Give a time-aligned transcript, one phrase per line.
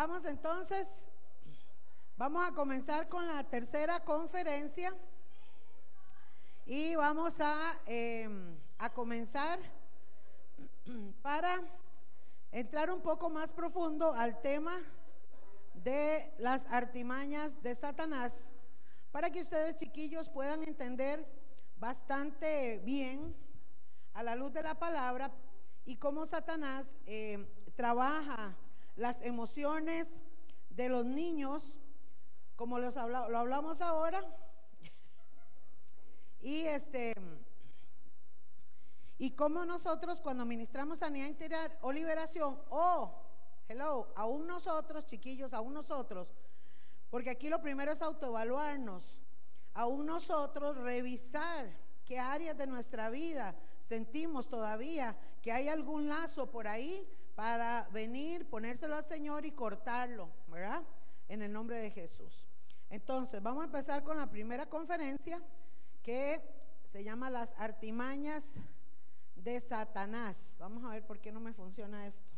[0.00, 1.10] Vamos entonces,
[2.16, 4.96] vamos a comenzar con la tercera conferencia
[6.64, 9.58] y vamos a, em, a comenzar
[11.20, 11.60] para
[12.50, 14.74] entrar un poco más profundo al tema
[15.74, 18.54] de las artimañas de Satanás,
[19.12, 21.26] para que ustedes chiquillos puedan entender
[21.76, 23.36] bastante bien
[24.14, 25.30] a la luz de la palabra
[25.84, 27.46] y cómo Satanás em,
[27.76, 28.56] trabaja
[28.96, 30.20] las emociones
[30.70, 31.78] de los niños,
[32.56, 34.24] como los lo hablamos ahora.
[36.42, 37.14] Y este
[39.20, 43.12] y cómo nosotros cuando ministramos sanidad interior o liberación, o
[43.68, 46.26] hello, aún nosotros, chiquillos, aún nosotros,
[47.10, 49.20] porque aquí lo primero es autoevaluarnos,
[49.74, 51.70] aún nosotros revisar
[52.06, 57.06] qué áreas de nuestra vida sentimos todavía que hay algún lazo por ahí
[57.40, 60.82] para venir, ponérselo al Señor y cortarlo, ¿verdad?
[61.26, 62.46] En el nombre de Jesús.
[62.90, 65.40] Entonces, vamos a empezar con la primera conferencia
[66.02, 66.42] que
[66.84, 68.60] se llama Las artimañas
[69.36, 70.56] de Satanás.
[70.60, 72.28] Vamos a ver por qué no me funciona esto.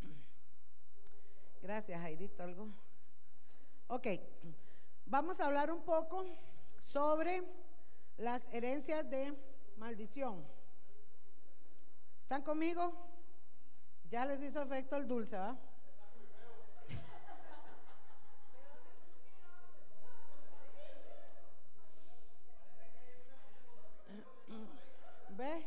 [1.60, 2.42] Gracias, Jairito.
[2.42, 2.68] ¿Algo?
[3.88, 4.06] Ok,
[5.04, 6.24] vamos a hablar un poco
[6.78, 7.42] sobre
[8.16, 9.36] las herencias de
[9.76, 10.42] maldición.
[12.18, 13.11] ¿Están conmigo?
[14.12, 15.56] Ya les hizo efecto el dulce, ¿va?
[25.30, 25.66] ¿Ve?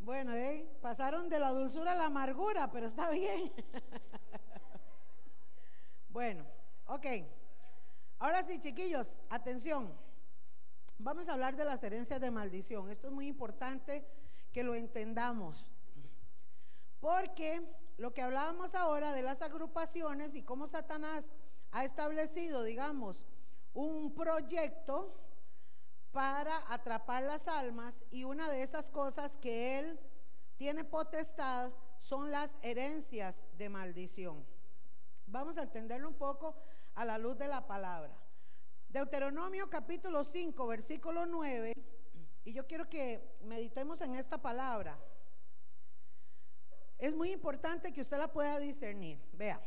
[0.00, 0.32] Bueno,
[0.80, 3.52] pasaron de la dulzura a la amargura, pero está bien.
[6.08, 6.46] bueno,
[6.86, 7.06] ok.
[8.20, 9.94] Ahora sí, chiquillos, atención.
[10.96, 12.88] Vamos a hablar de las herencias de maldición.
[12.88, 14.08] Esto es muy importante
[14.50, 15.73] que lo entendamos.
[17.04, 17.60] Porque
[17.98, 21.30] lo que hablábamos ahora de las agrupaciones y cómo Satanás
[21.70, 23.26] ha establecido, digamos,
[23.74, 25.14] un proyecto
[26.12, 30.00] para atrapar las almas y una de esas cosas que él
[30.56, 34.42] tiene potestad son las herencias de maldición.
[35.26, 36.56] Vamos a entenderlo un poco
[36.94, 38.16] a la luz de la palabra.
[38.88, 41.74] Deuteronomio capítulo 5, versículo 9,
[42.46, 44.98] y yo quiero que meditemos en esta palabra.
[46.98, 49.20] Es muy importante que usted la pueda discernir.
[49.32, 49.60] Vea,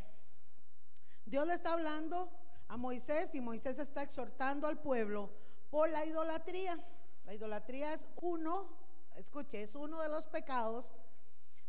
[1.26, 2.32] Dios le está hablando
[2.68, 5.30] a Moisés y Moisés está exhortando al pueblo
[5.70, 6.80] por la idolatría.
[7.26, 8.70] La idolatría es uno,
[9.16, 10.94] escuche, es uno de los pecados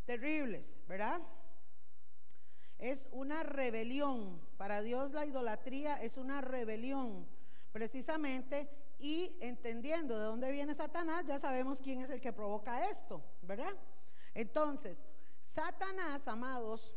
[0.05, 1.21] terribles, ¿verdad?
[2.77, 4.39] Es una rebelión.
[4.57, 7.27] Para Dios la idolatría es una rebelión,
[7.71, 13.21] precisamente, y entendiendo de dónde viene Satanás, ya sabemos quién es el que provoca esto,
[13.41, 13.73] ¿verdad?
[14.33, 15.05] Entonces,
[15.49, 16.95] Satanás, amados,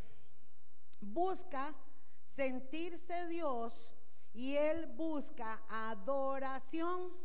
[1.00, 1.74] busca
[2.22, 3.94] sentirse Dios
[4.34, 7.16] y él busca adoración.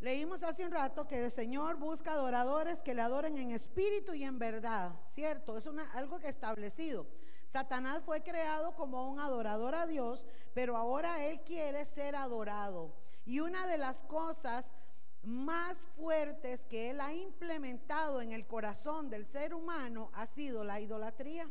[0.00, 4.24] Leímos hace un rato que el Señor busca adoradores que le adoren en espíritu y
[4.24, 5.56] en verdad, ¿cierto?
[5.56, 7.06] Es algo que establecido.
[7.46, 12.94] Satanás fue creado como un adorador a Dios, pero ahora él quiere ser adorado.
[13.24, 14.70] Y una de las cosas
[15.24, 20.80] más fuertes que él ha implementado en el corazón del ser humano ha sido la
[20.80, 21.50] idolatría.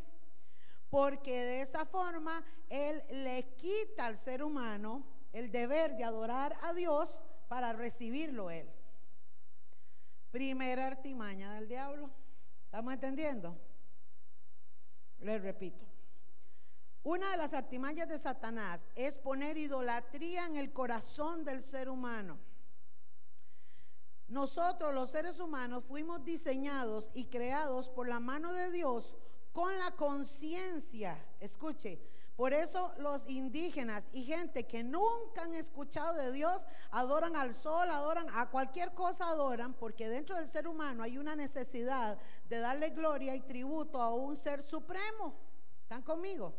[0.89, 6.73] Porque de esa forma él le quita al ser humano el deber de adorar a
[6.73, 8.69] Dios para recibirlo él.
[10.31, 12.09] Primera artimaña del diablo.
[12.66, 13.57] ¿Estamos entendiendo?
[15.19, 15.85] Les repito.
[17.03, 22.38] Una de las artimañas de Satanás es poner idolatría en el corazón del ser humano.
[24.28, 29.16] Nosotros los seres humanos fuimos diseñados y creados por la mano de Dios
[29.51, 31.23] con la conciencia.
[31.39, 32.01] Escuche,
[32.35, 37.89] por eso los indígenas y gente que nunca han escuchado de Dios adoran al sol,
[37.91, 42.17] adoran a cualquier cosa, adoran, porque dentro del ser humano hay una necesidad
[42.50, 45.35] de darle gloria y tributo a un ser supremo.
[45.83, 46.56] ¿Están conmigo?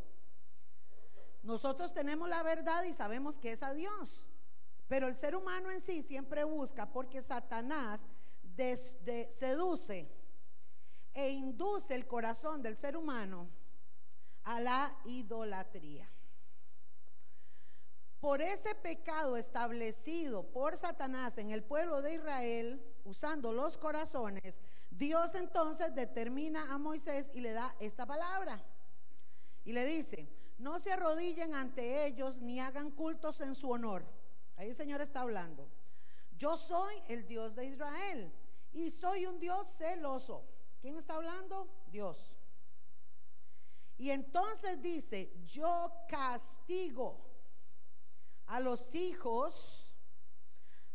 [1.42, 4.28] Nosotros tenemos la verdad y sabemos que es a Dios.
[4.88, 8.06] Pero el ser humano en sí siempre busca porque Satanás
[9.30, 10.08] seduce
[11.14, 13.48] e induce el corazón del ser humano
[14.42, 16.08] a la idolatría.
[18.20, 24.60] Por ese pecado establecido por Satanás en el pueblo de Israel, usando los corazones,
[24.90, 28.64] Dios entonces determina a Moisés y le da esta palabra.
[29.64, 30.28] Y le dice,
[30.58, 34.04] no se arrodillen ante ellos ni hagan cultos en su honor
[34.56, 35.68] Ahí el Señor está hablando.
[36.36, 38.32] Yo soy el Dios de Israel
[38.72, 40.44] y soy un Dios celoso.
[40.80, 41.68] ¿Quién está hablando?
[41.90, 42.36] Dios.
[43.96, 47.24] Y entonces dice, yo castigo
[48.46, 49.94] a los hijos,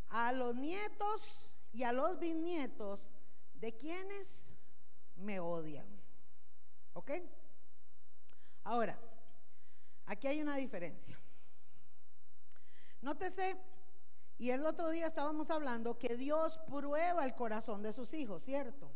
[0.09, 3.11] a los nietos y a los bisnietos
[3.53, 4.51] de quienes
[5.15, 5.87] me odian.
[6.93, 7.11] ¿Ok?
[8.63, 8.99] Ahora,
[10.05, 11.18] aquí hay una diferencia.
[13.01, 13.57] Nótese,
[14.37, 18.89] y el otro día estábamos hablando que Dios prueba el corazón de sus hijos, ¿cierto?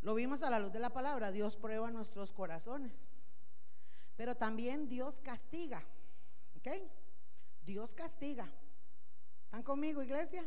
[0.00, 3.06] Lo vimos a la luz de la palabra, Dios prueba nuestros corazones.
[4.16, 5.82] Pero también Dios castiga,
[6.56, 6.68] ¿ok?
[7.64, 8.48] Dios castiga.
[9.46, 10.44] ¿Están conmigo, iglesia?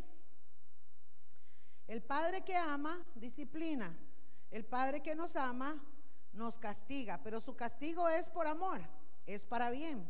[1.87, 3.97] El Padre que ama, disciplina.
[4.51, 5.83] El Padre que nos ama,
[6.33, 7.19] nos castiga.
[7.23, 8.81] Pero su castigo es por amor,
[9.25, 10.07] es para bien.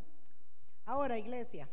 [0.85, 1.67] Ahora, iglesia,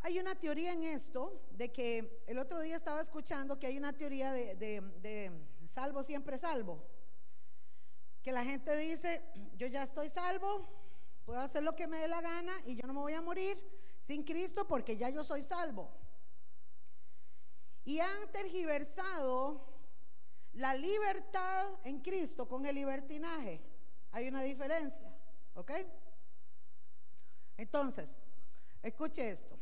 [0.00, 3.92] hay una teoría en esto de que el otro día estaba escuchando que hay una
[3.92, 5.32] teoría de,
[5.66, 6.84] salvo siempre salvo.
[8.22, 9.22] Que la gente dice,
[9.56, 10.62] yo ya estoy salvo,
[11.24, 13.58] puedo hacer lo que me dé la gana y yo no me voy a morir
[14.00, 15.90] sin Cristo porque ya yo soy salvo.
[17.84, 19.66] Y han tergiversado
[20.52, 23.60] la libertad en Cristo con el libertinaje.
[24.12, 25.12] Hay una diferencia,
[25.54, 25.72] ¿ok?
[27.56, 28.16] Entonces,
[28.82, 29.58] escuche esto.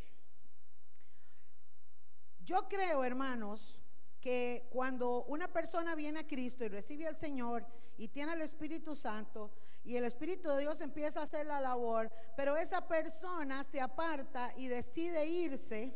[2.47, 3.81] Yo creo, hermanos,
[4.21, 7.67] que cuando una persona viene a Cristo y recibe al Señor
[7.99, 9.51] y tiene al Espíritu Santo
[9.83, 14.53] y el Espíritu de Dios empieza a hacer la labor, pero esa persona se aparta
[14.57, 15.93] y decide irse,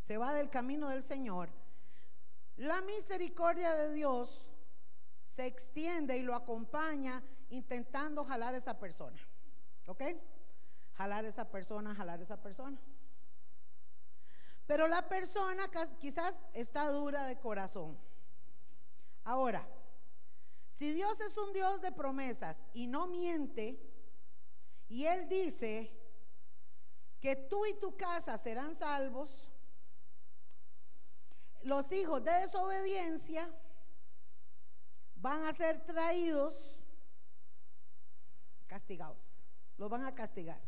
[0.00, 1.48] se va del camino del Señor,
[2.56, 4.50] la misericordia de Dios
[5.24, 9.20] se extiende y lo acompaña intentando jalar a esa persona.
[9.86, 10.02] ¿Ok?
[10.94, 12.80] Jalar a esa persona, jalar a esa persona.
[14.66, 15.70] Pero la persona
[16.00, 17.96] quizás está dura de corazón.
[19.22, 19.66] Ahora,
[20.68, 23.80] si Dios es un Dios de promesas y no miente,
[24.88, 25.92] y Él dice
[27.20, 29.50] que tú y tu casa serán salvos,
[31.62, 33.50] los hijos de desobediencia
[35.16, 36.84] van a ser traídos
[38.66, 39.42] castigados.
[39.78, 40.60] Los van a castigar.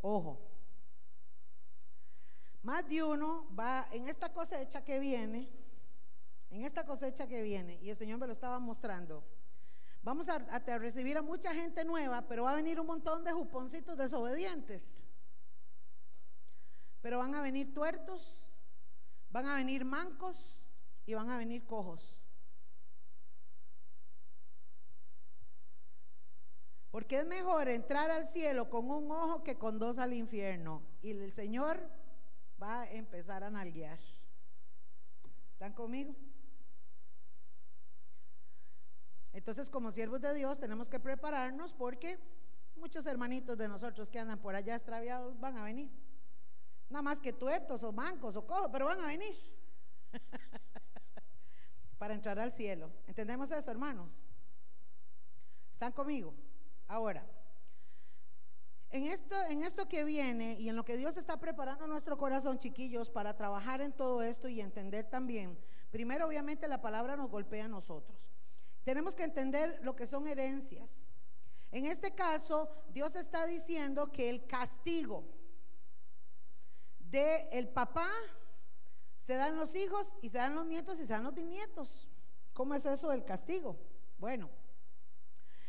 [0.00, 0.49] Ojo.
[2.62, 5.50] Más de uno va en esta cosecha que viene,
[6.50, 9.24] en esta cosecha que viene, y el Señor me lo estaba mostrando.
[10.02, 10.38] Vamos a,
[10.78, 14.98] recibir a mucha gente nueva, pero va a venir un montón de juponcitos desobedientes.
[17.02, 18.42] Pero van a venir tuertos,
[19.30, 20.62] van a venir mancos
[21.04, 22.18] y van a venir cojos.
[26.90, 30.82] Porque es mejor entrar al cielo con un ojo que con dos al infierno.
[31.02, 31.88] Y el Señor
[32.60, 33.98] va a empezar a nalguear.
[35.52, 36.14] ¿Están conmigo?
[39.32, 42.18] Entonces, como siervos de Dios, tenemos que prepararnos porque
[42.76, 45.90] muchos hermanitos de nosotros que andan por allá extraviados van a venir.
[46.88, 49.34] Nada más que tuertos o mancos o cojos, pero van a venir.
[51.98, 52.90] Para entrar al cielo.
[53.06, 54.24] ¿Entendemos eso, hermanos?
[55.72, 56.34] ¿Están conmigo?
[56.88, 57.24] Ahora.
[58.90, 62.58] En esto, en esto que viene y en lo que Dios está preparando nuestro corazón,
[62.58, 65.56] chiquillos, para trabajar en todo esto y entender también,
[65.90, 68.28] primero obviamente la palabra nos golpea a nosotros.
[68.82, 71.06] Tenemos que entender lo que son herencias.
[71.70, 75.24] En este caso, Dios está diciendo que el castigo
[76.98, 78.08] del el papá
[79.18, 82.08] se dan los hijos y se dan los nietos y se dan los bisnietos.
[82.52, 83.78] ¿Cómo es eso del castigo?
[84.18, 84.50] Bueno,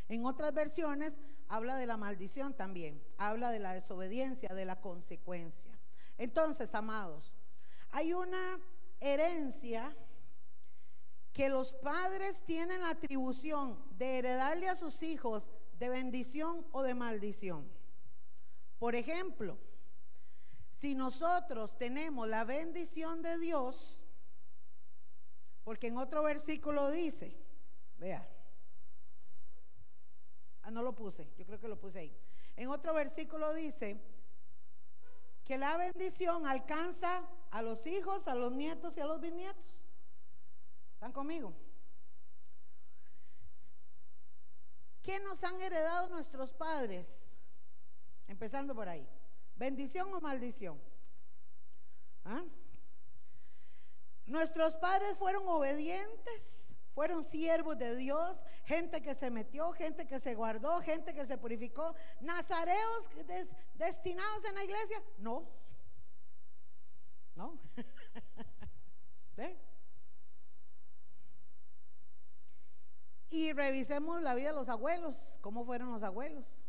[0.07, 1.19] en otras versiones
[1.51, 5.77] habla de la maldición también, habla de la desobediencia, de la consecuencia.
[6.17, 7.33] Entonces, amados,
[7.89, 8.57] hay una
[9.01, 9.93] herencia
[11.33, 16.95] que los padres tienen la atribución de heredarle a sus hijos de bendición o de
[16.95, 17.69] maldición.
[18.79, 19.57] Por ejemplo,
[20.71, 24.01] si nosotros tenemos la bendición de Dios,
[25.65, 27.35] porque en otro versículo dice,
[27.97, 28.25] vea,
[30.63, 32.17] Ah, no lo puse, yo creo que lo puse ahí.
[32.55, 33.99] En otro versículo dice
[35.43, 39.83] que la bendición alcanza a los hijos, a los nietos y a los bisnietos.
[40.93, 41.53] ¿Están conmigo?
[45.01, 47.33] ¿Qué nos han heredado nuestros padres?
[48.27, 49.07] Empezando por ahí.
[49.55, 50.79] ¿Bendición o maldición?
[52.23, 52.43] ¿Ah?
[54.25, 60.35] Nuestros padres fueron obedientes fueron siervos de Dios, gente que se metió, gente que se
[60.35, 61.95] guardó, gente que se purificó.
[62.19, 63.09] ¿Nazareos
[63.75, 65.01] destinados en la iglesia?
[65.17, 65.47] No.
[67.35, 67.59] No.
[73.31, 76.61] Y revisemos la vida de los abuelos, cómo fueron los abuelos.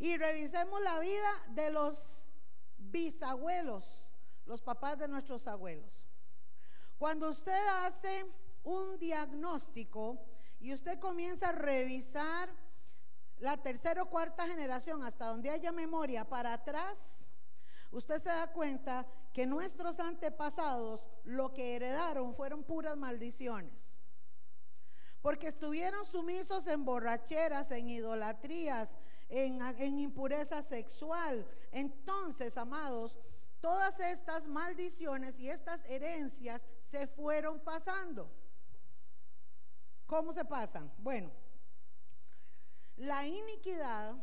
[0.00, 2.28] Y revisemos la vida de los
[2.76, 4.08] bisabuelos,
[4.46, 6.04] los papás de nuestros abuelos.
[6.98, 8.26] Cuando usted hace
[8.64, 10.18] un diagnóstico
[10.60, 12.50] y usted comienza a revisar
[13.38, 17.28] la tercera o cuarta generación hasta donde haya memoria para atrás,
[17.90, 24.00] usted se da cuenta que nuestros antepasados lo que heredaron fueron puras maldiciones.
[25.22, 28.94] Porque estuvieron sumisos en borracheras, en idolatrías,
[29.28, 31.46] en, impureza sexual.
[31.72, 33.18] Entonces, amados,
[33.60, 38.30] todas estas maldiciones y estas herencias se fueron pasando.
[40.08, 40.90] ¿Cómo se pasan?
[40.96, 41.30] Bueno,
[42.96, 44.16] la iniquidad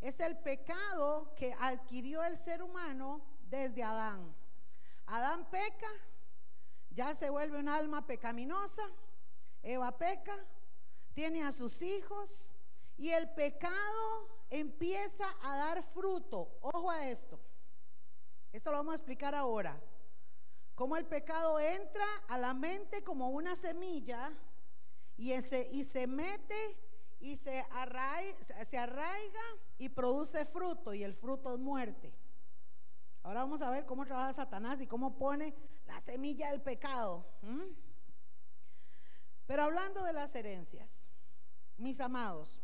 [0.00, 3.20] es el pecado que adquirió el ser humano
[3.50, 4.32] desde Adán.
[5.06, 5.88] Adán peca,
[6.90, 8.84] ya se vuelve un alma pecaminosa,
[9.60, 10.38] Eva peca,
[11.14, 12.54] tiene a sus hijos
[12.96, 16.60] y el pecado empieza a dar fruto.
[16.60, 17.40] Ojo a esto.
[18.52, 19.80] Esto lo vamos a explicar ahora.
[20.76, 24.32] Cómo el pecado entra a la mente como una semilla
[25.18, 26.76] y, y se mete
[27.20, 29.42] y se arraiga, se arraiga
[29.76, 32.14] y produce fruto y el fruto es muerte.
[33.22, 35.54] Ahora vamos a ver cómo trabaja Satanás y cómo pone
[35.86, 37.26] la semilla del pecado.
[39.46, 41.08] Pero hablando de las herencias,
[41.76, 42.62] mis amados,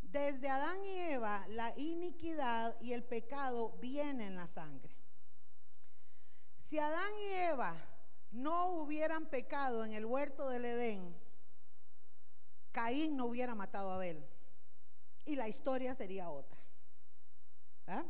[0.00, 4.96] desde Adán y Eva la iniquidad y el pecado vienen en la sangre.
[6.58, 7.76] Si Adán y Eva
[8.30, 11.25] no hubieran pecado en el huerto del Edén,
[12.76, 14.22] Caín no hubiera matado a Abel.
[15.24, 16.58] Y la historia sería otra.
[17.86, 18.04] ¿Ah?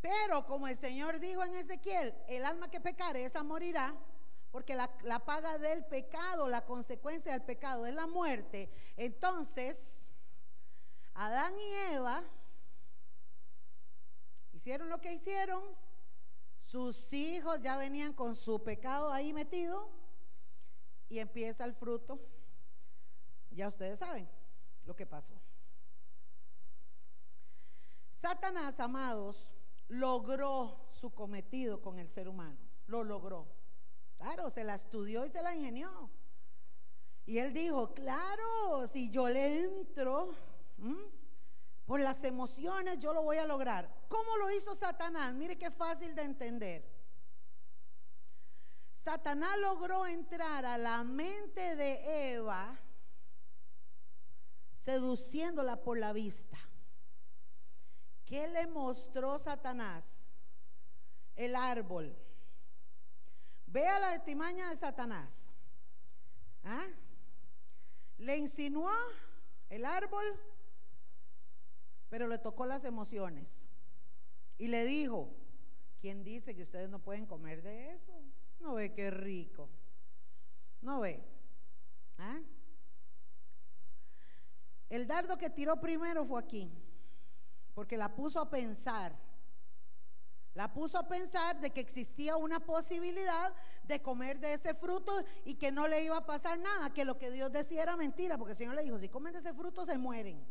[0.00, 3.94] Pero como el Señor dijo en Ezequiel, el alma que pecare, esa morirá,
[4.50, 8.70] porque la, la, paga del pecado, la consecuencia del pecado es la muerte.
[8.96, 10.08] Entonces,
[11.12, 12.24] Adán y Eva
[14.54, 15.62] hicieron lo que hicieron,
[16.58, 19.90] sus hijos ya venían con su pecado ahí metido
[21.10, 22.18] y empieza el fruto.
[23.58, 24.30] Ya ustedes saben
[24.84, 25.34] lo que pasó.
[28.12, 29.50] Satanás, amados,
[29.88, 32.56] logró su cometido con el ser humano.
[32.86, 33.48] Lo logró.
[34.16, 36.08] Claro, se la estudió y se la ingenió.
[37.26, 40.32] Y él dijo, claro, si yo le entro,
[41.84, 43.92] por las emociones yo lo voy a lograr.
[44.06, 45.34] ¿Cómo lo hizo Satanás?
[45.34, 46.88] Mire qué fácil de entender.
[48.92, 52.78] Satanás logró entrar a la mente de Eva
[54.88, 56.56] seduciéndola por la vista.
[58.24, 60.30] ¿Qué le mostró Satanás?
[61.36, 62.16] El árbol.
[63.66, 65.50] Vea la estimaña de Satanás.
[66.64, 66.86] ¿Ah?
[68.16, 68.90] Le insinuó
[69.68, 70.24] el árbol
[72.08, 73.62] pero le tocó las emociones.
[74.56, 75.36] Y le dijo,
[76.00, 78.18] ¿quién dice que ustedes no pueden comer de eso?
[78.60, 79.68] No ve qué rico.
[80.80, 81.22] No ve.
[82.16, 82.40] ¿Ah?
[84.88, 86.70] El dardo que tiró primero fue aquí,
[87.74, 89.14] porque la puso a pensar.
[90.54, 93.54] La puso a pensar de que existía una posibilidad
[93.84, 97.18] de comer de ese fruto y que no le iba a pasar nada, que lo
[97.18, 99.86] que Dios decía era mentira, porque el Señor le dijo, si comen de ese fruto
[99.86, 100.44] se mueren.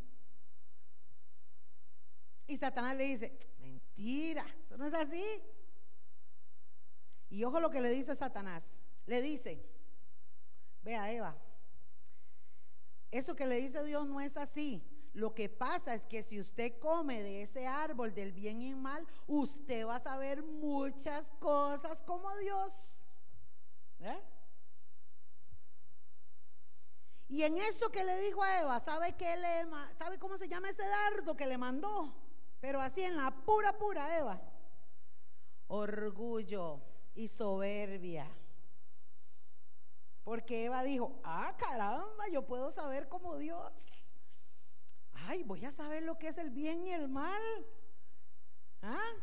[2.45, 5.23] Y Satanás le dice, mentira, eso no es así.
[7.29, 8.81] Y ojo lo que le dice Satanás.
[9.05, 9.61] Le dice,
[10.83, 11.35] vea Eva,
[13.11, 14.83] eso que le dice Dios no es así.
[15.13, 19.05] Lo que pasa es que si usted come de ese árbol del bien y mal,
[19.25, 22.71] usted va a saber muchas cosas como Dios.
[23.99, 24.21] ¿Eh?
[27.29, 30.69] Y en eso que le dijo a Eva, ¿sabe, qué le, ¿sabe cómo se llama
[30.69, 32.13] ese dardo que le mandó?
[32.61, 34.39] Pero así en la pura, pura, Eva.
[35.67, 36.81] Orgullo
[37.15, 38.29] y soberbia.
[40.27, 44.11] Porque Eva dijo, ah, caramba, yo puedo saber como Dios.
[45.13, 47.41] Ay, voy a saber lo que es el bien y el mal.
[48.81, 49.13] ¿Ah?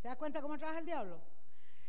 [0.00, 1.20] ¿Se da cuenta cómo trabaja el diablo?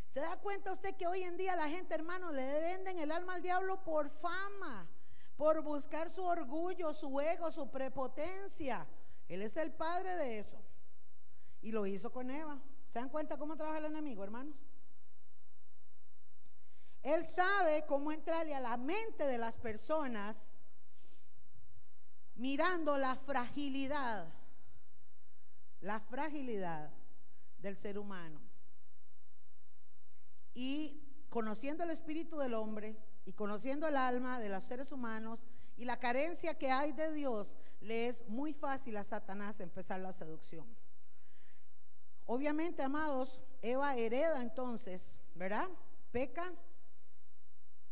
[0.08, 3.36] ¿Se da cuenta usted que hoy en día la gente, hermano, le venden el alma
[3.36, 4.90] al diablo por fama,
[5.38, 8.88] por buscar su orgullo, su ego, su prepotencia?
[9.28, 10.60] Él es el padre de eso.
[11.62, 12.60] Y lo hizo con Eva.
[12.88, 14.56] ¿Se dan cuenta cómo trabaja el enemigo, hermanos?
[17.04, 20.58] Él sabe cómo entrarle a la mente de las personas
[22.36, 24.28] mirando la fragilidad,
[25.82, 26.92] la fragilidad
[27.60, 28.40] del ser humano.
[30.54, 35.46] Y conociendo el espíritu del hombre, y conociendo el alma de los seres humanos
[35.78, 40.12] y la carencia que hay de Dios, le es muy fácil a Satanás empezar la
[40.12, 40.66] seducción.
[42.26, 45.70] Obviamente, amados, Eva hereda entonces, ¿verdad?
[46.12, 46.54] Peca,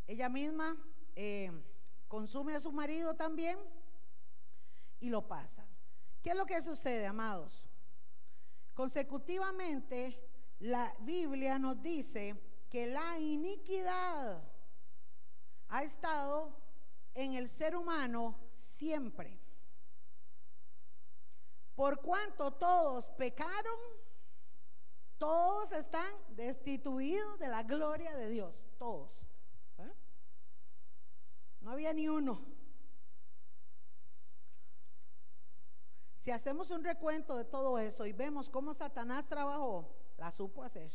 [0.10, 0.76] ella misma
[1.16, 1.52] eh,
[2.08, 3.60] consume a su marido también
[5.00, 5.68] y lo pasa.
[6.24, 7.70] ¿Qué es lo que sucede, amados?
[8.74, 10.20] Consecutivamente,
[10.62, 14.42] la Biblia nos dice que la iniquidad
[15.68, 16.58] ha estado
[17.14, 19.40] en el ser humano siempre.
[21.76, 23.80] Por cuanto todos pecaron,
[25.20, 29.29] todos están destituidos de la gloria de Dios, todos.
[31.62, 32.42] No había ni uno.
[36.18, 40.92] Si hacemos un recuento de todo eso y vemos cómo Satanás trabajó, la supo hacer.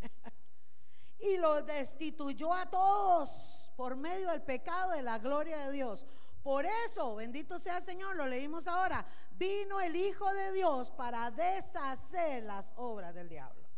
[1.18, 6.06] y los destituyó a todos por medio del pecado de la gloria de Dios.
[6.42, 11.30] Por eso, bendito sea el Señor, lo leímos ahora, vino el Hijo de Dios para
[11.30, 13.68] deshacer las obras del diablo.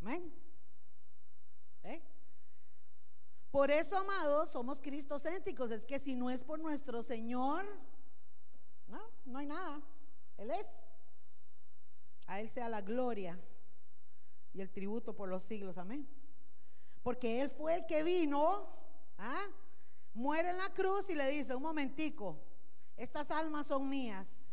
[0.00, 0.32] Amén.
[1.82, 2.02] ¿Eh?
[3.50, 5.70] Por eso, amados, somos cristocéntricos.
[5.70, 7.66] Es que si no es por nuestro Señor,
[8.86, 9.82] no, no hay nada.
[10.36, 10.68] Él es.
[12.26, 13.38] A Él sea la gloria
[14.52, 15.78] y el tributo por los siglos.
[15.78, 16.08] Amén.
[17.02, 18.68] Porque Él fue el que vino,
[19.18, 19.46] ¿ah?
[20.14, 22.38] muere en la cruz y le dice, un momentico,
[22.96, 24.52] estas almas son mías.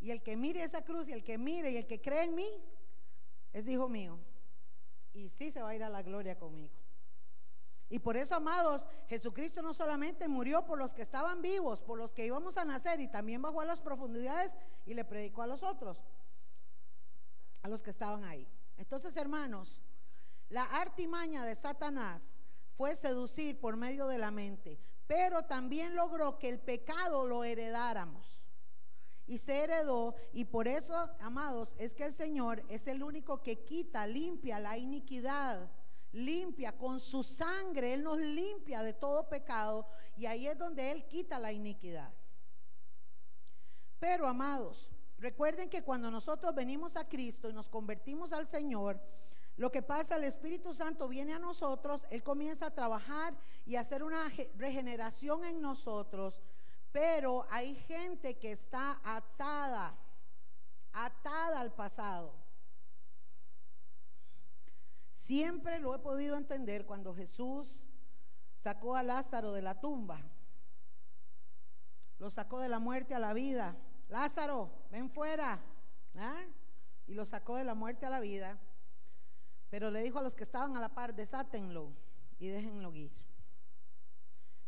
[0.00, 2.34] Y el que mire esa cruz y el que mire y el que cree en
[2.34, 2.48] mí,
[3.52, 4.18] es hijo mío.
[5.12, 6.72] Y sí se va a ir a la gloria conmigo.
[7.90, 12.12] Y por eso, amados, Jesucristo no solamente murió por los que estaban vivos, por los
[12.12, 14.54] que íbamos a nacer, y también bajó a las profundidades
[14.84, 16.02] y le predicó a los otros,
[17.62, 18.46] a los que estaban ahí.
[18.76, 19.80] Entonces, hermanos,
[20.50, 22.40] la artimaña de Satanás
[22.76, 28.44] fue seducir por medio de la mente, pero también logró que el pecado lo heredáramos.
[29.26, 33.64] Y se heredó, y por eso, amados, es que el Señor es el único que
[33.64, 35.70] quita, limpia la iniquidad,
[36.12, 41.06] limpia con su sangre, Él nos limpia de todo pecado, y ahí es donde Él
[41.06, 42.12] quita la iniquidad.
[43.98, 49.00] Pero, amados, recuerden que cuando nosotros venimos a Cristo y nos convertimos al Señor,
[49.56, 53.80] lo que pasa, el Espíritu Santo viene a nosotros, Él comienza a trabajar y a
[53.80, 56.40] hacer una regeneración en nosotros,
[56.92, 59.98] pero hay gente que está atada,
[60.92, 62.47] atada al pasado.
[65.28, 67.84] Siempre lo he podido entender cuando Jesús
[68.56, 70.22] sacó a Lázaro de la tumba,
[72.18, 73.76] lo sacó de la muerte a la vida.
[74.08, 75.60] Lázaro, ven fuera.
[76.16, 76.46] ¿ah?
[77.06, 78.58] Y lo sacó de la muerte a la vida.
[79.68, 81.92] Pero le dijo a los que estaban a la par, desátenlo
[82.38, 83.12] y déjenlo ir.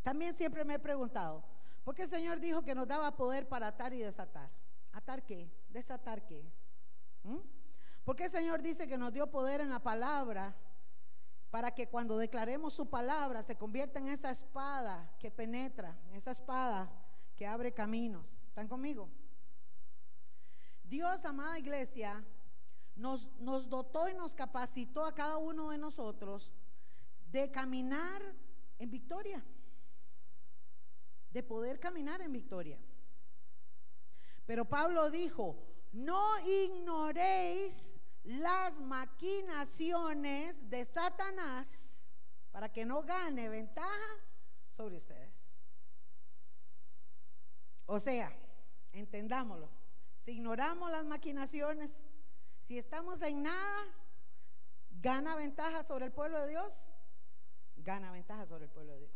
[0.03, 1.43] También siempre me he preguntado,
[1.85, 4.51] ¿por qué el Señor dijo que nos daba poder para atar y desatar?
[4.93, 5.51] ¿Atar qué?
[5.71, 6.45] ¿Desatar qué?
[7.23, 7.60] ¿Mm?
[8.05, 10.57] ¿Por qué el Señor dice que nos dio poder en la palabra
[11.51, 16.91] para que cuando declaremos su palabra se convierta en esa espada que penetra, esa espada
[17.37, 18.39] que abre caminos?
[18.49, 19.09] ¿Están conmigo?
[20.85, 22.25] Dios, amada iglesia,
[22.97, 23.29] nos,
[23.69, 26.53] dotó y nos capacitó a cada uno de nosotros
[27.31, 28.21] de caminar
[28.79, 29.45] en victoria,
[31.31, 32.79] de poder caminar en victoria.
[34.47, 42.05] Pero Pablo dijo, no ignoréis las maquinaciones de Satanás
[42.51, 44.17] para que no gane ventaja
[44.71, 45.55] sobre ustedes.
[47.87, 48.33] O sea,
[48.93, 49.69] entendámoslo,
[50.19, 51.99] si ignoramos las maquinaciones
[52.71, 53.85] si estamos en nada,
[54.93, 56.89] gana ventaja sobre el pueblo de Dios,
[57.75, 59.13] gana ventaja sobre el pueblo de Dios.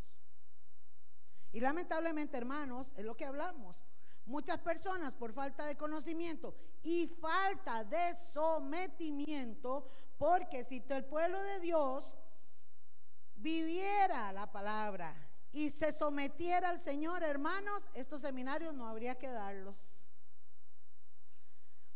[1.52, 3.84] Y lamentablemente, hermanos, es lo que hablamos.
[4.26, 11.60] Muchas personas por falta de conocimiento y falta de sometimiento, porque si el pueblo de
[11.60, 12.16] Dios
[13.36, 15.14] viviera la palabra
[15.52, 19.94] y se sometiera al Señor, hermanos, estos seminarios no habría que darlos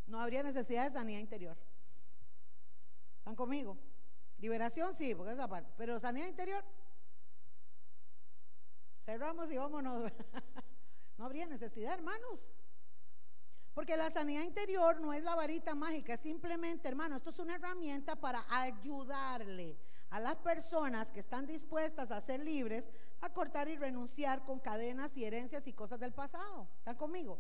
[0.08, 1.56] no habría necesidad de sanidad interior.
[3.18, 3.76] ¿Están conmigo?
[4.38, 6.64] Liberación sí, porque esa parte, pero sanidad interior.
[9.04, 10.10] Cerramos y vámonos.
[11.18, 12.48] no habría necesidad, hermanos.
[13.74, 17.56] Porque la sanidad interior no es la varita mágica, es simplemente, hermano, esto es una
[17.56, 19.76] herramienta para ayudarle
[20.10, 22.88] a las personas que están dispuestas a ser libres
[23.20, 26.68] a cortar y renunciar con cadenas y herencias y cosas del pasado.
[26.78, 27.38] ¿Están conmigo?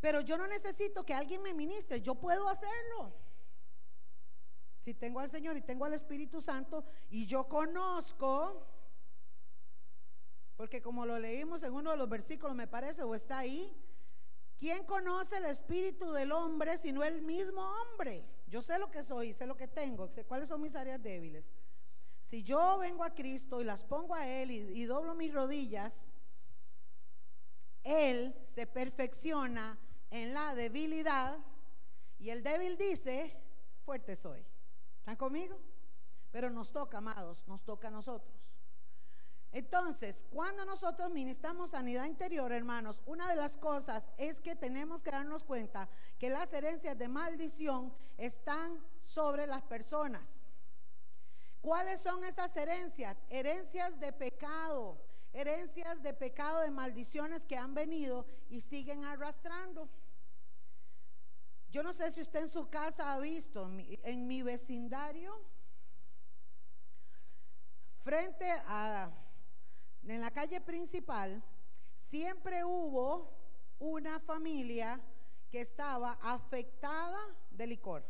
[0.00, 3.12] Pero yo no necesito que alguien me ministre, yo puedo hacerlo.
[4.78, 8.66] Si tengo al Señor y tengo al Espíritu Santo y yo conozco,
[10.58, 13.72] porque como lo leímos en uno de los versículos, me parece, o está ahí,
[14.56, 18.26] ¿quién conoce el espíritu del hombre sino el mismo hombre?
[18.48, 21.44] Yo sé lo que soy, sé lo que tengo, sé cuáles son mis áreas débiles.
[22.22, 26.10] Si yo vengo a Cristo y las pongo a Él y, y doblo mis rodillas,
[27.84, 29.78] Él se perfecciona
[30.10, 31.38] en la debilidad
[32.18, 33.40] y el débil dice,
[33.84, 34.44] fuerte soy.
[34.98, 35.56] ¿Están conmigo?
[36.32, 38.37] Pero nos toca, amados, nos toca a nosotros.
[39.52, 45.10] Entonces, cuando nosotros ministramos sanidad interior, hermanos, una de las cosas es que tenemos que
[45.10, 50.44] darnos cuenta que las herencias de maldición están sobre las personas.
[51.62, 53.18] ¿Cuáles son esas herencias?
[53.30, 55.00] Herencias de pecado,
[55.32, 59.88] herencias de pecado, de maldiciones que han venido y siguen arrastrando.
[61.70, 63.68] Yo no sé si usted en su casa ha visto,
[64.02, 65.38] en mi, vecindario,
[67.98, 69.10] frente a,
[70.14, 71.42] en la calle principal,
[71.98, 73.30] siempre hubo
[73.78, 75.00] una familia
[75.50, 77.18] que estaba afectada
[77.50, 78.04] de licor.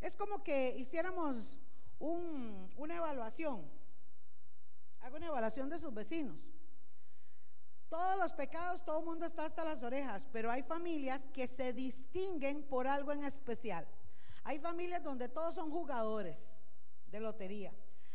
[0.00, 1.36] Es como que hiciéramos
[1.98, 3.70] una evaluación,
[5.00, 6.36] hago una evaluación de sus vecinos.
[7.88, 11.72] Todos los pecados, todo el mundo está hasta las orejas, pero hay familias que se
[11.72, 13.86] distinguen por algo en especial.
[14.44, 16.56] Hay familias donde todos son jugadores
[17.08, 17.72] de lotería.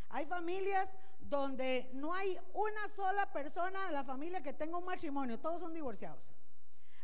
[0.09, 0.97] Hay familias
[1.29, 5.73] donde no hay una sola persona de la familia que tenga un matrimonio, todos son
[5.73, 6.31] divorciados.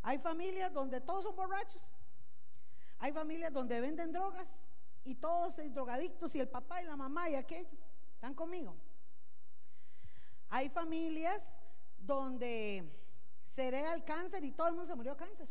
[0.01, 1.81] Hay familias donde todos son borrachos.
[2.99, 4.63] Hay familias donde venden drogas
[5.03, 7.77] y todos son drogadictos y el papá y la mamá y aquello.
[8.15, 8.75] ¿Están conmigo?
[10.49, 11.57] Hay familias
[11.97, 12.89] donde
[13.41, 15.49] se hereda el cáncer y todo el mundo se murió de cáncer.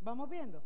[0.00, 0.62] Vamos viendo.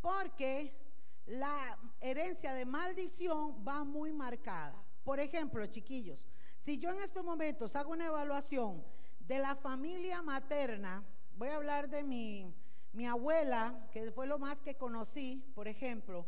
[0.00, 0.87] Porque
[1.28, 4.84] la herencia de maldición va muy marcada.
[5.04, 8.84] Por ejemplo, chiquillos, si yo en estos momentos hago una evaluación
[9.20, 11.04] de la familia materna,
[11.36, 12.52] voy a hablar de mi,
[12.92, 16.26] mi abuela, que fue lo más que conocí, por ejemplo,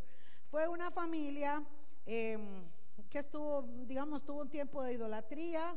[0.51, 1.65] fue una familia...
[2.07, 2.65] Em,
[3.09, 5.77] que estuvo, digamos, tuvo un tiempo de idolatría,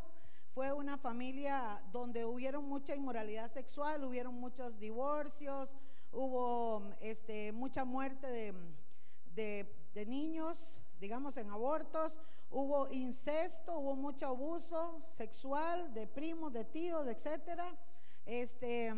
[0.53, 5.73] fue una familia donde hubieron mucha inmoralidad sexual, hubieron muchos divorcios,
[6.11, 8.53] hubo este, mucha muerte de,
[9.35, 12.19] de, niños, digamos, en abortos,
[12.49, 17.75] hubo incesto, hubo mucho abuso sexual de primos, de tíos, etcétera.
[18.25, 18.93] Este,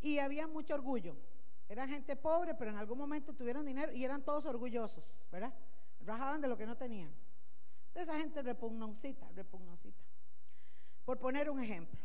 [0.00, 1.16] y había mucho orgullo.
[1.68, 5.52] Era gente pobre, pero en algún momento tuvieron dinero y eran todos orgullosos, ¿verdad?
[6.04, 7.12] rajaban de lo que no tenían.
[7.94, 10.02] De esa gente repugnosita, repugnosita.
[11.04, 11.98] Por poner un ejemplo,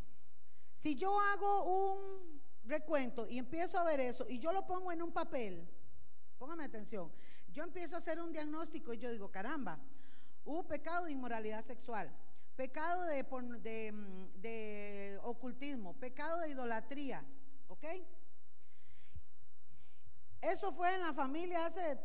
[0.76, 5.02] si yo hago un recuento y empiezo a ver eso y yo lo pongo en
[5.02, 5.68] un papel,
[6.38, 7.12] póngame atención,
[7.52, 9.80] yo empiezo a hacer un diagnóstico y yo digo, caramba,
[10.46, 12.12] hubo pecado de inmoralidad sexual,
[12.56, 13.24] pecado de,
[13.62, 13.94] de,
[14.36, 17.24] de ocultismo, pecado de idolatría,
[17.68, 17.86] ¿ok?
[20.42, 22.00] Eso fue en la familia hace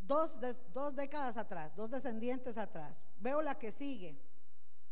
[0.00, 0.38] dos,
[0.72, 4.18] dos décadas atrás, dos descendientes atrás, veo la que sigue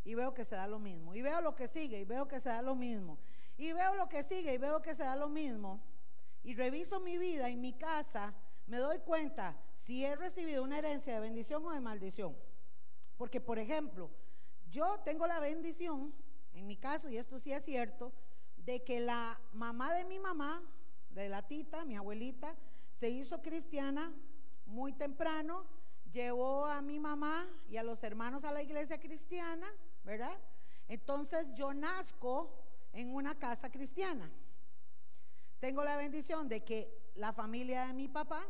[0.07, 1.15] y veo que se da lo mismo.
[1.15, 3.19] Y veo lo que sigue y veo que se da lo mismo.
[3.57, 5.81] Y veo lo que sigue y veo que se da lo mismo.
[6.43, 8.35] Y reviso mi vida y mi casa,
[8.67, 12.37] me doy cuenta si he recibido una herencia de bendición o de maldición.
[13.17, 14.11] Porque, por ejemplo,
[14.71, 16.15] yo tengo la bendición,
[16.53, 18.13] en mi caso, y esto sí es cierto,
[18.57, 20.63] de que la mamá de mi mamá,
[21.11, 22.57] de la tita, mi abuelita,
[22.93, 24.13] se hizo cristiana
[24.67, 25.65] muy temprano,
[26.11, 29.73] llevó a mi mamá y a los hermanos a la iglesia cristiana,
[30.05, 30.37] ¿verdad?
[30.89, 32.66] Entonces yo nazco
[32.97, 34.31] en una casa cristiana.
[35.61, 38.47] Tengo la bendición de que la familia de mi papá,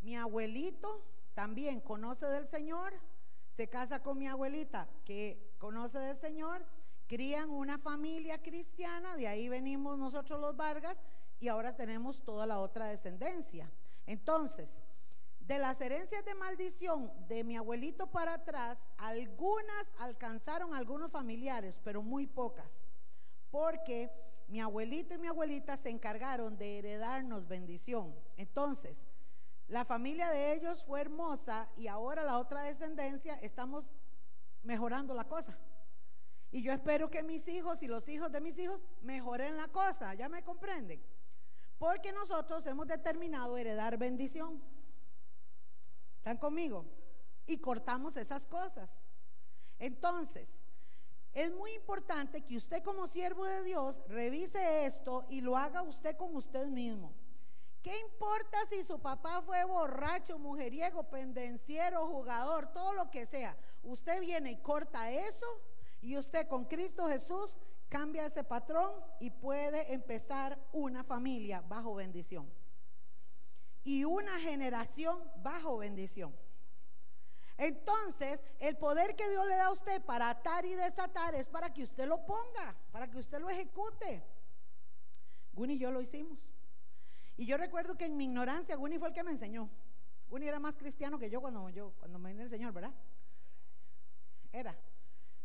[0.00, 1.04] mi abuelito
[1.34, 2.94] también conoce del Señor,
[3.50, 6.64] se casa con mi abuelita que conoce del Señor,
[7.06, 11.00] crían una familia cristiana, de ahí venimos nosotros los Vargas
[11.38, 13.70] y ahora tenemos toda la otra descendencia.
[14.06, 14.80] Entonces,
[15.40, 21.80] de las herencias de maldición de mi abuelito para atrás, algunas alcanzaron a algunos familiares,
[21.84, 22.84] pero muy pocas,
[23.50, 24.10] porque
[24.48, 28.14] mi abuelito y mi abuelita se encargaron de heredarnos bendición.
[28.36, 29.06] Entonces,
[29.68, 33.92] la familia de ellos fue hermosa y ahora la otra descendencia estamos
[34.62, 35.58] mejorando la cosa.
[36.50, 40.14] Y yo espero que mis hijos y los hijos de mis hijos mejoren la cosa,
[40.14, 41.02] ¿ya me comprenden?
[41.78, 44.62] Porque nosotros hemos determinado heredar bendición.
[46.16, 46.86] ¿Están conmigo?
[47.46, 49.04] Y cortamos esas cosas.
[49.78, 50.57] Entonces,
[51.38, 56.16] es muy importante que usted como siervo de Dios revise esto y lo haga usted
[56.16, 57.12] con usted mismo.
[57.80, 63.56] ¿Qué ¿Qué importa si su papá fue borracho, mujeriego, pendenciero, jugador, todo lo que sea?
[63.82, 65.46] Usted viene y corta eso
[66.02, 72.52] y usted con Cristo Jesús cambia ese patrón y puede empezar una familia bajo bendición.
[73.84, 76.34] Y una generación bajo bendición.
[77.58, 81.74] Entonces, el poder que Dios le da a usted para atar y desatar es para
[81.74, 84.22] que usted lo ponga, para que usted lo ejecute.
[85.52, 86.46] Guni y yo lo hicimos.
[87.36, 89.68] Y yo recuerdo que en mi ignorancia, Guni fue el que me enseñó.
[90.30, 92.92] Guni era más cristiano que yo cuando, yo, cuando me vino el Señor, ¿verdad?
[94.52, 94.78] Era.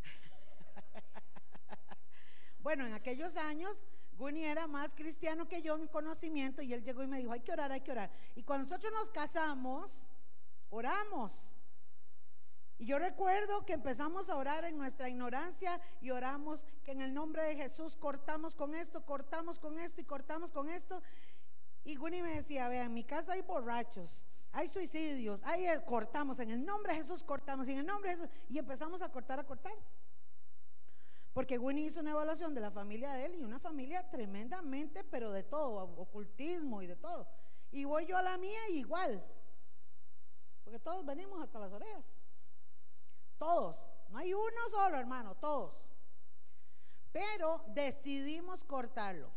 [2.59, 7.01] bueno, en aquellos años, Guni era más cristiano que yo en conocimiento y él llegó
[7.01, 8.11] y me dijo, hay que orar, hay que orar.
[8.35, 10.07] Y cuando nosotros nos casamos,
[10.69, 11.52] oramos.
[12.83, 17.13] Y yo recuerdo que empezamos a orar en nuestra ignorancia y oramos que en el
[17.13, 21.01] nombre de Jesús cortamos con esto, cortamos con esto y cortamos con esto.
[21.85, 26.49] Y Winnie me decía, vean, en mi casa hay borrachos, hay suicidios, ahí cortamos, en
[26.49, 28.35] el nombre de Jesús cortamos, en el nombre de Jesús.
[28.49, 29.71] Y empezamos a cortar, a cortar.
[31.31, 35.31] Porque Winnie hizo una evaluación de la familia de él y una familia tremendamente, pero
[35.31, 37.29] de todo, ocultismo y de todo.
[37.71, 39.23] Y voy yo a la mía igual.
[40.65, 42.11] Porque todos venimos hasta las orejas.
[43.37, 43.85] Todos.
[44.09, 45.75] No hay uno solo, hermano, todos.
[47.11, 49.31] Pero decidimos cortarlo.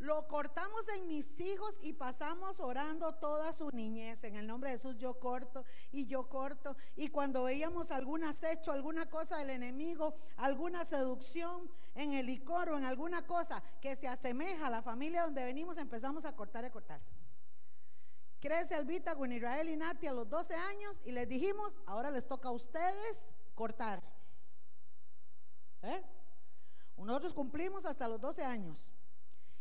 [0.00, 4.24] Lo cortamos en mis hijos y pasamos orando toda su niñez.
[4.24, 6.74] En el nombre de Jesús yo corto y yo corto.
[6.96, 12.78] Y cuando veíamos algún acecho, alguna cosa del enemigo, alguna seducción en el licor o
[12.78, 16.70] en alguna cosa que se asemeja a la familia donde venimos, empezamos a cortar y
[16.70, 17.02] cortar.
[18.40, 22.26] Crece Albita con Israel y Nati a los 12 años y les dijimos, ahora les
[22.26, 24.02] toca a ustedes cortar.
[25.82, 26.02] ¿Eh?
[26.96, 28.90] Nosotros cumplimos hasta los 12 años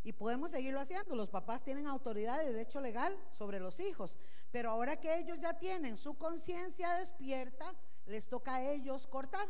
[0.03, 1.15] y podemos seguirlo haciendo.
[1.15, 4.17] Los papás tienen autoridad y derecho legal sobre los hijos,
[4.51, 9.47] pero ahora que ellos ya tienen su conciencia despierta, les toca a ellos cortar.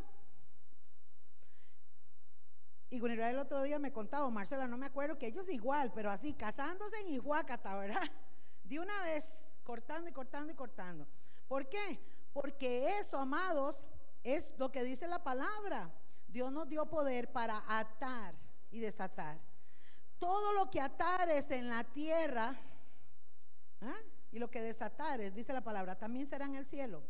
[2.89, 5.91] Y con Israel el otro día me contaba, Marcela, no me acuerdo que ellos igual,
[5.93, 8.09] pero así, casándose en Ihuacata, ¿verdad?
[8.69, 11.07] De una vez, cortando y cortando y cortando.
[11.47, 11.99] ¿Por qué?
[12.31, 13.87] Porque eso, amados,
[14.23, 15.91] es lo que dice la palabra.
[16.27, 18.35] Dios nos dio poder para atar
[18.69, 19.39] y desatar.
[20.19, 22.55] Todo lo que atares en la tierra
[23.81, 23.97] ¿ah?
[24.31, 27.01] y lo que desatares, dice la palabra, también será en el cielo.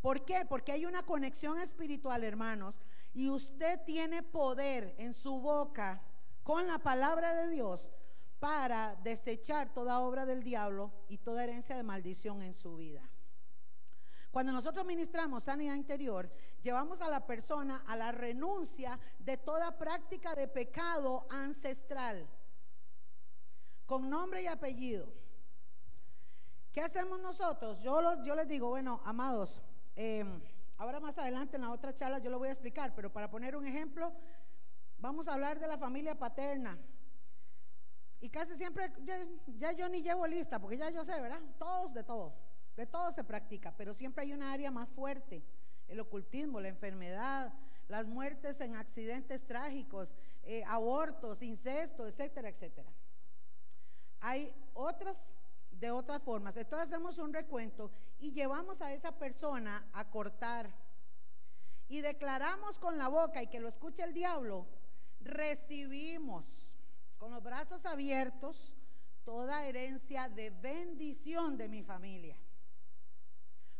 [0.00, 0.44] ¿Por qué?
[0.48, 2.80] Porque hay una conexión espiritual, hermanos,
[3.14, 6.02] y usted tiene poder en su boca
[6.42, 7.90] con la palabra de Dios
[8.40, 13.02] para desechar toda obra del diablo y toda herencia de maldición en su vida.
[14.30, 16.30] Cuando nosotros ministramos sanidad interior,
[16.62, 22.26] llevamos a la persona a la renuncia de toda práctica de pecado ancestral,
[23.84, 25.12] con nombre y apellido.
[26.72, 27.82] ¿Qué hacemos nosotros?
[27.82, 29.60] Yo, yo les digo, bueno, amados,
[29.96, 30.40] em,
[30.78, 33.56] ahora más adelante en la otra charla yo lo voy a explicar, pero para poner
[33.56, 34.12] un ejemplo,
[34.98, 36.78] vamos a hablar de la familia paterna.
[38.20, 38.92] Y casi siempre,
[39.56, 41.40] ya, yo ni llevo lista, porque ya yo sé, ¿verdad?
[41.58, 42.34] Todos de todo,
[42.76, 45.42] de todo se practica, pero siempre hay una área más fuerte,
[45.88, 47.52] el ocultismo, la enfermedad,
[47.88, 52.92] las muertes en accidentes trágicos, eh, abortos, incesto, etcétera, etcétera.
[54.20, 55.34] Hay otras
[55.70, 56.56] de otras formas.
[56.56, 60.70] Entonces hacemos un recuento y llevamos a esa persona a cortar.
[61.88, 64.66] Y declaramos con la boca y que lo escuche el diablo,
[65.20, 66.69] recibimos
[67.20, 68.74] con los brazos abiertos
[69.24, 72.34] toda herencia de bendición de mi familia.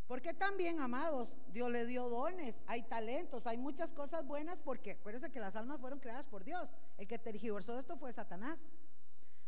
[0.06, 5.30] Porque también, amados, Dios le dio dones, hay talentos, hay muchas cosas buenas, porque acuérdense
[5.30, 6.70] que las almas fueron creadas por Dios.
[6.98, 8.62] El que tergiversó esto fue Satanás.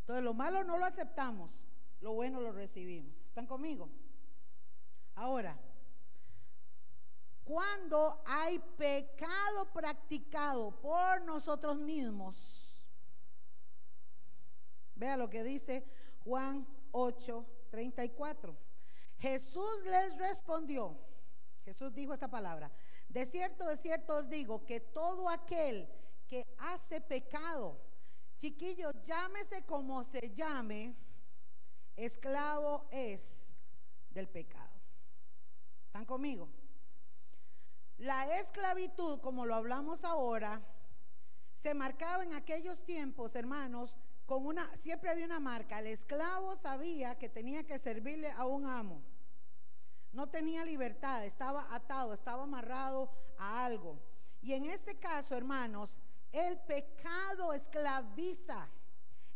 [0.00, 1.60] Entonces, lo malo no lo aceptamos,
[2.00, 3.22] lo bueno lo recibimos.
[3.26, 3.90] ¿Están conmigo?
[5.16, 5.58] Ahora,
[7.44, 12.61] cuando hay pecado practicado por nosotros mismos,
[15.02, 15.84] Vea lo que dice
[16.22, 18.56] Juan 8, 34.
[19.18, 20.96] Jesús les respondió,
[21.64, 22.70] Jesús dijo esta palabra,
[23.08, 25.88] de cierto, de cierto os digo que todo aquel
[26.28, 27.80] que hace pecado,
[28.38, 30.94] chiquillos, llámese como se llame,
[31.96, 33.48] esclavo es
[34.10, 34.80] del pecado.
[35.86, 36.48] ¿Están conmigo?
[37.98, 40.62] La esclavitud, como lo hablamos ahora,
[41.52, 45.78] se marcaba en aquellos tiempos, hermanos, con una, siempre había una marca.
[45.78, 49.02] El esclavo sabía que tenía que servirle a un amo.
[50.12, 53.98] No tenía libertad, estaba atado, estaba amarrado a algo.
[54.42, 55.98] Y en este caso, hermanos,
[56.32, 58.68] el pecado esclaviza.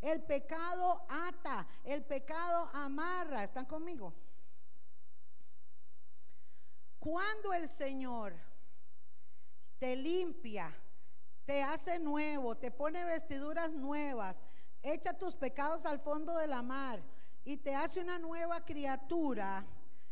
[0.01, 3.42] El pecado ata, el pecado amarra.
[3.42, 4.12] ¿Están conmigo?
[6.99, 8.35] Cuando el Señor
[9.79, 10.75] te limpia,
[11.44, 14.42] te hace nuevo, te pone vestiduras nuevas,
[14.92, 17.03] echa tus pecados al fondo de la mar
[17.44, 19.64] y te hace una nueva criatura,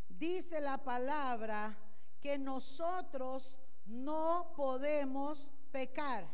[0.08, 1.76] dice la palabra
[2.20, 6.26] que nosotros no podemos pecar.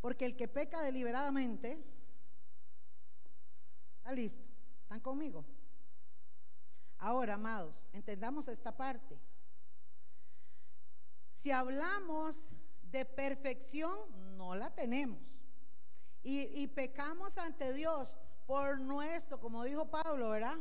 [0.00, 1.84] Porque el que peca deliberadamente,
[3.98, 4.44] está listo,
[4.82, 5.44] ¿están conmigo?
[6.98, 9.18] Ahora, amados, entendamos esta parte.
[11.32, 12.50] Si hablamos
[12.82, 13.98] de perfección,
[14.36, 15.37] no la tenemos.
[16.30, 18.14] Y, pecamos ante Dios
[18.46, 20.58] por nuestro, como dijo Pablo, ¿verdad?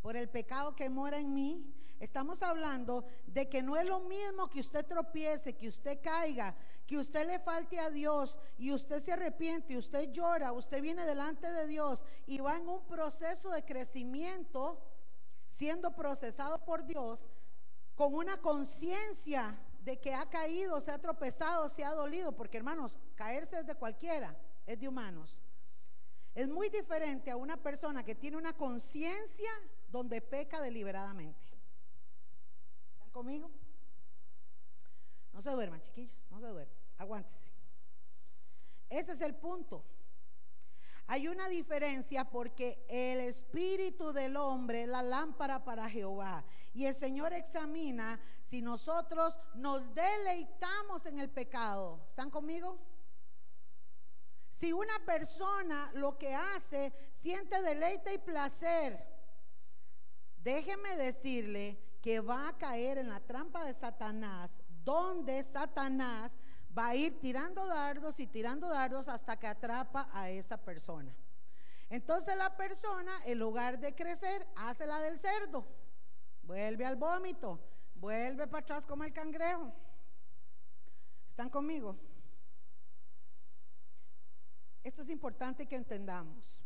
[0.00, 1.74] Por el pecado que mora en mí.
[1.98, 6.54] Estamos hablando de que no es lo mismo que usted tropiece, que usted caiga,
[6.86, 11.50] que usted le falte a Dios y usted se arrepiente, usted llora, usted viene delante
[11.50, 14.80] de Dios y va en un proceso de crecimiento
[15.48, 17.28] siendo procesado por Dios
[17.96, 22.96] con una conciencia de que ha caído, se ha tropezado, se ha dolido, porque hermanos,
[23.16, 25.40] caerse es de cualquiera, es de humanos.
[26.34, 29.50] Es muy diferente a una persona que tiene una conciencia
[29.88, 31.40] donde peca deliberadamente.
[32.92, 33.50] ¿Están conmigo?
[35.32, 37.50] No se duerman, chiquillos, no se duerman, aguántese.
[38.88, 39.84] Ese es el punto.
[41.06, 46.44] Hay una diferencia porque el espíritu del hombre es la lámpara para Jehová.
[46.72, 52.02] Y el Señor examina si nosotros nos deleitamos en el pecado.
[52.06, 52.78] ¿Están conmigo?
[54.54, 59.04] Si una persona lo que hace siente deleite y placer,
[60.36, 66.38] déjeme decirle que va a caer en la trampa de Satanás, donde Satanás
[66.78, 71.12] va a ir tirando dardos y tirando dardos hasta que atrapa a esa persona.
[71.90, 75.66] Entonces la persona, en lugar de crecer, hace la del cerdo.
[76.44, 77.58] Vuelve al vómito,
[77.96, 79.72] vuelve para atrás como el cangrejo.
[81.26, 82.13] ¿Están conmigo?
[84.84, 86.62] Esto es importante que entendamos.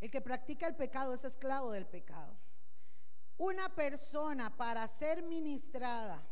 [0.00, 2.34] El que practica el pecado es esclavo del pecado.
[3.36, 6.26] Una persona para ser ministrada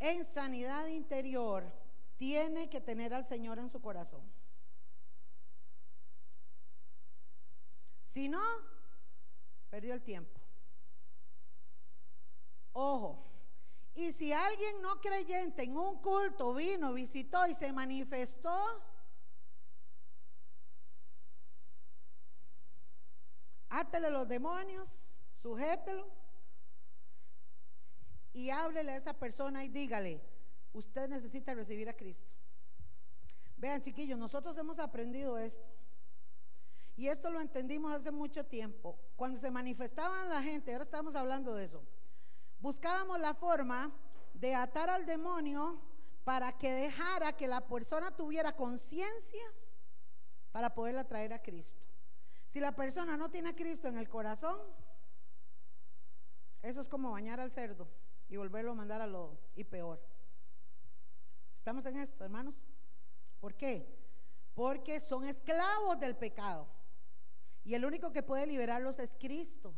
[0.00, 1.72] en sanidad interior
[2.16, 4.22] tiene que tener al Señor en su corazón.
[8.02, 8.42] Si no,
[9.70, 10.40] perdió el tiempo.
[12.72, 13.24] Ojo,
[13.94, 18.82] y si alguien no creyente en un culto vino, visitó y se manifestó,
[23.72, 24.88] átele los demonios,
[25.40, 26.06] sujételo
[28.34, 30.20] y háblele a esa persona y dígale,
[30.74, 32.30] usted necesita recibir a Cristo.
[33.56, 35.66] Vean, chiquillos, nosotros hemos aprendido esto.
[36.96, 38.98] Y esto lo entendimos hace mucho tiempo.
[39.16, 41.82] Cuando se manifestaban la gente, ahora estamos hablando de eso,
[42.60, 43.90] buscábamos la forma
[44.34, 45.80] de atar al demonio
[46.24, 49.44] para que dejara que la persona tuviera conciencia
[50.50, 51.91] para poderla traer a Cristo.
[52.52, 54.60] Si la persona no tiene a Cristo en el corazón,
[56.60, 57.88] eso es como bañar al cerdo
[58.28, 59.98] y volverlo a mandar a lodo y peor.
[61.54, 62.62] ¿Estamos en esto, hermanos?
[63.40, 63.98] ¿Por qué?
[64.52, 66.68] Porque son esclavos del pecado.
[67.64, 69.72] Y el único que puede liberarlos es Cristo.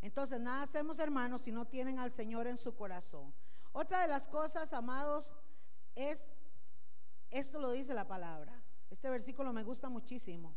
[0.00, 3.34] Entonces, nada hacemos, hermanos, si no tienen al Señor en su corazón.
[3.72, 5.32] Otra de las cosas, amados,
[5.96, 6.28] es,
[7.30, 8.62] esto lo dice la palabra.
[8.88, 10.54] Este versículo me gusta muchísimo.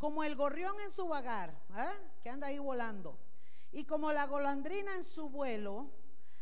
[0.00, 2.08] Como el gorrión en su vagar, ¿eh?
[2.22, 3.18] que anda ahí volando,
[3.70, 5.90] y como la golandrina en su vuelo,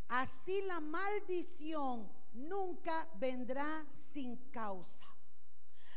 [0.09, 5.05] así la maldición nunca vendrá sin causa.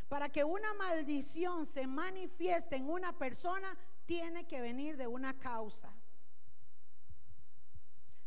[0.10, 5.94] Para que una maldición se manifieste en una persona, tiene que venir de una causa.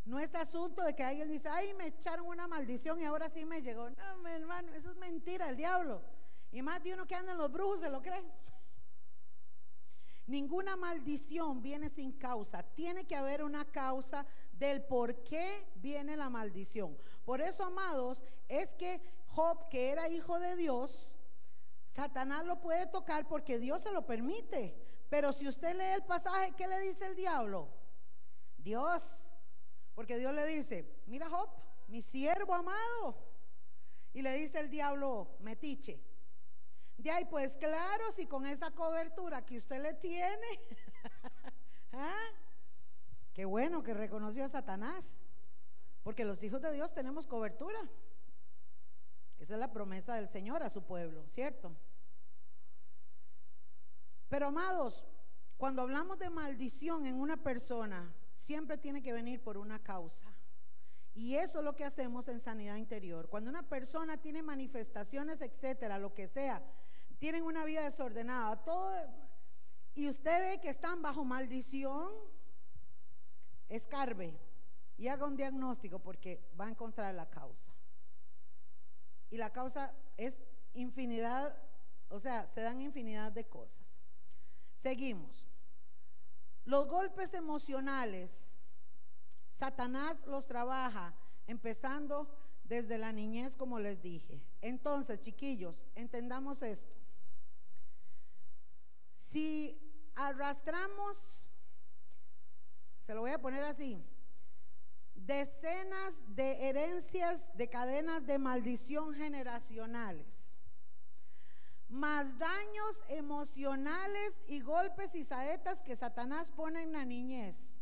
[0.05, 3.44] No es asunto de que alguien dice, ay, me echaron una maldición y ahora sí
[3.44, 3.90] me llegó.
[3.90, 6.03] No, mi hermano, eso es mentira, el diablo.
[6.53, 8.22] Y más de uno que anda en los brujos se lo cree.
[10.27, 12.62] Ninguna maldición viene sin causa.
[12.62, 16.97] Tiene que haber una causa del por qué viene la maldición.
[17.25, 21.11] Por eso, amados, es que Job, que era hijo de Dios,
[21.87, 24.75] Satanás lo puede tocar porque Dios se lo permite.
[25.11, 27.68] Pero si usted lee el pasaje, ¿qué le dice el diablo?
[28.57, 29.27] Dios.
[29.95, 31.49] Porque Dios le dice, mira Job,
[31.89, 33.16] mi siervo amado.
[34.12, 36.01] Y le dice el diablo, metiche.
[36.99, 40.61] De ahí, pues claro, si con esa cobertura que usted le tiene,
[41.92, 42.30] ¿ah?
[43.34, 45.20] Qué bueno que reconoció a Satanás,
[46.05, 47.80] porque los hijos de Dios tenemos cobertura.
[49.40, 51.74] Esa es la promesa del Señor a su pueblo, ¿cierto?
[54.28, 55.05] Pero amados,
[55.57, 60.32] cuando hablamos de maldición en una persona, siempre tiene que venir por una causa.
[61.14, 63.28] Y eso es lo que hacemos en sanidad interior.
[63.28, 66.62] Cuando una persona tiene manifestaciones, etcétera, lo que sea,
[67.25, 68.95] tienen una vida desordenada, todo
[69.95, 72.12] y usted ve que están bajo maldición,
[73.70, 74.39] escarbe
[74.99, 77.72] y haga un diagnóstico porque va a encontrar la causa.
[79.31, 80.43] Y la causa es
[80.75, 81.57] infinidad,
[82.11, 84.03] o sea, se dan infinidad de cosas.
[84.75, 85.47] Seguimos.
[86.66, 88.55] Los golpes emocionales,
[89.49, 91.14] Satanás los trabaja
[91.47, 92.29] empezando
[92.64, 94.45] desde la niñez, como les dije.
[94.61, 97.03] Entonces, chiquillos, entendamos esto.
[99.31, 99.81] Si
[100.14, 101.47] arrastramos,
[103.03, 103.99] se lo voy a poner así,
[105.14, 110.53] decenas de herencias de cadenas de maldición generacionales,
[111.89, 117.79] más daños emocionales y golpes y saetas que Satanás pone en la niñez,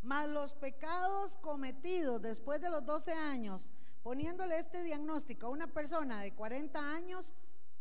[0.00, 6.20] más los pecados cometidos después de los 12 años, poniéndole este diagnóstico a una persona
[6.20, 7.32] de 40 años,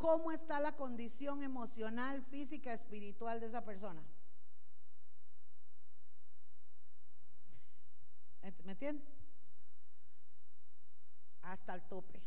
[0.01, 4.03] ¿cómo está la condición emocional, física, espiritual de esa persona?
[8.65, 9.03] ¿Me entiende?
[11.43, 12.19] Hasta el tope.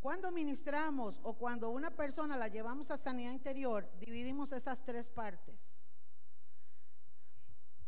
[0.00, 5.78] Cuando ministramos o cuando una persona la llevamos a sanidad interior, dividimos esas tres partes.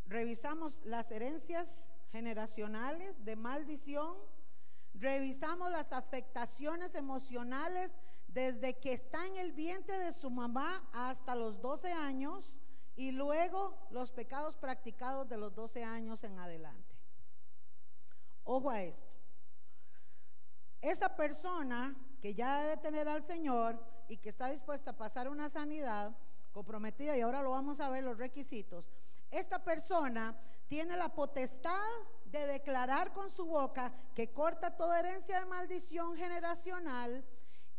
[0.06, 4.16] Revisamos las herencias generacionales de maldición,
[4.94, 7.94] revisamos las afectaciones emocionales
[8.28, 12.56] desde que está en el vientre de su mamá hasta los 12 años
[12.96, 16.94] y luego los pecados practicados de los 12 años en adelante.
[18.44, 19.10] Ojo a esto.
[20.80, 25.48] Esa persona que ya debe tener al Señor y que está dispuesta a pasar una
[25.48, 26.16] sanidad
[26.52, 28.90] comprometida, y ahora lo vamos a ver los requisitos,
[29.30, 30.38] esta persona
[30.68, 31.80] tiene la potestad
[32.40, 37.24] de declarar con su boca que corta toda herencia de maldición generacional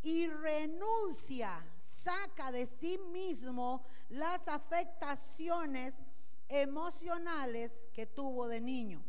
[0.01, 6.01] y renuncia, saca de sí mismo las afectaciones
[6.47, 9.03] emocionales que tuvo de niño.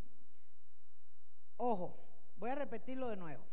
[1.59, 1.97] Ojo,
[2.39, 3.45] voy a repetirlo de nuevo.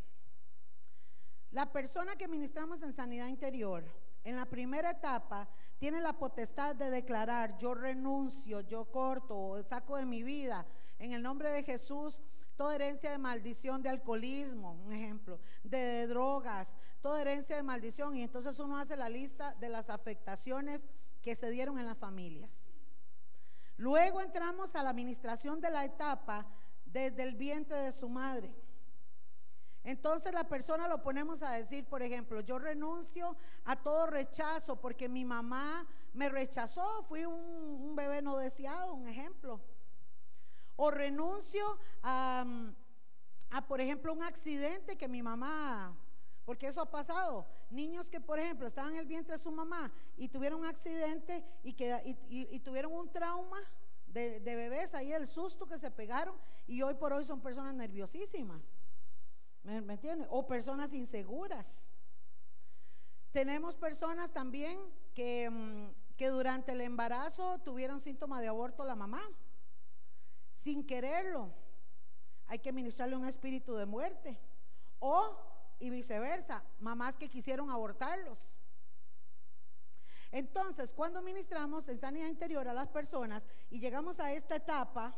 [1.52, 3.84] La persona que ministramos en sanidad interior,
[4.24, 10.06] en la primera etapa, tiene la potestad de declarar, yo renuncio, yo corto, saco de
[10.06, 10.66] mi vida,
[11.04, 12.22] en el nombre de Jesús,
[12.56, 18.16] toda herencia de maldición de alcoholismo, un ejemplo, de, drogas, toda herencia de maldición.
[18.16, 20.88] Y entonces uno hace la lista de las afectaciones
[21.22, 22.70] que se dieron en las familias.
[23.76, 26.48] Luego entramos a la administración de la etapa
[26.86, 28.56] desde el vientre de su madre.
[29.84, 33.36] Entonces la persona lo ponemos a decir, por ejemplo, yo renuncio
[33.66, 39.60] a todo rechazo porque mi mamá me rechazó, fui un, bebé no deseado, un ejemplo.
[40.76, 42.46] O renuncio a,
[43.68, 45.96] por ejemplo, un accidente que mi mamá,
[46.46, 47.46] porque eso ha pasado.
[47.70, 51.44] Niños que, por ejemplo, estaban en el vientre de su mamá y tuvieron un accidente
[51.64, 51.76] y,
[52.30, 53.60] y, tuvieron un trauma
[54.08, 56.36] de, bebés, ahí el susto que se pegaron
[56.68, 58.62] y hoy por hoy son personas nerviosísimas.
[59.64, 60.28] ¿Me, entienden?
[60.30, 61.88] O personas inseguras.
[63.32, 64.80] Tenemos personas también
[65.16, 69.24] que, mm, que durante el embarazo tuvieron síntomas de aborto la mamá,
[70.54, 71.52] sin quererlo.
[72.48, 74.40] Hay que ministrarle un espíritu de muerte.
[75.00, 75.38] O,
[75.80, 78.58] y viceversa, mamás que quisieron abortarlos.
[80.32, 85.14] Entonces, cuando ministramos en sanidad interior a las personas y llegamos a esta etapa,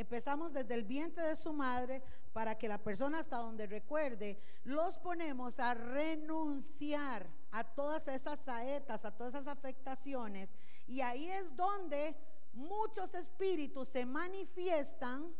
[0.00, 4.96] Empezamos desde el vientre de su madre para que la persona hasta donde recuerde, los
[4.96, 10.54] ponemos a renunciar a todas esas saetas, a todas esas afectaciones.
[10.86, 12.16] Y ahí es donde
[12.52, 15.34] muchos espíritus se manifiestan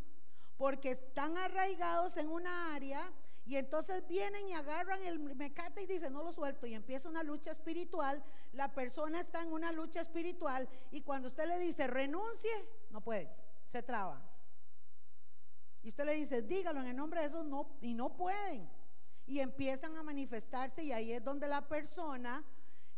[0.57, 3.13] porque están arraigados en una área
[3.47, 6.67] y entonces vienen y agarran el mecate y dicen, no lo suelto.
[6.67, 8.23] Y empieza una lucha espiritual.
[8.53, 12.51] La persona está en una lucha espiritual y cuando usted le dice, renuncie,
[12.91, 13.29] no puede,
[13.65, 14.23] se traba.
[15.83, 18.71] Y usted le dice, dígalo en el nombre de eso, no, y no pueden.
[19.27, 22.45] Y empiezan a manifestarse y ahí es donde la persona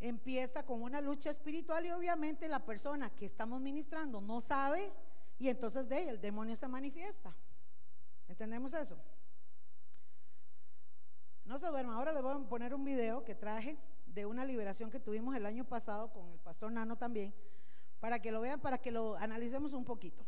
[0.03, 4.93] empieza con una lucha espiritual y obviamente la persona que estamos ministrando no sabe
[5.39, 7.35] y entonces de ahí el demonio se manifiesta.
[8.29, 8.99] ¿Entendemos eso?
[11.45, 14.91] No se duerma, ahora le voy a poner un video que traje de una liberación
[14.91, 17.33] que tuvimos el año pasado con el pastor Nano también,
[18.01, 20.27] para que lo vean, para que lo analicemos un poquito.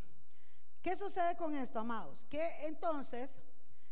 [0.83, 2.25] ¿Qué sucede con esto, amados?
[2.27, 3.41] Que entonces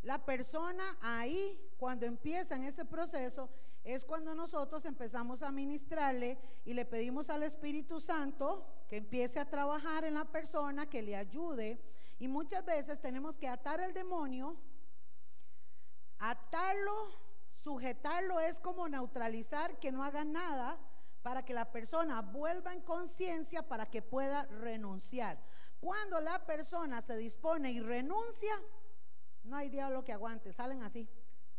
[0.02, 3.50] la persona ahí, cuando empieza en ese proceso,
[3.84, 9.48] es cuando nosotros empezamos a ministrarle y le pedimos al Espíritu Santo que empiece a
[9.48, 11.80] trabajar en la persona, que le ayude.
[12.20, 14.56] Y muchas veces tenemos que atar al demonio,
[16.18, 16.92] atarlo,
[17.52, 20.78] sujetarlo es como neutralizar, que no haga nada
[21.22, 25.38] para que la persona vuelva en conciencia para que pueda renunciar.
[25.80, 28.54] Cuando la persona se dispone y renuncia,
[29.42, 31.08] no hay diablo que aguante, salen así,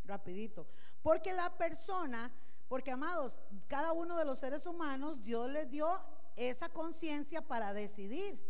[0.05, 0.65] rapidito.
[1.03, 2.31] Porque la persona,
[2.67, 6.01] porque amados, cada uno de los seres humanos, Dios les dio
[6.35, 8.41] esa conciencia para decidir.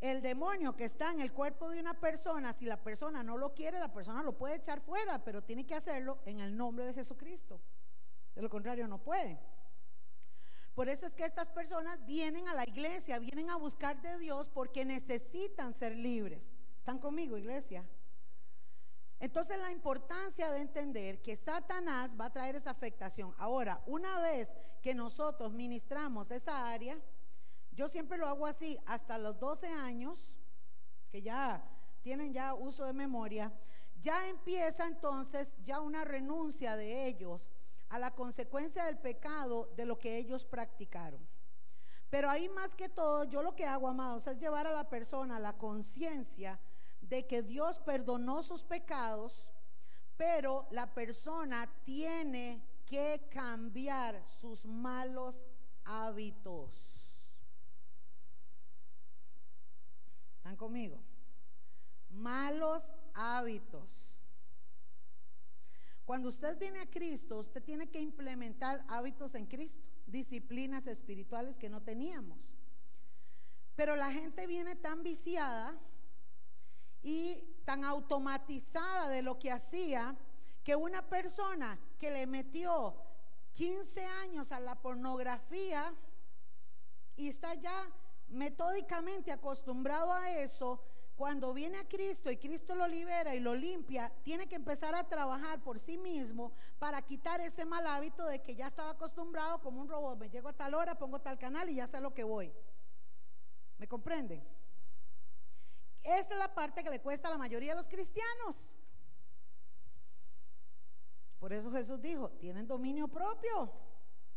[0.00, 3.54] El demonio que está en el cuerpo de una persona, si la persona no lo
[3.54, 6.94] quiere, la persona lo puede echar fuera, pero tiene que hacerlo en el nombre de
[6.94, 7.60] Jesucristo.
[8.34, 9.38] De lo contrario, no puede.
[10.74, 14.48] Por eso es que estas personas vienen a la iglesia, vienen a buscar de Dios
[14.48, 16.54] porque necesitan ser libres.
[16.78, 17.86] ¿Están conmigo, iglesia?
[19.20, 23.34] Entonces la importancia de entender que Satanás va a traer esa afectación.
[23.36, 24.50] Ahora, una vez
[24.82, 26.98] que nosotros ministramos esa área,
[27.72, 30.38] yo siempre lo hago así, hasta los 12 años,
[31.10, 31.62] que ya
[32.00, 33.52] tienen ya uso de memoria,
[34.00, 37.50] ya empieza entonces ya una renuncia de ellos
[37.90, 41.20] a la consecuencia del pecado de lo que ellos practicaron.
[42.08, 45.38] Pero ahí más que todo, yo lo que hago, amados, es llevar a la persona
[45.38, 46.58] la conciencia
[47.10, 49.50] de que Dios perdonó sus pecados,
[50.16, 55.42] pero la persona tiene que cambiar sus malos
[55.84, 56.72] hábitos.
[60.36, 61.00] ¿Están conmigo?
[62.10, 64.16] Malos hábitos.
[66.04, 71.68] Cuando usted viene a Cristo, usted tiene que implementar hábitos en Cristo, disciplinas espirituales que
[71.68, 72.38] no teníamos.
[73.74, 75.76] Pero la gente viene tan viciada
[77.02, 80.16] y tan automatizada de lo que hacía
[80.64, 82.94] que una persona que le metió
[83.54, 85.94] 15 años a la pornografía
[87.16, 87.86] y está ya
[88.28, 90.82] metódicamente acostumbrado a eso,
[91.16, 95.06] cuando viene a Cristo y Cristo lo libera y lo limpia, tiene que empezar a
[95.06, 99.82] trabajar por sí mismo para quitar ese mal hábito de que ya estaba acostumbrado como
[99.82, 100.18] un robot.
[100.18, 102.50] Me llego a tal hora, pongo tal canal y ya sé lo que voy.
[103.76, 104.42] ¿Me comprenden?
[106.02, 108.74] Esa es la parte que le cuesta a la mayoría de los cristianos.
[111.38, 113.72] Por eso Jesús dijo, tienen dominio propio.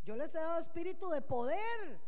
[0.04, 2.02] Yo les he dado espíritu de poder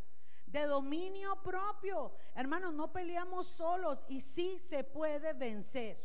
[0.48, 2.14] de dominio propio.
[2.34, 6.02] Hermanos, no peleamos solos y sí se puede vencer.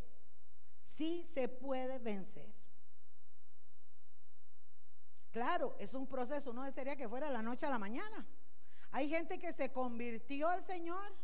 [0.83, 2.53] Sí se puede vencer.
[5.31, 8.27] Claro, es un proceso, no desearía que fuera de la noche a la mañana.
[8.91, 11.15] Hay gente que se convirtió al Señor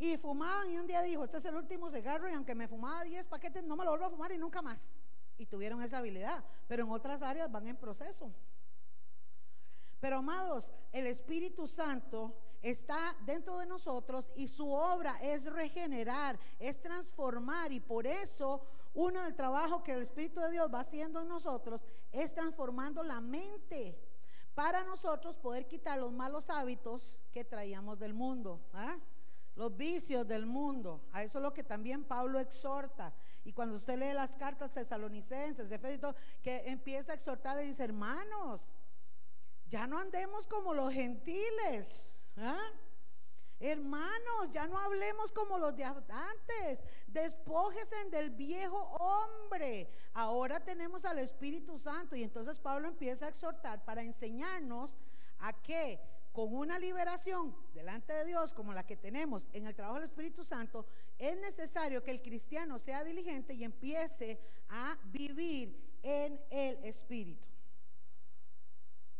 [0.00, 3.04] y fumaban y un día dijo, este es el último cigarro y aunque me fumaba
[3.04, 4.94] 10 paquetes no me lo vuelvo a fumar y nunca más.
[5.36, 8.32] Y tuvieron esa habilidad, pero en otras áreas van en proceso.
[10.00, 16.80] Pero amados, el Espíritu Santo está dentro de nosotros y su obra es regenerar, es
[16.80, 21.28] transformar y por eso uno del trabajo que el Espíritu de Dios va haciendo en
[21.28, 24.00] nosotros es transformando la mente
[24.54, 28.96] para nosotros poder quitar los malos hábitos que traíamos del mundo, ¿ah?
[29.60, 31.02] Los vicios del mundo.
[31.12, 33.12] A eso es lo que también Pablo exhorta.
[33.44, 38.72] Y cuando usted lee las cartas tesalonicenses, Efesios, que empieza a exhortar y dice, hermanos,
[39.68, 42.10] ya no andemos como los gentiles.
[42.38, 42.70] ¿ah?
[43.58, 46.82] Hermanos, ya no hablemos como los de antes.
[47.06, 49.90] Despójesen del viejo hombre.
[50.14, 52.16] Ahora tenemos al Espíritu Santo.
[52.16, 54.96] Y entonces Pablo empieza a exhortar para enseñarnos
[55.38, 56.00] a que
[56.32, 60.44] con una liberación delante de Dios como la que tenemos en el trabajo del Espíritu
[60.44, 60.86] Santo,
[61.18, 67.48] es necesario que el cristiano sea diligente y empiece a vivir en el Espíritu.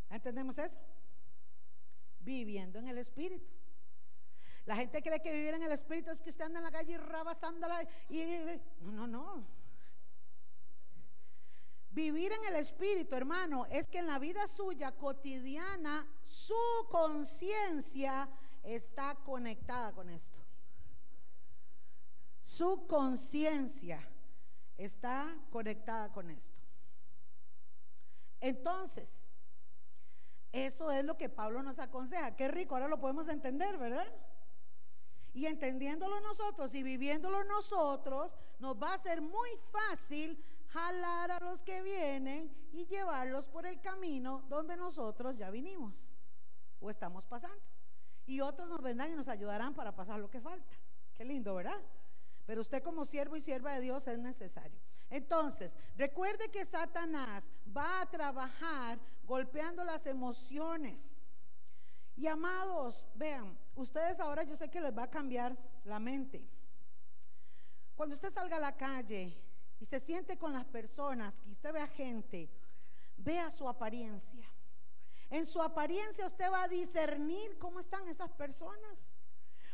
[0.08, 0.78] ¿Entendemos eso?
[2.20, 3.52] Viviendo en el Espíritu.
[4.66, 6.98] La gente cree que vivir en el Espíritu es que usted anda en la calle
[6.98, 8.22] rabasándola y,
[8.82, 9.59] no, no, no.
[11.90, 16.54] Vivir en el Espíritu, hermano, es que en la vida suya cotidiana su
[16.88, 18.28] conciencia
[18.62, 20.38] está conectada con esto.
[22.42, 24.08] Su conciencia
[24.76, 26.60] está conectada con esto.
[28.40, 29.24] Entonces,
[30.52, 32.36] eso es lo que Pablo nos aconseja.
[32.36, 34.06] Qué rico, ahora lo podemos entender, ¿verdad?
[35.32, 40.42] Y entendiéndolo nosotros y viviéndolo nosotros, nos va a ser muy fácil
[40.72, 46.10] jalar a los que vienen y llevarlos por el camino donde nosotros ya vinimos
[46.80, 47.62] o estamos pasando.
[48.26, 50.74] Y otros nos vendrán y nos ayudarán para pasar lo que falta.
[51.14, 51.80] Qué lindo, ¿verdad?
[52.46, 54.80] Pero usted como siervo y sierva de Dios es necesario.
[55.08, 61.20] Entonces, recuerde que Satanás va a trabajar golpeando las emociones.
[62.16, 66.48] Y amados, vean, ustedes ahora yo sé que les va a cambiar la mente.
[67.96, 69.36] Cuando usted salga a la calle
[69.80, 72.50] y se siente con las personas y usted ve a gente,
[73.16, 74.46] vea su apariencia.
[75.30, 78.98] En su apariencia usted va a discernir cómo están esas personas.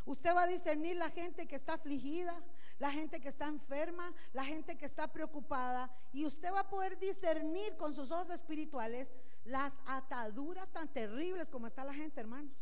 [0.04, 2.40] Usted va a discernir la gente que está afligida,
[2.78, 5.90] la gente que está enferma, la gente que está preocupada.
[6.12, 9.12] Y usted va a poder discernir con sus ojos espirituales
[9.44, 12.54] las ataduras tan terribles como está la gente, hermanos.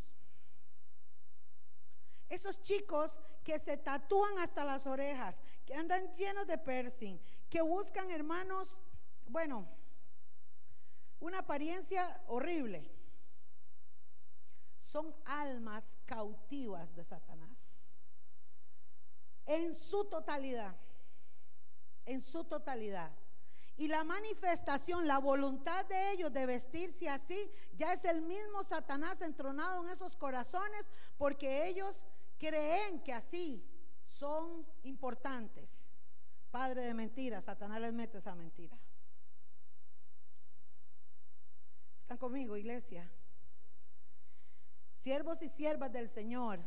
[2.30, 7.20] Esos chicos que se tatúan hasta las orejas, que andan llenos de piercing,
[7.54, 8.80] que buscan, hermanos,
[9.26, 9.68] bueno,
[11.20, 12.90] una apariencia horrible.
[14.80, 17.78] Son almas cautivas de Satanás.
[19.46, 20.74] En su totalidad.
[22.06, 23.12] En su totalidad.
[23.76, 29.20] Y la manifestación, la voluntad de ellos de vestirse así, ya es el mismo Satanás
[29.20, 32.04] entronado en esos corazones, porque ellos
[32.36, 33.64] creen que así
[34.08, 35.83] son importantes.
[36.54, 38.78] Padre de mentiras, Satanás les mete esa mentira.
[42.02, 43.10] ¿Están conmigo, iglesia?
[44.94, 46.60] Siervos y siervas del Señor.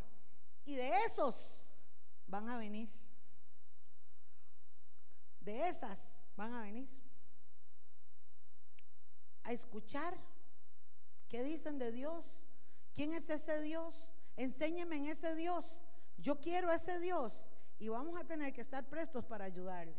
[0.66, 1.64] Y de esos
[2.28, 2.90] van a venir.
[5.40, 6.90] De esas van a venir.
[9.44, 10.18] A escuchar
[11.30, 12.44] qué dicen de Dios.
[12.94, 14.12] ¿Quién es ese Dios?
[14.36, 15.80] Enséñeme en ese Dios.
[16.18, 17.47] Yo quiero ese Dios.
[17.80, 19.96] Y vamos a tener que estar prestos para ayudarles.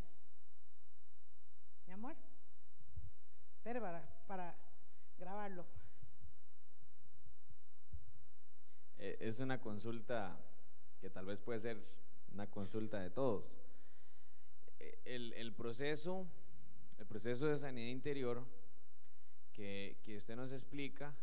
[1.86, 2.16] Mi amor.
[3.56, 3.80] Espere
[4.26, 4.56] para,
[5.18, 5.66] grabarlo.
[8.98, 10.38] Eh, es una consulta
[11.00, 11.84] que tal vez puede ser
[12.32, 13.54] una consulta de todos.
[14.78, 16.26] Eh, el, proceso,
[16.98, 18.44] el proceso de sanidad interior
[19.52, 21.14] que, que usted nos explica,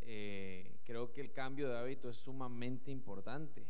[0.00, 3.64] eh, creo que el cambio de hábito es sumamente importante,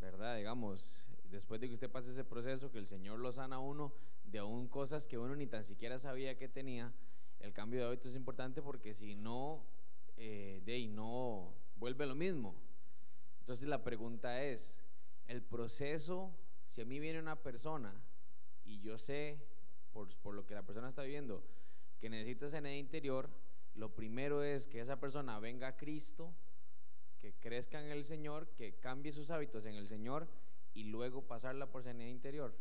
[0.00, 0.36] ¿verdad?
[0.36, 3.92] Digamos, después de que usted pase ese proceso, que el Señor lo sana a uno
[4.24, 6.92] de aún cosas que uno ni tan siquiera sabía que tenía,
[7.40, 9.64] el cambio de hábito es importante porque si no,
[10.16, 12.54] eh, de ahí no vuelve lo mismo.
[13.40, 14.78] Entonces la pregunta es,
[15.28, 16.32] el proceso,
[16.68, 17.94] si a mí viene una persona
[18.64, 19.38] y yo sé,
[19.92, 21.44] por, por lo que la persona está viviendo,
[22.00, 23.28] que necesita sanidad interior,
[23.74, 26.34] lo primero es que esa persona venga a Cristo,
[27.20, 30.28] que crezca en el Señor, que cambie sus hábitos en el Señor
[30.74, 32.54] y luego pasarla por sanidad interior.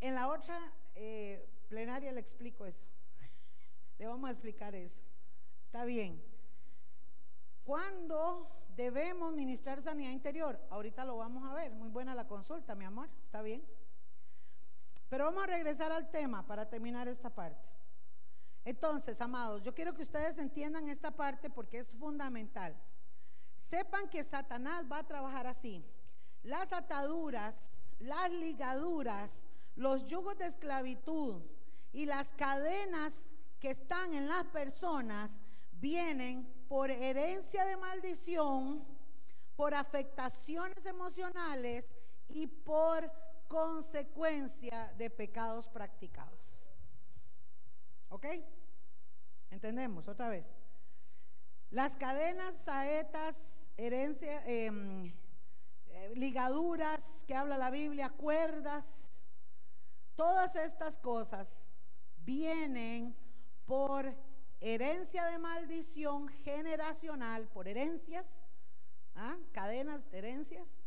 [0.00, 2.86] En la otra eh, plenaria le explico eso.
[3.98, 5.02] Le vamos a explicar eso.
[5.66, 6.22] Está bien.
[7.64, 10.60] ¿Cuándo debemos ministrar sanidad interior?
[10.70, 11.70] Ahorita lo vamos a ver.
[11.72, 13.08] Muy buena la consulta, mi amor.
[13.22, 13.64] Está bien.
[15.08, 17.71] Pero vamos a regresar al tema para terminar esta parte.
[18.64, 22.76] Entonces, amados, yo quiero que ustedes entiendan esta parte porque es fundamental.
[23.56, 25.84] Sepan que Satanás va a trabajar así.
[26.42, 31.42] Las ataduras, las ligaduras, los yugos de esclavitud,
[31.92, 33.24] y las cadenas
[33.60, 35.40] que están en las personas
[35.72, 38.84] vienen por herencia de maldición,
[39.56, 41.86] por afectaciones emocionales
[42.28, 43.12] y por
[43.46, 46.61] consecuencia de pecados practicados.
[48.12, 48.26] ¿Ok?
[49.50, 50.06] ¿Entendemos?
[50.06, 50.54] Otra vez.
[51.70, 55.12] Las cadenas, saetas, herencia, em,
[55.86, 59.12] eh, ligaduras que habla la Biblia, cuerdas,
[60.16, 61.66] Todas estas cosas
[62.18, 63.16] vienen
[63.64, 64.14] por
[64.60, 68.42] herencia de maldición generacional, por herencias,
[69.14, 69.36] ¿ah?
[69.52, 70.82] cadenas de herencias,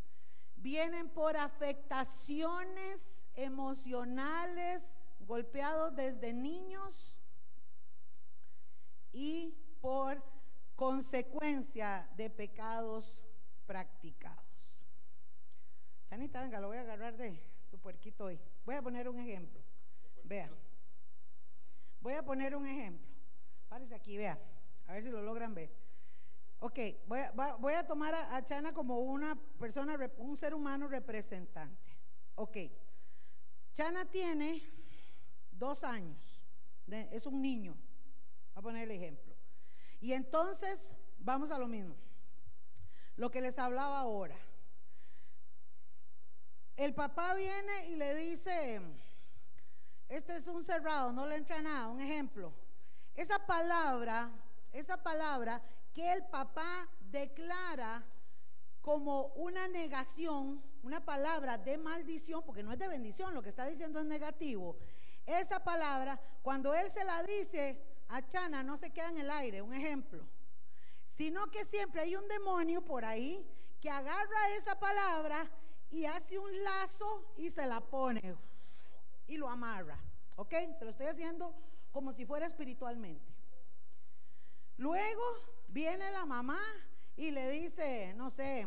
[0.54, 7.15] vienen por afectaciones emocionales golpeados desde niños
[9.16, 10.22] y por
[10.74, 13.24] consecuencia de pecados
[13.66, 14.44] practicados.
[16.04, 18.38] Chanita, venga, lo voy a agarrar de tu puerquito hoy.
[18.66, 19.62] Voy a poner un ejemplo.
[20.22, 20.50] Vea.
[22.02, 23.08] Voy a poner un ejemplo.
[23.70, 24.38] Párese aquí, vea.
[24.86, 25.72] A ver si lo logran ver.
[26.58, 31.96] Ok, voy a, tomar a, Chana como una persona, un ser humano representante.
[32.34, 32.56] Ok.
[33.72, 34.62] Chana tiene
[35.52, 36.44] dos años.
[36.86, 37.76] es un niño.
[38.56, 39.34] Voy a poner el ejemplo.
[40.00, 41.94] Y entonces, vamos a lo mismo.
[43.16, 44.38] Lo que les hablaba ahora.
[46.74, 48.80] El papá viene y le dice,
[50.08, 52.50] este es un cerrado, no le entra nada, un ejemplo.
[53.14, 54.30] Esa palabra,
[54.72, 55.60] esa palabra
[55.92, 58.06] que el papá declara
[58.80, 63.66] como una negación, una palabra de maldición, porque no es de bendición, lo que está
[63.66, 64.78] diciendo es negativo.
[65.26, 69.62] Esa palabra, cuando él se la dice a Chana, no se queda en el aire,
[69.62, 70.26] un ejemplo,
[71.06, 73.46] sino que siempre hay un demonio por ahí
[73.80, 75.50] que agarra esa palabra
[75.90, 78.36] y hace un lazo y se la pone
[79.26, 79.98] y lo amarra.
[80.36, 80.52] ¿Ok?
[80.78, 81.54] Se lo estoy haciendo
[81.92, 83.24] como si fuera espiritualmente.
[84.76, 85.22] Luego
[85.68, 86.60] viene la mamá
[87.16, 88.66] y le dice, no sé,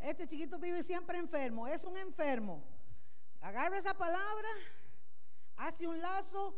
[0.00, 2.64] este chiquito vive siempre enfermo, es un enfermo.
[3.40, 4.48] Agarra esa palabra,
[5.56, 6.56] hace un lazo,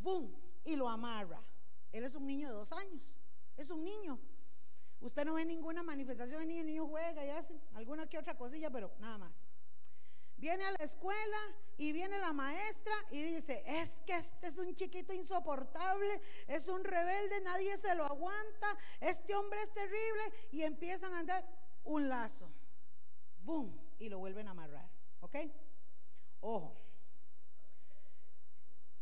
[0.00, 0.39] ¡boom!
[0.64, 1.42] Y lo amarra.
[1.92, 3.12] Él es un niño de dos años,
[3.56, 4.18] es un niño.
[5.00, 8.36] Usted no ve ninguna manifestación de niño, el niño juega y hace alguna que otra
[8.36, 9.44] cosilla, pero nada más.
[10.36, 11.38] Viene a la escuela
[11.76, 16.82] y viene la maestra y dice, es que este es un chiquito insoportable, es un
[16.82, 21.46] rebelde, nadie se lo aguanta, este hombre es terrible y empiezan a andar
[21.84, 22.50] un lazo,
[23.42, 24.88] boom, y lo vuelven a amarrar,
[25.20, 25.36] ¿ok?
[26.40, 26.74] Ojo.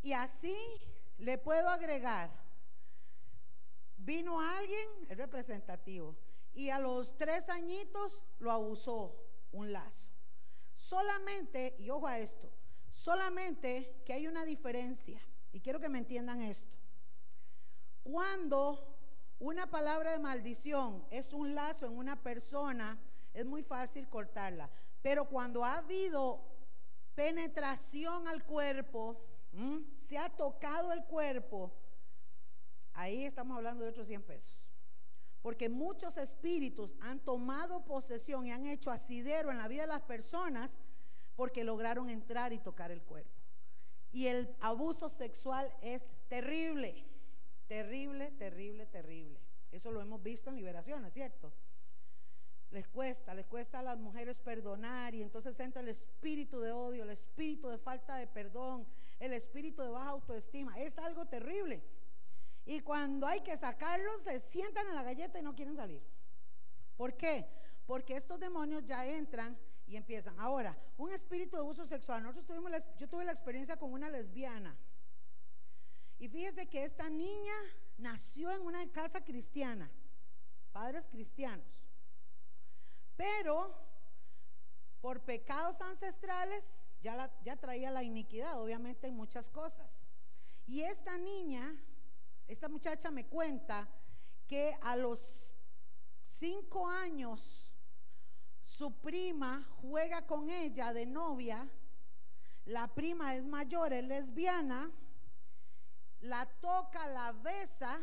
[0.01, 0.57] Y así
[1.19, 2.31] le puedo agregar,
[3.97, 6.15] vino alguien, es representativo,
[6.53, 9.15] y a los tres añitos lo abusó
[9.51, 10.09] un lazo.
[10.73, 12.49] Solamente, y ojo a esto,
[12.89, 16.75] solamente que hay una diferencia, y quiero que me entiendan esto.
[18.03, 18.97] Cuando
[19.39, 22.97] una palabra de maldición es un lazo en una persona,
[23.33, 24.69] es muy fácil cortarla.
[25.01, 26.41] Pero cuando ha habido
[27.15, 29.21] penetración al cuerpo,
[29.97, 31.71] se ha tocado el cuerpo,
[32.93, 34.61] ahí estamos hablando de otros 100 pesos.
[35.41, 40.01] Porque muchos espíritus han tomado posesión y han hecho asidero en la vida de las
[40.01, 40.79] personas
[41.35, 43.31] porque lograron entrar y tocar el cuerpo.
[44.11, 47.05] Y el abuso sexual es terrible,
[47.67, 49.39] terrible, terrible, terrible.
[49.71, 51.53] Eso lo hemos visto en liberación, ¿es cierto?
[52.71, 57.03] Les cuesta, les cuesta a las mujeres perdonar y entonces entra el espíritu de odio,
[57.03, 58.85] el espíritu de falta de perdón,
[59.19, 60.79] el espíritu de baja autoestima.
[60.79, 61.83] Es algo terrible.
[62.65, 66.01] Y cuando hay que sacarlos, se sientan en la galleta y no quieren salir.
[66.95, 67.47] ¿Por qué?
[67.85, 69.57] Porque estos demonios ya entran
[69.87, 70.39] y empiezan.
[70.39, 72.21] Ahora, un espíritu de abuso sexual.
[72.21, 74.77] Nosotros tuvimos yo tuve la experiencia con una lesbiana.
[76.19, 77.53] Y fíjese que esta niña
[77.97, 79.89] nació en una casa cristiana,
[80.71, 81.87] padres cristianos.
[83.15, 83.73] Pero
[85.01, 90.01] por pecados ancestrales ya, ya traía la iniquidad, obviamente en muchas cosas.
[90.67, 91.75] Y esta niña
[92.49, 93.87] esta muchacha me cuenta
[94.47, 95.53] que a los
[96.23, 97.71] cinco años
[98.63, 101.69] su prima juega con ella de novia,
[102.65, 104.91] la prima es mayor, es lesbiana,
[106.21, 108.01] la toca, la besa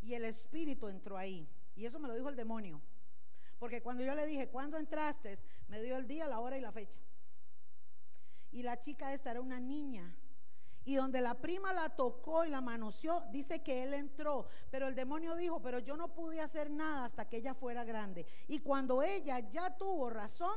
[0.00, 1.48] y el espíritu entró ahí.
[1.74, 2.80] Y eso me lo dijo el demonio.
[3.58, 5.36] Porque cuando yo le dije, ¿cuándo entraste?
[5.66, 7.00] Me dio el día, la hora y la fecha.
[8.50, 10.14] Y la chica esta era una niña
[10.88, 14.46] y donde la prima la tocó y la manoseó, dice que él entró.
[14.70, 18.24] Pero el demonio dijo, pero yo no pude hacer nada hasta que ella fuera grande.
[18.46, 20.56] Y cuando ella ya tuvo razón,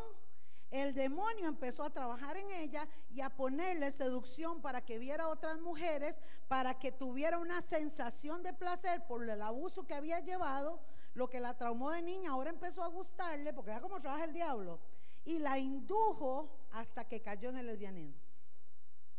[0.70, 5.60] el demonio empezó a trabajar en ella y a ponerle seducción para que viera otras
[5.60, 10.80] mujeres, para que tuviera una sensación de placer por el abuso que había llevado,
[11.14, 14.32] lo que la traumó de niña, ahora empezó a gustarle, porque ya como trabaja el
[14.32, 14.80] diablo,
[15.26, 18.20] y la indujo hasta que cayó en el lesbianismo.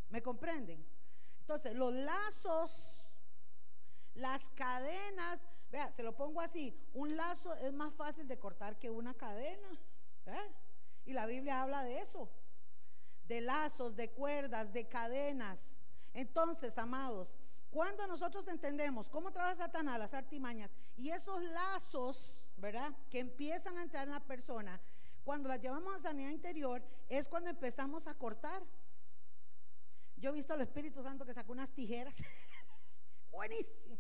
[0.09, 0.84] ¿Me comprenden?
[1.40, 3.14] Entonces, los lazos,
[4.14, 8.90] las cadenas, vea, se lo pongo así, un lazo es más fácil de cortar que
[8.90, 9.68] una cadena.
[11.05, 12.30] Y la Biblia habla de eso,
[13.24, 15.78] de lazos, de cuerdas, de cadenas.
[16.14, 17.34] Entonces, amados,
[17.70, 22.92] cuando nosotros entendemos cómo trabaja Satanás, las artimañas, y esos lazos, ¿verdad?
[23.11, 24.80] Que empiezan a entrar en la persona,
[25.25, 28.62] cuando las llevamos a sanidad interior, es cuando empezamos a cortar.
[30.16, 32.18] Yo he visto al Espíritu Santo que sacó unas tijeras.
[33.31, 33.99] Buenísimo.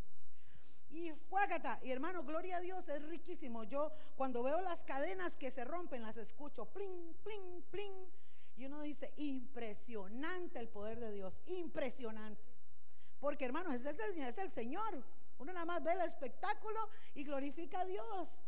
[0.90, 1.80] Y fuágata.
[1.82, 3.64] Y hermano, gloria a Dios, es riquísimo.
[3.64, 6.66] Yo cuando veo las cadenas que se rompen, las escucho.
[6.66, 7.92] Plin, plin, plin.
[8.56, 11.40] Y uno dice, impresionante el poder de Dios.
[11.46, 12.42] Impresionante.
[13.18, 15.02] Porque hermano, ese es el Señor.
[15.38, 18.40] Uno nada más ve el espectáculo y glorifica a Dios.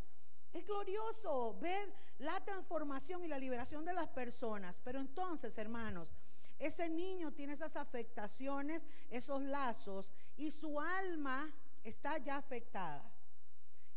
[0.54, 4.80] Es glorioso ver la transformación y la liberación de las personas.
[4.84, 6.12] Pero entonces, hermanos,
[6.60, 11.52] ese niño tiene esas afectaciones, esos lazos, y su alma
[11.82, 13.04] está ya afectada.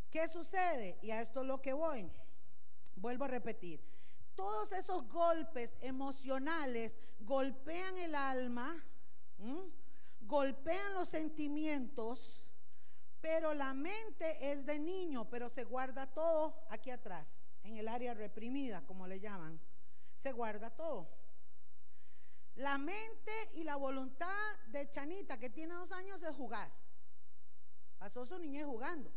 [0.10, 0.97] ¿Qué sucede?
[1.03, 2.12] Y a esto es lo que voy.
[2.95, 3.80] Vuelvo a repetir.
[4.36, 8.84] Todos esos golpes emocionales golpean el alma,
[10.22, 12.47] golpean los sentimientos,
[13.22, 18.13] Pero la mente es de niño, pero se guarda todo aquí atrás, en el área
[18.13, 19.59] reprimida, como le llaman.
[20.15, 21.09] Se guarda todo.
[22.55, 26.72] La mente y la voluntad de Chanita, que tiene dos años, es jugar.
[27.97, 29.11] Pasó su niñez jugando.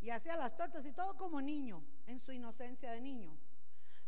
[0.00, 3.36] Y hacía las tortas y todo como niño, en su inocencia de niño.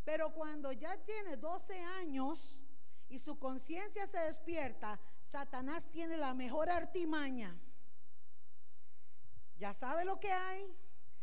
[0.04, 2.60] Pero cuando ya tiene 12 años
[3.08, 7.56] y su conciencia se despierta, Satanás tiene la mejor artimaña.
[9.64, 10.76] Ya sabe lo que hay,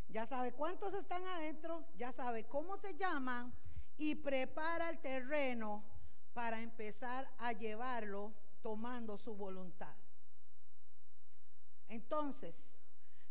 [0.09, 3.53] ya sabe cuántos están adentro, ya sabe cómo se llaman
[3.97, 5.83] y prepara el terreno
[6.33, 8.33] para empezar a llevarlo
[8.63, 9.95] tomando su voluntad.
[11.87, 12.75] Entonces,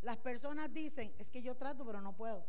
[0.00, 2.46] las personas dicen, es que yo trato pero no puedo.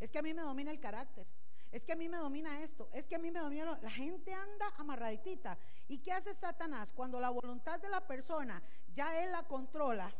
[0.00, 1.26] Es que a mí me domina el carácter.
[1.72, 2.88] Es que a mí me domina esto.
[2.94, 3.78] Es que a mí me domina...
[3.82, 5.58] La gente anda amarraditita.
[5.88, 6.94] ¿Y qué hace Satanás?
[6.94, 8.62] Cuando la voluntad de la persona
[8.94, 10.10] ya él la controla,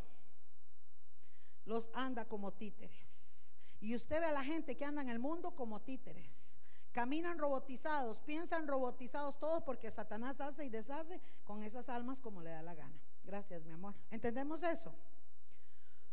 [1.67, 3.47] los anda como títeres.
[3.81, 6.57] Y usted ve a la gente que anda en el mundo como títeres.
[6.93, 12.51] Caminan robotizados, piensan robotizados todos porque Satanás hace y deshace con esas almas como le
[12.51, 12.99] da la gana.
[13.23, 13.95] Gracias, mi amor.
[14.11, 14.95] ¿Entendemos eso?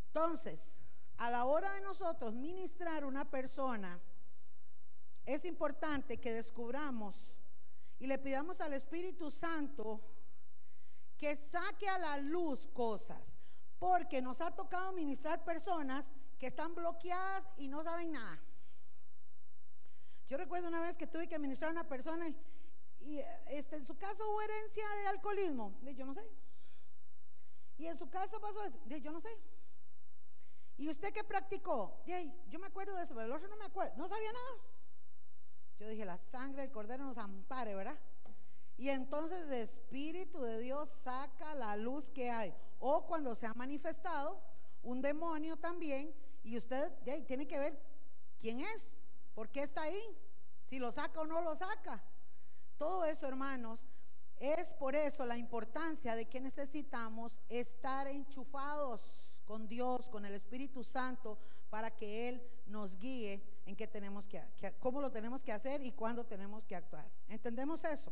[0.08, 0.82] Entonces,
[1.18, 4.02] a la hora de nosotros ministrar una persona,
[5.26, 7.34] es importante que descubramos
[8.00, 10.02] y le pidamos al Espíritu Santo
[11.18, 13.38] que saque a la luz cosas,
[13.84, 16.10] porque nos ha tocado ministrar personas
[16.40, 18.42] que están bloqueadas y no saben nada.
[20.30, 22.30] Yo recuerdo una vez que tuve que ministrar a una persona
[23.02, 25.78] y, este, en su caso hubo herencia de alcoholismo.
[25.82, 26.26] De, yo no sé.
[27.78, 28.80] Y en su casa pasó esto.
[28.86, 29.38] De, yo no sé.
[30.78, 32.02] ¿Y usted qué practicó?
[32.06, 33.98] De, yo me acuerdo de eso, pero el otro no me acuerdo.
[33.98, 34.64] No sabía nada.
[35.78, 38.00] Yo dije, la sangre del cordero nos ampare, ¿verdad?
[38.78, 42.56] Y entonces el Espíritu de Dios saca la luz que hay.
[42.86, 44.42] O cuando se ha manifestado
[44.82, 46.14] un demonio también,
[46.44, 46.92] y usted
[47.26, 47.80] tiene que ver
[48.42, 49.00] quién es,
[49.34, 50.04] por qué está ahí,
[50.66, 52.04] si lo saca o no lo saca.
[52.78, 53.86] Todo eso, hermanos,
[54.38, 60.84] es por eso la importancia de que necesitamos estar enchufados con Dios, con el Espíritu
[60.84, 64.44] Santo, para que Él nos guíe en qué tenemos que,
[64.82, 67.10] cómo lo tenemos que hacer y cuándo tenemos que actuar.
[67.30, 68.12] ¿Entendemos eso?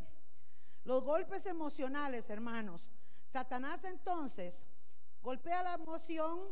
[0.86, 2.90] Los golpes emocionales, hermanos.
[3.32, 4.66] Satanás entonces
[5.22, 6.50] golpea la emoción,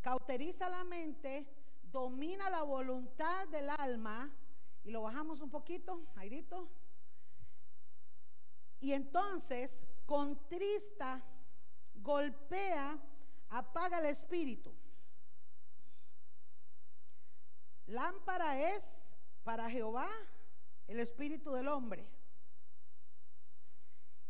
[0.00, 1.52] cauteriza la mente,
[1.82, 4.30] domina la voluntad del alma
[4.84, 6.70] y lo bajamos un poquito, Airito.
[8.78, 11.24] Y entonces contrista,
[11.96, 13.00] golpea,
[13.48, 14.72] apaga el espíritu.
[17.86, 19.12] Lámpara es
[19.42, 20.08] para Jehová
[20.86, 22.08] el espíritu del hombre.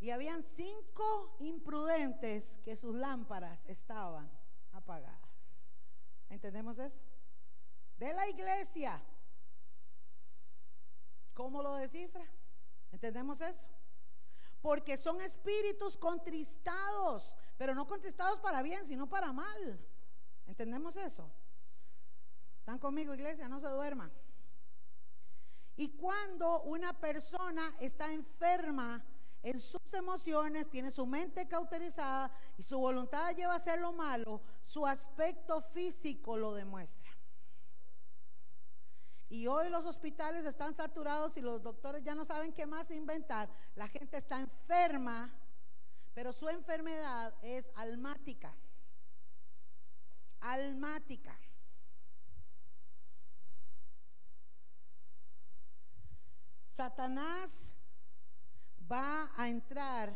[0.03, 4.29] Y habían cinco imprudentes que sus lámparas estaban
[4.73, 5.31] apagadas.
[6.29, 6.99] ¿Entendemos eso?
[7.97, 9.01] De la iglesia.
[11.33, 12.29] ¿Cómo lo descifra?
[12.91, 13.65] ¿Entendemos eso?
[14.61, 19.79] Porque son espíritus contristados, pero no contristados para bien, sino para mal.
[20.47, 21.31] ¿Entendemos eso?
[22.59, 23.47] ¿Están conmigo, iglesia?
[23.47, 24.11] No se duerma.
[25.77, 29.01] Y cuando una persona está enferma
[29.43, 34.41] en sus emociones, tiene su mente cauterizada y su voluntad lleva a hacer lo malo,
[34.61, 37.11] su aspecto físico lo demuestra.
[39.27, 43.49] Y hoy los hospitales están saturados y los doctores ya no saben qué más inventar.
[43.75, 45.33] La gente está enferma,
[46.13, 48.55] pero su enfermedad es almática.
[50.39, 51.37] Almática.
[56.69, 57.72] Satanás
[58.93, 60.13] va a entrar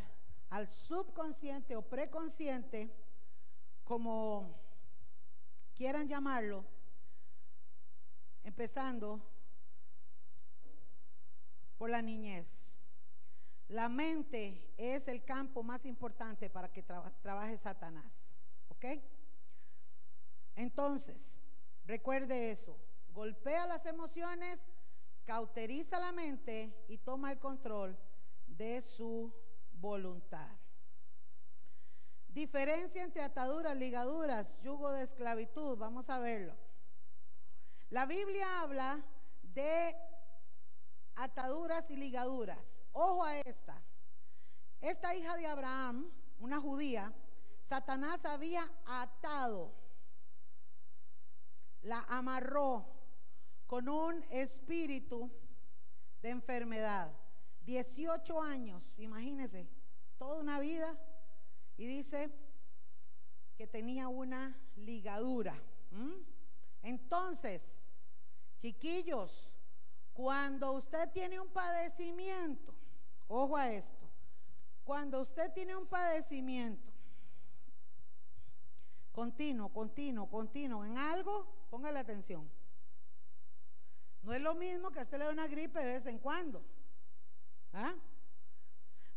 [0.50, 2.94] al subconsciente o preconsciente,
[3.82, 4.56] como
[5.74, 6.64] quieran llamarlo,
[8.44, 9.20] empezando
[11.76, 12.78] por la niñez.
[13.68, 18.32] La mente es el campo más importante para que trabaje Satanás.
[18.68, 18.84] ¿Ok?
[20.54, 21.40] Entonces,
[21.84, 22.78] recuerde eso.
[23.12, 24.66] Golpea las emociones
[25.24, 27.98] cauteriza la mente y toma el control
[28.58, 29.32] de su
[29.72, 30.50] voluntad.
[32.28, 35.78] Diferencia entre ataduras, ligaduras, yugo de esclavitud.
[35.78, 36.54] Vamos a verlo.
[37.90, 39.02] La Biblia habla
[39.42, 39.96] de
[41.14, 42.84] ataduras y ligaduras.
[42.92, 43.80] Ojo a esta.
[44.80, 47.12] Esta hija de Abraham, una judía,
[47.62, 49.72] Satanás había atado,
[51.82, 52.86] la amarró
[53.66, 55.30] con un espíritu
[56.22, 57.10] de enfermedad.
[57.68, 59.68] 18 años, imagínense,
[60.16, 60.98] toda una vida.
[61.76, 62.30] Y dice,
[63.56, 65.54] que tenía una ligadura.
[66.82, 67.84] Entonces,
[68.58, 69.52] chiquillos,
[70.14, 72.74] cuando usted tiene un padecimiento,
[73.28, 74.08] ojo a esto,
[74.82, 76.90] cuando usted tiene un padecimiento
[79.12, 82.48] continuo, continuo, continuo en algo, póngale atención.
[84.22, 86.64] No es lo mismo que usted le dé una gripe de vez en cuando.
[87.80, 87.94] ¿Ah?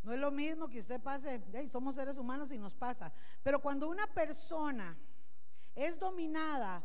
[0.04, 3.12] No es lo mismo que usted pase, somos seres humanos y nos pasa.
[3.42, 4.96] Pero cuando una persona
[5.74, 6.84] es dominada,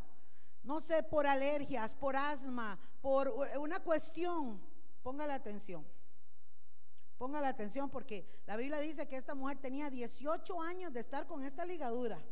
[0.63, 4.59] no sé, por alergias, por asma, por una cuestión,
[5.03, 5.85] póngale atención.
[7.17, 11.43] Póngale atención porque la Biblia dice que esta mujer tenía 18 años de estar con
[11.43, 12.23] esta ligadura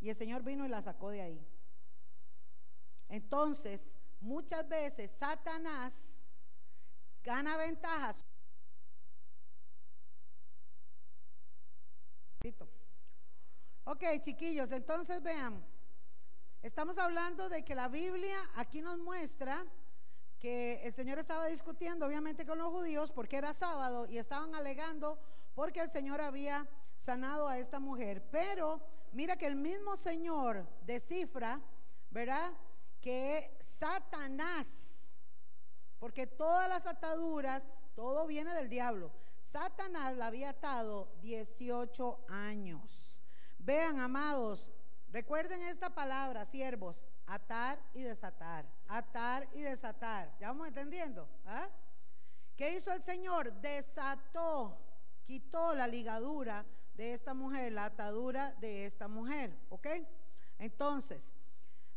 [0.00, 1.46] y el Señor vino y la sacó de ahí.
[3.08, 6.20] Entonces, muchas veces Satanás
[7.22, 8.26] gana ventajas
[13.84, 15.64] Ok, chiquillos, entonces vean,
[16.62, 19.64] estamos hablando de que la Biblia aquí nos muestra
[20.40, 25.20] que el Señor estaba discutiendo obviamente con los judíos porque era sábado y estaban alegando
[25.54, 28.28] porque el Señor había sanado a esta mujer.
[28.32, 28.80] Pero
[29.12, 31.60] mira que el mismo Señor descifra,
[32.10, 32.52] ¿verdad?
[33.00, 35.08] Que Satanás,
[36.00, 39.12] porque todas las ataduras, todo viene del diablo.
[39.42, 43.20] Satanás la había atado 18 años.
[43.58, 44.70] Vean, amados,
[45.10, 50.32] recuerden esta palabra, siervos, atar y desatar, atar y desatar.
[50.38, 51.28] ¿Ya vamos entendiendo?
[51.44, 51.68] ¿Ah?
[52.56, 53.52] ¿Qué hizo el Señor?
[53.60, 54.78] Desató,
[55.24, 56.64] quitó la ligadura
[56.94, 59.88] de esta mujer, la atadura de esta mujer, ¿ok?
[60.58, 61.34] Entonces,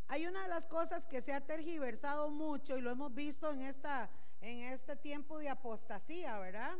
[0.07, 3.61] hay una de las cosas que se ha tergiversado mucho y lo hemos visto en,
[3.61, 4.09] esta,
[4.41, 6.75] en este tiempo de apostasía, ¿verdad?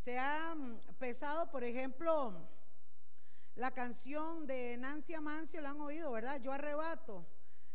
[0.00, 2.32] Se ha mm, pesado, por ejemplo,
[3.54, 6.40] la canción de Nancy Amancio, la han oído, ¿verdad?
[6.40, 7.26] Yo arrebato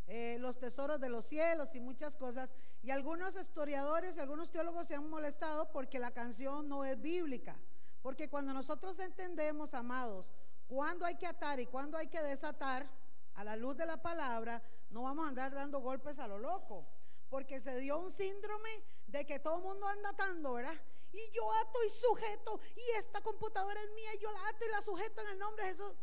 [0.07, 2.55] eh, los tesoros de los cielos y muchas cosas.
[2.81, 7.55] Y algunos historiadores, algunos teólogos se han molestado porque la canción no es bíblica.
[8.01, 10.31] Porque cuando nosotros entendemos, amados,
[10.67, 12.89] cuándo hay que atar y cuándo hay que desatar,
[13.35, 16.87] a la luz de la palabra, no vamos a andar dando golpes a lo loco.
[17.29, 18.69] Porque se dio un síndrome
[19.07, 20.75] de que todo el mundo anda atando, ¿verdad?
[21.17, 24.71] Y yo ato y sujeto y esta computadora es mía y yo la ato y
[24.71, 25.95] la sujeto en el nombre de Jesús.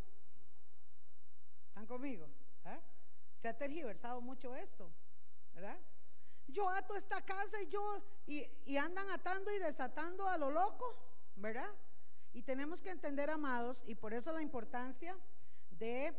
[1.69, 2.29] ¿Están conmigo?
[2.65, 2.81] ¿Eh?
[3.37, 4.91] Se ha tergiversado mucho esto,
[5.55, 5.79] ¿verdad?
[6.49, 10.85] Yo ato esta casa y yo y, y andan atando y desatando a lo loco,
[11.37, 11.71] ¿verdad?
[12.33, 15.17] Y tenemos que entender, amados, y por eso la importancia
[15.71, 16.15] de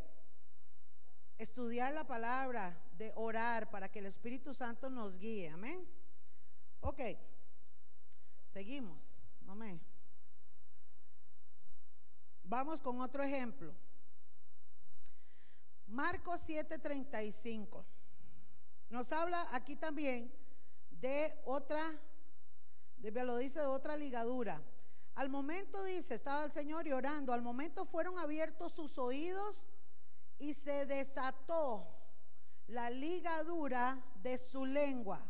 [1.38, 5.50] estudiar la palabra, de orar para que el Espíritu Santo nos guíe.
[5.50, 5.88] Amén.
[6.82, 7.00] Ok.
[8.54, 9.02] Seguimos,
[9.56, 9.82] me.
[12.44, 13.74] Vamos con otro ejemplo.
[15.88, 17.84] Marcos 7:35.
[18.92, 20.32] Nos habla aquí también
[20.92, 22.00] de otra,
[22.98, 24.62] de, lo dice de otra ligadura.
[25.16, 29.66] Al momento dice, estaba el Señor llorando, al momento fueron abiertos sus oídos
[30.38, 31.88] y se desató
[32.68, 35.26] la ligadura de su lengua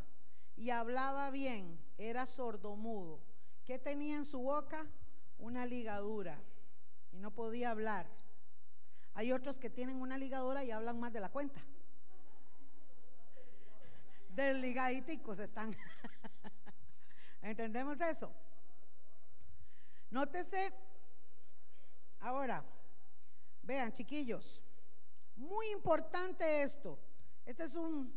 [0.57, 3.19] y hablaba bien era sordomudo.
[3.65, 4.85] ¿Qué tenía en su boca?
[5.39, 6.39] Una ligadura
[7.11, 8.07] y no podía hablar.
[9.13, 11.61] Hay otros que tienen una ligadura y hablan más de la cuenta.
[14.29, 15.75] Desligaditicos están.
[17.41, 18.31] ¿Entendemos eso?
[20.09, 20.71] Nótese,
[22.19, 22.63] ahora,
[23.63, 24.61] vean chiquillos,
[25.35, 26.99] muy importante esto.
[27.45, 28.13] Esta es un,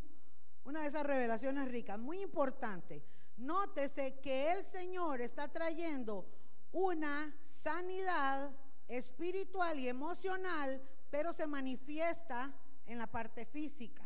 [0.64, 3.02] una de esas revelaciones ricas, muy importante.
[3.36, 6.26] Nótese que el Señor está trayendo
[6.72, 8.50] una sanidad
[8.88, 10.80] espiritual y emocional,
[11.10, 12.52] pero se manifiesta
[12.86, 14.02] en la parte física.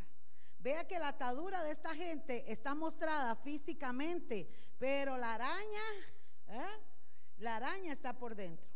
[0.59, 5.83] Vea que la atadura de esta gente está mostrada físicamente, pero la araña,
[6.49, 6.81] ¿eh?
[7.39, 8.69] la araña está por dentro.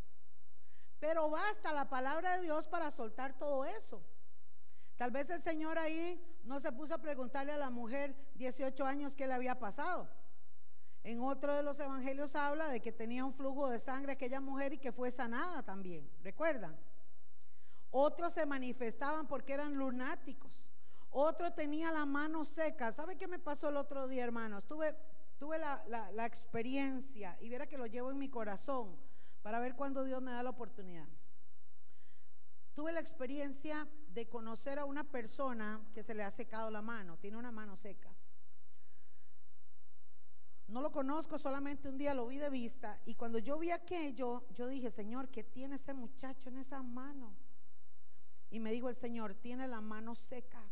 [0.99, 4.03] Pero basta la palabra de Dios para soltar todo eso.
[4.97, 9.15] Tal vez el Señor ahí no se puso a preguntarle a la mujer 18 años
[9.15, 10.09] qué le había pasado.
[11.05, 14.73] En otro de los evangelios habla de que tenía un flujo de sangre aquella mujer
[14.73, 16.11] y que fue sanada también.
[16.23, 16.75] ¿Recuerdan?
[17.91, 20.65] Otros se manifestaban porque eran lunáticos.
[21.11, 22.91] Otro tenía la mano seca.
[22.91, 24.65] ¿Sabe qué me pasó el otro día, hermanos?
[24.67, 24.97] Tuve,
[25.39, 28.97] tuve la, la experiencia y viera que lo llevo en mi corazón
[29.43, 31.07] para ver cuándo Dios me da la oportunidad.
[32.73, 37.19] Tuve la experiencia de conocer a una persona que se le ha secado la mano,
[37.19, 38.14] tiene una mano seca.
[40.69, 44.45] No lo conozco, solamente un día lo vi de vista y cuando yo vi aquello,
[44.55, 47.35] yo dije, Señor, ¿qué tiene ese muchacho en esa mano?
[48.55, 50.63] y me dijo el Señor, tiene la mano seca.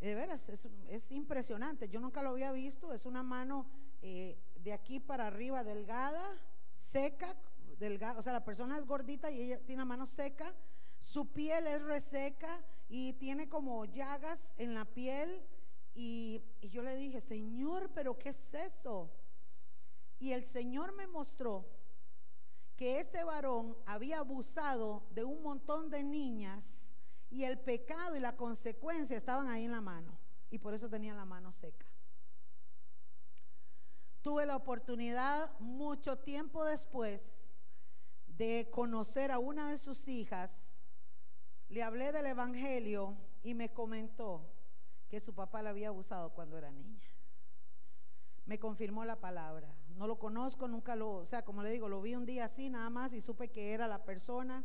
[0.00, 1.90] De veras, es, impresionante.
[1.90, 2.94] Yo nunca lo había visto.
[2.94, 3.66] Es una mano
[4.00, 6.24] eh, de aquí para arriba delgada,
[6.72, 7.36] seca,
[7.78, 8.18] delgada.
[8.18, 10.54] O sea, la persona es gordita y ella tiene la mano seca.
[11.02, 15.42] Su piel es reseca y tiene como llagas en la piel.
[15.98, 19.10] Y, yo le dije, Señor, pero ¿qué es eso?
[20.18, 21.66] Y el Señor me mostró
[22.76, 26.90] que ese varón había abusado de un montón de niñas
[27.30, 30.18] y el pecado y la consecuencia estaban ahí en la mano
[30.50, 31.86] y por eso tenía la mano seca.
[34.20, 37.46] Tuve la oportunidad mucho tiempo después
[38.26, 40.76] de conocer a una de sus hijas,
[41.70, 44.55] le hablé del Evangelio y me comentó
[45.08, 47.08] que su papá la había abusado cuando era niña.
[48.44, 52.02] Me confirmó la palabra no lo conozco, nunca lo, o sea, como le digo, lo
[52.02, 54.64] vi un día así nada más y supe que era la persona.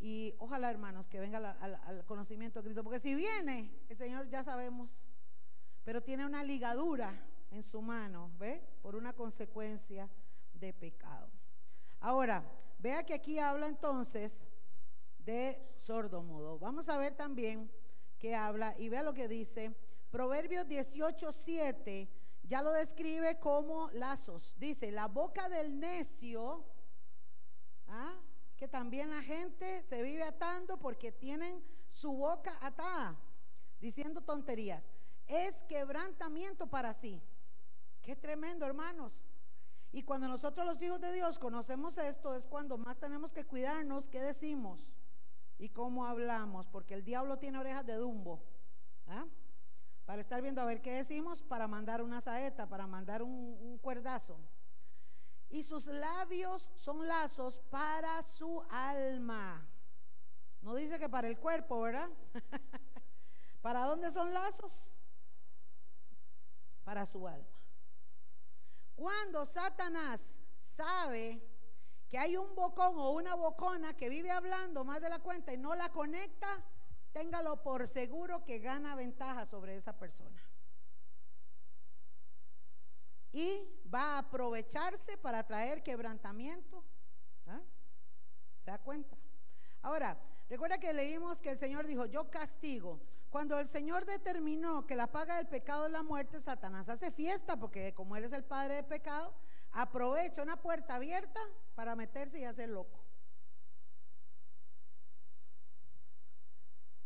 [0.00, 4.42] Y ojalá, hermanos, que venga al, conocimiento de Cristo, porque si viene, el Señor ya
[4.42, 5.06] sabemos,
[5.84, 7.12] pero tiene una ligadura
[7.50, 8.62] en su mano, ¿ve?
[8.80, 10.08] Por una consecuencia
[10.54, 11.28] de pecado.
[12.00, 12.44] Ahora,
[12.78, 14.46] vea que aquí habla entonces
[15.18, 16.58] de sordo mudo.
[16.58, 17.70] Vamos a ver también
[18.18, 19.74] que habla, y vea lo que dice,
[20.10, 22.08] Proverbios 18, 7
[22.48, 24.56] ya lo describe como lazos.
[24.58, 26.64] Dice, la boca del necio,
[27.88, 28.14] ¿ah?
[28.56, 33.16] que también la gente se vive atando porque tienen su boca atada,
[33.80, 34.88] diciendo tonterías.
[35.26, 37.20] Es quebrantamiento para sí.
[38.00, 39.22] Qué tremendo, hermanos.
[39.92, 44.08] Y cuando nosotros los hijos de Dios conocemos esto, es cuando más tenemos que cuidarnos
[44.08, 44.88] qué decimos
[45.58, 48.42] y cómo hablamos, porque el diablo tiene orejas de dumbo.
[49.08, 49.26] ¿ah?
[50.08, 54.40] para estar viendo a ver qué decimos, para mandar una saeta, para mandar un, cuerdazo.
[55.50, 59.68] Y sus labios son lazos para su alma.
[60.62, 62.08] No dice que para el cuerpo, ¿verdad?
[63.60, 64.96] ¿Para dónde son lazos?
[66.84, 67.58] Para su alma.
[68.96, 71.46] Cuando Satanás sabe
[72.08, 75.58] que hay un bocón o una bocona que vive hablando más de la cuenta y
[75.58, 76.64] no la conecta,
[77.12, 80.42] téngalo por seguro que gana ventaja sobre esa persona.
[83.32, 86.82] Y va a aprovecharse para traer quebrantamiento.
[87.46, 87.60] ¿ah?
[88.64, 89.16] ¿Se da cuenta?
[89.82, 93.00] Ahora, recuerda que leímos que el Señor dijo, yo castigo.
[93.28, 97.58] Cuando el Señor determinó que la paga del pecado es la muerte, Satanás hace fiesta
[97.58, 99.34] porque como Él es el padre de pecado,
[99.80, 101.40] aprovecha una puerta abierta
[101.74, 103.08] para meterse y hacer loco.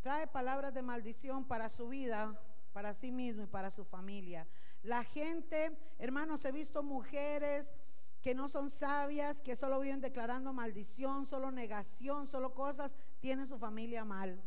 [0.03, 2.37] trae palabras de maldición para su vida,
[2.73, 4.49] para sí mismo y para su familia.
[4.83, 7.73] La gente, hermanos, he visto mujeres
[8.21, 13.59] que no son sabias, que solo viven declarando maldición, solo negación, solo cosas, tienen su
[13.59, 14.43] familia mal.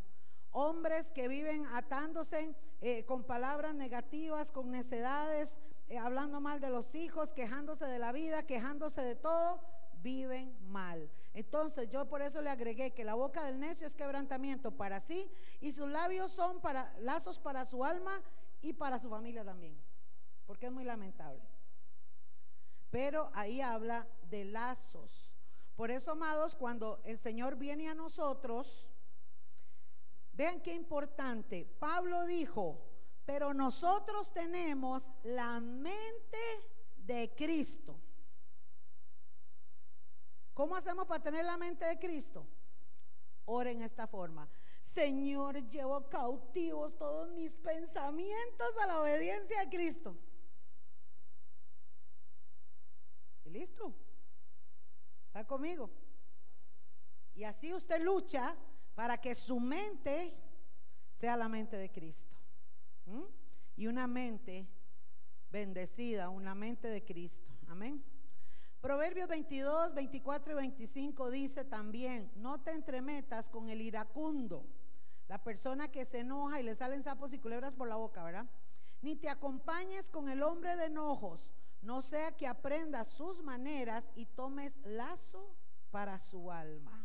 [0.52, 5.58] Hombres que viven atándose eh, con palabras negativas, con necedades,
[5.88, 9.62] eh, hablando mal de los hijos, quejándose de la vida, quejándose de todo,
[10.02, 11.10] viven mal.
[11.34, 15.30] Entonces yo por eso le agregué que la boca del necio es quebrantamiento para sí
[15.60, 18.22] y sus labios son para lazos para su alma
[18.62, 19.78] y para su familia también,
[20.46, 21.42] porque es muy lamentable.
[22.90, 25.34] Pero ahí habla de lazos.
[25.76, 28.90] Por eso, amados, cuando el Señor viene a nosotros,
[30.34, 31.66] vean qué importante.
[31.80, 32.85] Pablo dijo,
[33.26, 36.38] pero nosotros tenemos la mente
[36.98, 38.00] de Cristo.
[40.54, 42.48] ¿Cómo hacemos para tener la mente de Cristo?
[43.46, 44.48] Ora en esta forma.
[44.80, 50.16] Señor, llevo cautivos todos mis pensamientos a la obediencia de Cristo.
[53.44, 53.94] ¿Y listo?
[55.28, 55.92] ¿Está conmigo?
[57.34, 58.56] Y así usted lucha
[58.94, 60.34] para que su mente
[61.12, 62.36] sea la mente de Cristo.
[63.78, 64.68] Y una mente
[65.52, 67.52] bendecida, una mente de Cristo.
[67.68, 68.04] Amén.
[68.82, 74.64] Proverbios 22, 24 y 25 dice también, no te entremetas con el iracundo,
[75.28, 78.46] la persona que se enoja y le salen sapos y culebras por la boca, ¿verdad?
[79.02, 81.50] Ni te acompañes con el hombre de enojos,
[81.82, 85.56] no sea que aprendas sus maneras y tomes lazo
[85.90, 87.05] para su alma.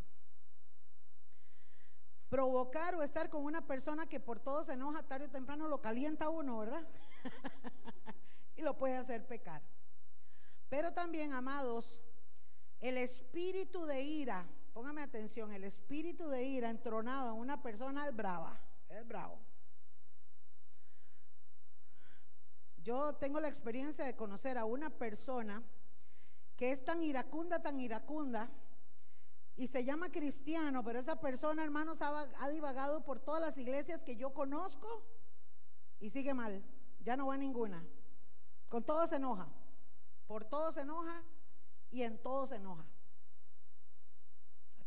[2.31, 5.83] Provocar o estar con una persona que por todo se enoja tarde o temprano lo
[5.83, 6.87] calienta uno, ¿verdad?
[8.57, 9.63] y lo puede hacer pecar.
[10.69, 12.01] Pero también, amados,
[12.79, 18.15] el espíritu de ira, póngame atención, el espíritu de ira entronado en una persona es
[18.15, 18.59] brava,
[18.89, 19.39] es bravo.
[22.83, 25.63] Yo tengo la experiencia de conocer a una persona
[26.57, 28.51] que es tan iracunda, tan iracunda,
[29.61, 34.17] y se llama cristiano, pero esa persona, hermanos, ha, divagado por todas las iglesias que
[34.17, 35.05] yo conozco
[35.99, 36.65] y sigue mal,
[37.05, 37.85] ya no va a ninguna.
[38.71, 39.47] Con todo se enoja,
[40.27, 41.23] por todo se enoja
[41.91, 42.87] y en todo se enoja.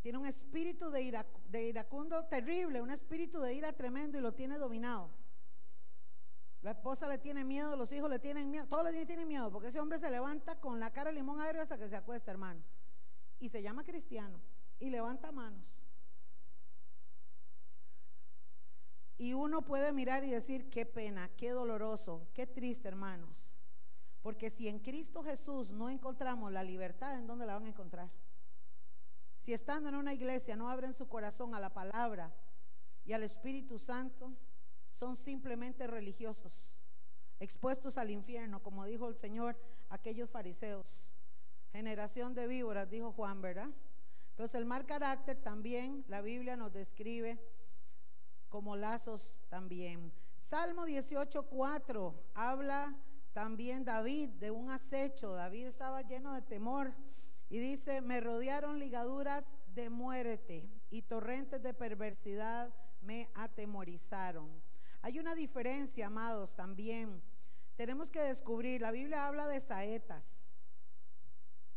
[0.02, 4.58] Tiene un espíritu de, de iracundo terrible, un espíritu de ira tremendo y lo tiene
[4.58, 5.12] dominado.
[6.64, 9.68] La esposa le tiene miedo, los hijos le tienen miedo, todos le tienen miedo, porque
[9.68, 12.66] ese hombre se levanta con la cara de limón agrio hasta que se acuesta, hermanos.
[13.40, 14.42] Y se llama cristiano
[14.84, 15.66] y levanta manos.
[19.18, 23.56] Y uno puede mirar y decir, qué pena, qué doloroso, qué triste, hermanos.
[24.22, 28.10] Porque si en Cristo Jesús no encontramos la libertad, ¿en dónde la van a encontrar?
[29.40, 32.34] Si estando en una iglesia no abren su corazón a la palabra
[33.06, 34.34] y al Espíritu Santo,
[34.92, 36.76] son simplemente religiosos,
[37.40, 39.58] expuestos al infierno, como dijo el Señor
[39.90, 41.10] aquellos fariseos.
[41.72, 43.70] Generación de víboras, dijo Juan, ¿verdad?
[44.34, 47.40] Entonces el mal carácter también la Biblia nos describe
[48.50, 50.12] como lazos también.
[50.38, 52.96] Salmo 18.4 habla
[53.32, 55.34] también David de un acecho.
[55.34, 56.96] David estaba lleno de temor
[57.48, 62.74] y dice, me rodearon ligaduras de muerte y torrentes de perversidad
[63.04, 64.50] me atemorizaron.
[65.04, 67.22] Hay una diferencia, amados, también.
[67.76, 70.50] Tenemos que descubrir, la Biblia habla de saetas,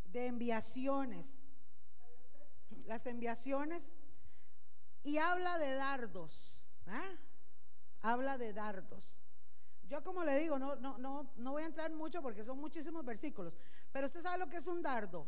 [0.06, 1.35] de enviaciones.
[2.86, 3.98] Las enviaciones
[5.02, 6.62] y habla de dardos.
[6.86, 7.12] ¿ah?
[8.02, 9.16] Habla de dardos.
[9.88, 13.04] Yo como le digo, no, no, no, no voy a entrar mucho porque son muchísimos
[13.04, 13.54] versículos,
[13.92, 15.26] pero usted sabe lo que es un dardo.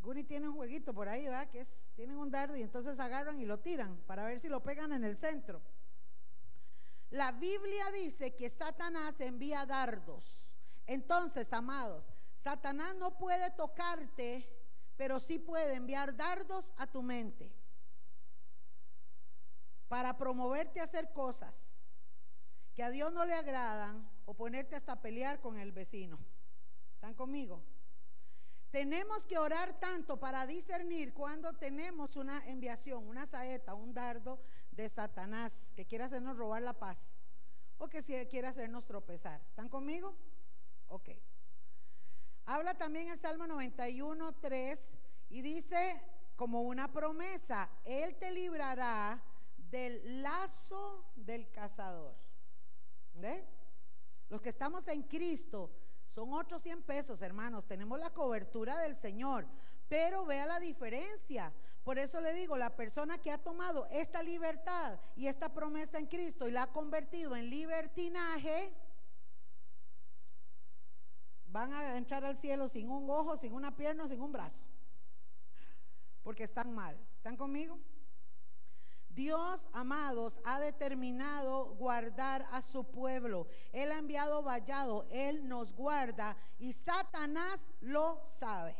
[0.00, 1.50] Guni tiene un jueguito por ahí, ¿verdad?
[1.50, 4.62] Que es, tienen un dardo y entonces agarran y lo tiran para ver si lo
[4.62, 5.60] pegan en el centro.
[7.10, 10.44] La Biblia dice que Satanás envía dardos.
[10.86, 14.48] Entonces, amados, Satanás no puede tocarte,
[14.98, 17.50] pero sí puede enviar dardos a tu mente
[19.86, 21.72] para promoverte a hacer cosas
[22.74, 26.18] que a Dios no le agradan o ponerte hasta a pelear con el vecino.
[26.94, 27.62] ¿Están conmigo?
[28.70, 34.40] Tenemos que orar tanto para discernir cuando tenemos una enviación, una saeta, un dardo
[34.72, 37.20] de Satanás que quiere hacernos robar la paz
[37.78, 39.40] o que quiere hacernos tropezar.
[39.48, 40.16] ¿Están conmigo?
[40.88, 41.10] Ok.
[42.50, 44.96] Habla también el Salmo 91, 3
[45.28, 46.00] y dice
[46.34, 49.22] como una promesa, Él te librará
[49.70, 52.16] del lazo del cazador.
[53.12, 53.44] ¿Ve?
[54.30, 55.70] Los que estamos en Cristo
[56.06, 57.66] son otros 100 pesos, hermanos.
[57.66, 59.46] Tenemos la cobertura del Señor.
[59.86, 61.52] Pero vea la diferencia.
[61.84, 66.06] Por eso le digo, la persona que ha tomado esta libertad y esta promesa en
[66.06, 68.72] Cristo y la ha convertido en libertinaje,
[71.50, 74.62] van a entrar al cielo sin un ojo, sin una pierna, sin un brazo.
[76.22, 76.96] Porque están mal.
[77.16, 77.78] ¿Están conmigo?
[79.08, 83.48] Dios, amados, ha determinado guardar a su pueblo.
[83.72, 88.76] Él ha enviado vallado, Él nos guarda y Satanás lo sabe.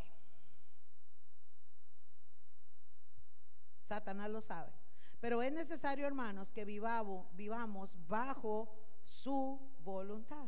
[3.88, 4.72] Satanás lo sabe.
[5.20, 8.68] Pero es necesario, hermanos, que vivamos, vivamos bajo
[9.02, 10.46] su voluntad.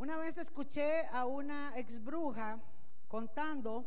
[0.00, 2.58] Una vez escuché a una ex bruja
[3.06, 3.84] contando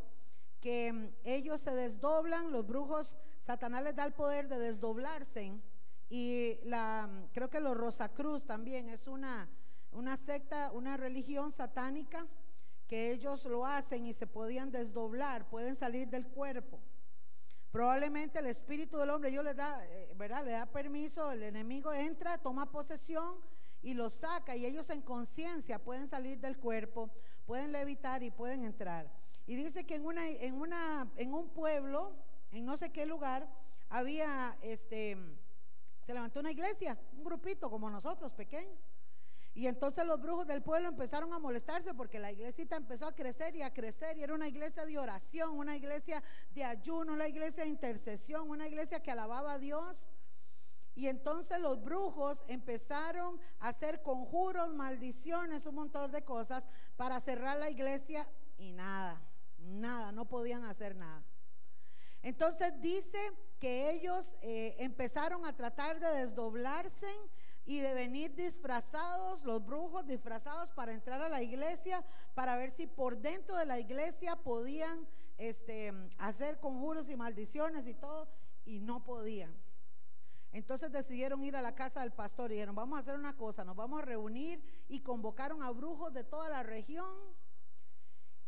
[0.62, 5.60] que mm, ellos se desdoblan, los brujos, Satanás les da el poder de desdoblarse.
[6.12, 9.50] Y la, mm, creo que los Rosacruz también es una,
[9.92, 12.28] una secta, una religión satánica
[12.88, 16.80] que ellos lo hacen y se podían desdoblar, pueden salir del cuerpo.
[17.72, 20.46] Probablemente el espíritu del hombre, yo le da, eh, ¿verdad?
[20.46, 23.42] Le da permiso, el enemigo entra, toma posesión
[23.84, 27.12] y lo saca y ellos en conciencia pueden salir del cuerpo,
[27.46, 29.12] pueden levitar y pueden entrar.
[29.46, 32.16] Y dice que en una, en una, en un pueblo,
[32.52, 33.48] en no sé qué lugar,
[33.90, 35.18] había este,
[36.02, 38.76] se levantó una iglesia, un grupito como nosotros, pequeño.
[39.56, 43.56] Y entonces los brujos del pueblo empezaron a molestarse porque la iglesita empezó a crecer
[43.56, 46.24] y a crecer y era una iglesia de oración, una iglesia
[46.56, 50.08] de ayuno, una iglesia de intercesión, una iglesia que alababa a Dios.
[50.96, 57.58] Y entonces los brujos empezaron a hacer conjuros, maldiciones, un montón de cosas para cerrar
[57.58, 59.22] la iglesia y nada,
[59.58, 61.24] nada, no podían hacer nada.
[62.22, 63.20] Entonces dice
[63.60, 67.08] que ellos eh, empezaron a tratar de desdoblarse
[67.66, 72.04] y de venir disfrazados, los brujos disfrazados para entrar a la iglesia,
[72.34, 75.08] para ver si por dentro de la iglesia podían
[75.38, 78.28] este, hacer conjuros y maldiciones y todo,
[78.66, 79.54] y no podían.
[80.54, 83.66] Entonces decidieron ir a la casa del pastor y dijeron, vamos a hacer una cosa,
[83.66, 87.12] nos vamos a reunir y convocaron a brujos de toda la región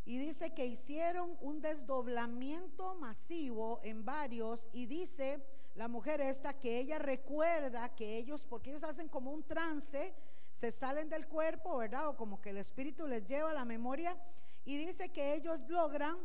[0.06, 6.80] y dice que hicieron un desdoblamiento masivo en varios y dice la mujer esta que
[6.80, 10.14] ella recuerda que ellos, porque ellos hacen como un trance,
[10.54, 12.08] se salen del cuerpo, ¿verdad?
[12.10, 14.16] O como que el espíritu les lleva a la memoria
[14.64, 16.18] y dice que ellos logran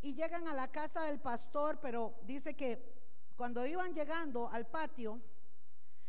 [0.00, 2.80] y llegan a la casa del pastor, pero dice que
[3.36, 5.20] cuando iban llegando al patio,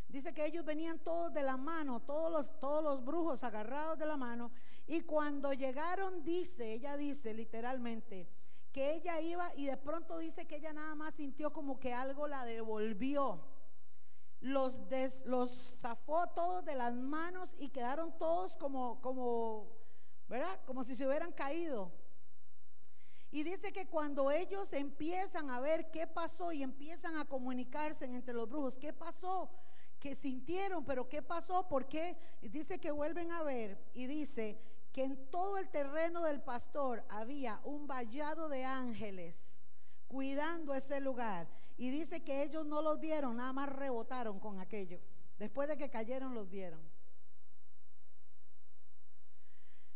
[0.07, 4.05] dice que ellos venían todos de la mano, todos los, todos los brujos agarrados de
[4.05, 4.51] la mano,
[4.87, 8.29] y cuando llegaron, dice, ella dice literalmente,
[8.71, 12.27] que ella iba y de pronto dice que ella nada más sintió como que algo
[12.27, 13.43] la devolvió.
[14.39, 19.75] Los, des, los zafó todos de las manos y quedaron todos como, como,
[20.27, 20.59] ¿verdad?
[20.65, 21.91] Como si se hubieran caído.
[23.31, 28.33] Y dice que cuando ellos empiezan a ver qué pasó y empiezan a comunicarse entre
[28.33, 29.49] los brujos, ¿qué pasó?
[29.99, 31.67] Que sintieron, pero ¿qué pasó?
[31.67, 32.17] ¿Por qué?
[32.41, 34.59] Dice que vuelven a ver y dice
[34.93, 39.59] que en todo el terreno del pastor había un vallado de ángeles
[40.07, 41.47] cuidando ese lugar.
[41.77, 44.99] Y dice que ellos no los vieron, nada más rebotaron con aquello.
[45.37, 46.81] Después de que cayeron, los vieron.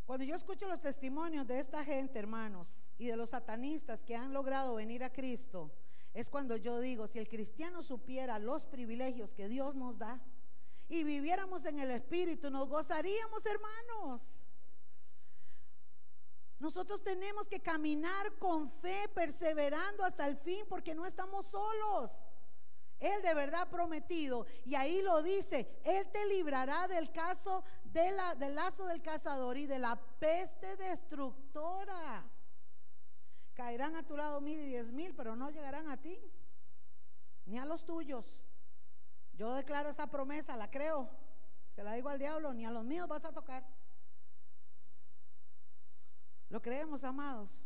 [0.04, 4.32] Cuando yo escucho los testimonios de esta gente, hermanos, y de los satanistas que han
[4.32, 5.72] logrado venir a Cristo,
[6.14, 10.20] es cuando yo digo, si el cristiano supiera los privilegios que Dios nos da
[10.88, 14.42] y viviéramos en el Espíritu, nos gozaríamos, hermanos.
[16.58, 22.22] Nosotros tenemos que caminar con fe, perseverando hasta el fin, porque no estamos solos.
[23.00, 28.14] Él de verdad prometido, y ahí lo dice, Él te librará del caso del
[28.54, 32.30] lazo del cazador y de la peste destructora.
[33.62, 36.20] Caerán a tu lado mil y diez mil, pero no llegarán a ti,
[37.46, 38.42] ni a los tuyos.
[39.34, 41.08] Yo declaro esa promesa, la creo.
[41.70, 43.64] Se la digo al diablo, ni a los míos vas a tocar.
[46.48, 47.64] ¿Lo creemos, amados?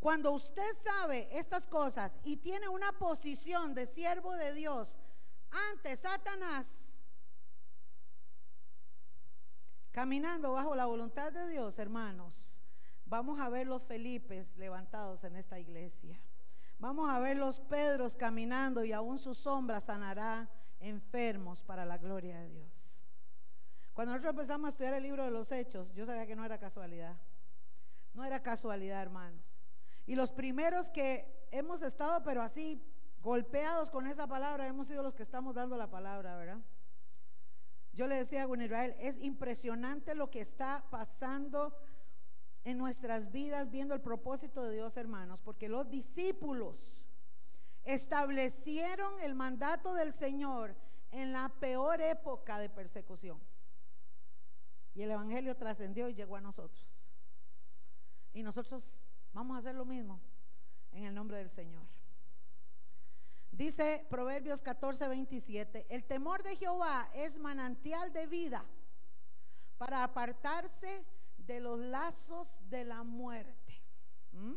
[0.00, 4.98] Cuando usted sabe estas cosas y tiene una posición de siervo de Dios
[5.70, 6.96] ante Satanás,
[9.92, 12.49] caminando bajo la voluntad de Dios, hermanos,
[13.10, 16.18] vamos a ver los Felipes levantados en esta iglesia.
[16.78, 22.38] Vamos a ver los Pedros caminando y aún su sombra sanará enfermos para la gloria
[22.38, 23.00] de Dios.
[23.92, 26.58] Cuando nosotros empezamos a estudiar el libro de los Hechos, yo sabía que no era
[26.58, 27.16] casualidad.
[28.14, 29.56] No era casualidad, hermanos.
[30.06, 32.80] Y los primeros que hemos estado, pero así,
[33.22, 36.60] golpeados con esa palabra, hemos sido los que estamos dando la palabra, ¿verdad?
[37.92, 41.76] Yo le decía a Israel, es impresionante lo que está pasando
[42.64, 47.02] en nuestras vidas viendo el propósito de Dios, hermanos, porque los discípulos
[47.84, 50.76] establecieron el mandato del Señor
[51.10, 53.40] en la peor época de persecución.
[54.94, 57.06] Y el Evangelio trascendió y llegó a nosotros.
[58.32, 60.20] Y nosotros vamos a hacer lo mismo
[60.92, 61.84] en el nombre del Señor.
[63.50, 68.64] Dice Proverbios 14, 27, el temor de Jehová es manantial de vida
[69.76, 71.04] para apartarse
[71.50, 73.82] de los lazos de la muerte.
[74.30, 74.54] ¿Mm?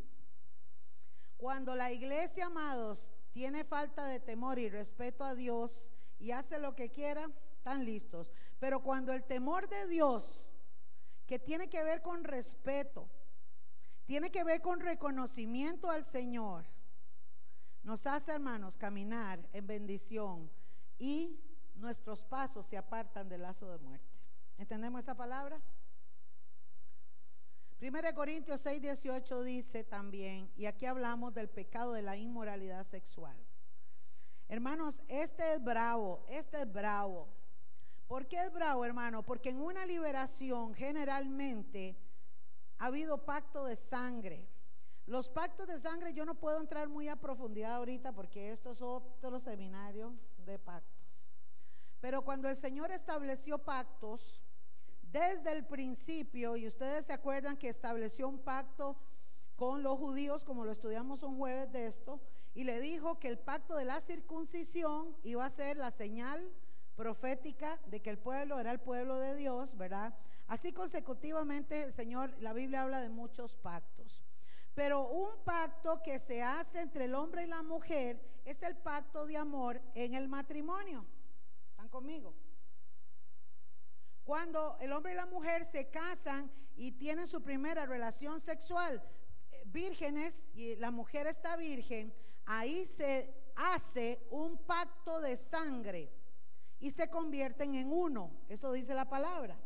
[1.37, 6.75] Cuando la iglesia, amados, tiene falta de temor y respeto a Dios y hace lo
[6.75, 8.31] que quiera, están listos.
[8.59, 10.51] Pero cuando el temor de Dios,
[11.25, 13.09] que tiene que ver con respeto,
[14.05, 16.63] tiene que ver con reconocimiento al Señor.
[17.81, 20.51] Nos hace, hermanos, caminar en bendición
[20.99, 21.39] y
[21.73, 24.13] nuestros pasos se apartan del lazo de muerte.
[24.59, 25.59] ¿Entendemos esa palabra?
[27.85, 33.35] 1 Corintios 6, 18 dice también, y aquí hablamos del pecado de la inmoralidad sexual.
[34.47, 37.27] Hermanos, este es bravo, este es bravo.
[38.07, 39.23] ¿Por qué es bravo, hermano?
[39.23, 41.97] Porque en una liberación generalmente
[42.77, 44.47] ha habido pacto de sangre.
[45.05, 48.81] Los pactos de sangre yo no puedo entrar muy a profundidad ahorita porque esto es
[48.81, 50.13] otro seminario
[50.45, 51.33] de pactos.
[51.99, 54.41] Pero cuando el Señor estableció pactos,
[55.13, 58.97] desde el principio, y ustedes se acuerdan que estableció un pacto
[59.55, 62.19] con los judíos, como lo estudiamos un jueves de esto,
[62.55, 66.51] y le dijo que el pacto de la circuncisión iba a ser la señal
[66.95, 70.17] profética de que el pueblo era el pueblo de Dios, ¿verdad?
[70.47, 74.23] Así consecutivamente, Señor, la Biblia habla de muchos pactos.
[74.73, 79.27] Pero un pacto que se hace entre el hombre y la mujer es el pacto
[79.27, 81.05] de amor en el matrimonio.
[81.69, 82.33] ¿Están conmigo?
[84.23, 89.03] Cuando el hombre y la mujer se casan y tienen su primera relación sexual,
[89.51, 92.13] eh, vírgenes y la mujer está virgen,
[92.45, 96.11] ahí se hace un pacto de sangre
[96.79, 98.31] y se convierten en uno.
[98.47, 99.59] Eso dice la palabra.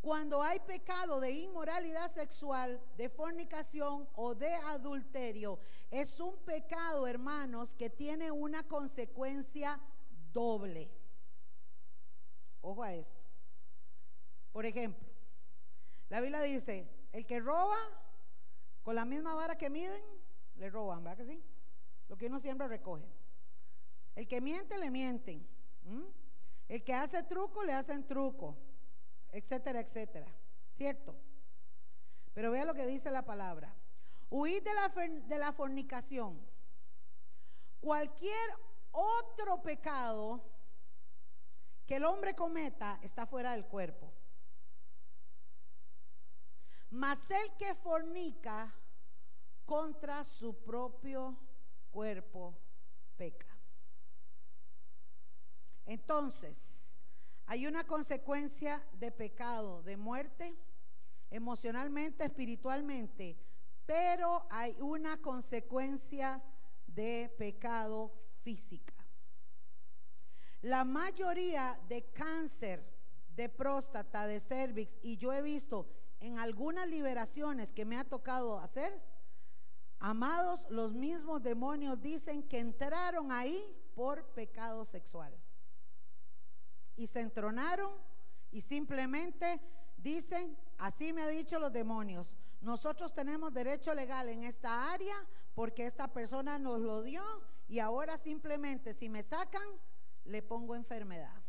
[0.00, 5.58] Cuando hay pecado de inmoralidad sexual, de fornicación o de adulterio,
[5.90, 9.80] es un pecado, hermanos, que tiene una consecuencia
[10.30, 10.90] doble.
[12.64, 13.20] Ojo a esto.
[14.52, 15.06] Por ejemplo,
[16.08, 17.76] la Biblia dice, el que roba
[18.82, 20.02] con la misma vara que miden,
[20.56, 21.42] le roban, ¿verdad que sí?
[22.08, 23.06] Lo que uno siempre recoge.
[24.14, 25.46] El que miente, le mienten.
[26.68, 28.56] El que hace truco, le hacen truco
[29.34, 30.26] etcétera, etcétera.
[30.74, 31.14] ¿Cierto?
[32.32, 33.74] Pero vea lo que dice la palabra.
[34.30, 36.40] Huid de la, de la fornicación.
[37.80, 38.50] Cualquier
[38.92, 40.40] otro pecado
[41.86, 44.12] que el hombre cometa está fuera del cuerpo.
[46.90, 48.72] Mas el que fornica
[49.64, 51.36] contra su propio
[51.90, 52.54] cuerpo
[53.16, 53.54] peca.
[55.86, 56.96] Entonces,
[57.46, 60.56] hay una consecuencia de pecado, de muerte,
[61.30, 63.36] emocionalmente, espiritualmente,
[63.84, 66.42] pero hay una consecuencia
[66.86, 68.12] de pecado
[68.42, 68.93] física.
[70.64, 72.82] La mayoría de cáncer
[73.36, 75.86] de próstata, de cervix, y yo he visto
[76.20, 78.98] en algunas liberaciones que me ha tocado hacer,
[79.98, 83.62] amados, los mismos demonios dicen que entraron ahí
[83.94, 85.36] por pecado sexual.
[86.96, 87.92] Y se entronaron
[88.50, 89.60] y simplemente
[89.98, 95.16] dicen, así me ha dicho los demonios, nosotros tenemos derecho legal en esta área
[95.54, 97.22] porque esta persona nos lo dio
[97.68, 99.68] y ahora simplemente si me sacan,
[100.24, 101.42] le pongo enfermedad.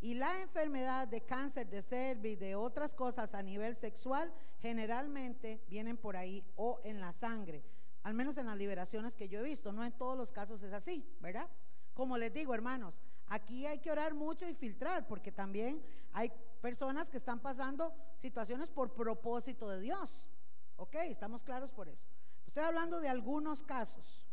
[0.00, 5.96] Y la enfermedad de cáncer de cervix, de otras cosas a nivel sexual, generalmente vienen
[5.96, 7.64] por ahí o en la sangre,
[8.02, 9.72] al menos en las liberaciones que yo he visto.
[9.72, 11.48] No en todos los casos es así, ¿verdad?
[11.94, 15.82] Como les digo, hermanos, Aquí hay que orar mucho y filtrar, porque también
[16.12, 16.30] hay
[16.60, 20.28] personas que están pasando situaciones por propósito de Dios.
[20.76, 20.96] ¿Ok?
[21.06, 22.04] Estamos claros por eso.
[22.46, 24.26] Estoy hablando de algunos casos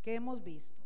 [0.00, 0.81] que hemos visto.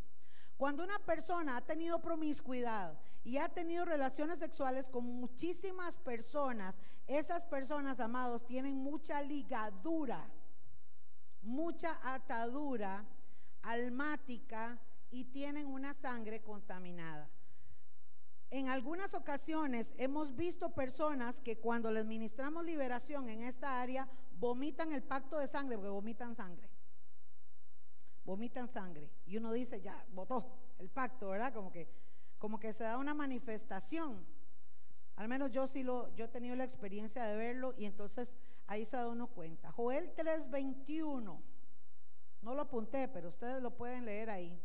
[0.57, 7.45] Cuando una persona ha tenido promiscuidad y ha tenido relaciones sexuales con muchísimas personas, esas
[7.45, 10.27] personas, amados, tienen mucha ligadura,
[11.43, 13.05] mucha atadura
[13.61, 14.79] almática
[15.11, 17.29] y tienen una sangre contaminada.
[18.49, 24.07] En algunas ocasiones hemos visto personas que cuando les ministramos liberación en esta área
[24.39, 26.69] vomitan el pacto de sangre, porque vomitan sangre.
[28.27, 29.09] Vomitan sangre.
[29.25, 31.53] Y uno dice, ya, votó el pacto, ¿verdad?
[31.53, 31.87] Como que,
[32.37, 34.25] como que se da una manifestación.
[35.15, 38.35] Al menos yo sí lo, yo he tenido la experiencia de verlo y entonces
[38.67, 39.71] ahí se da uno cuenta.
[39.71, 41.41] Joel 3:21.
[42.41, 44.61] No lo apunté, pero ustedes lo pueden leer ahí.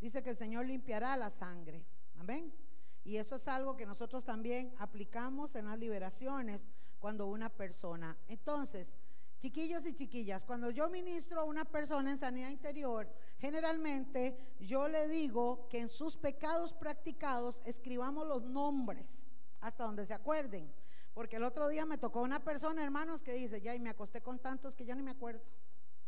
[0.00, 1.84] Dice que el Señor limpiará la sangre.
[2.16, 2.54] Amén.
[3.02, 6.68] Y eso es algo que nosotros también aplicamos en las liberaciones
[7.00, 8.16] cuando una persona.
[8.28, 8.94] Entonces,
[9.38, 13.08] chiquillos y chiquillas, cuando yo ministro a una persona en sanidad interior,
[13.38, 19.26] generalmente yo le digo que en sus pecados practicados escribamos los nombres
[19.60, 20.72] hasta donde se acuerden.
[21.14, 24.20] Porque el otro día me tocó una persona, hermanos, que dice, ya, y me acosté
[24.20, 25.42] con tantos que ya ni me acuerdo,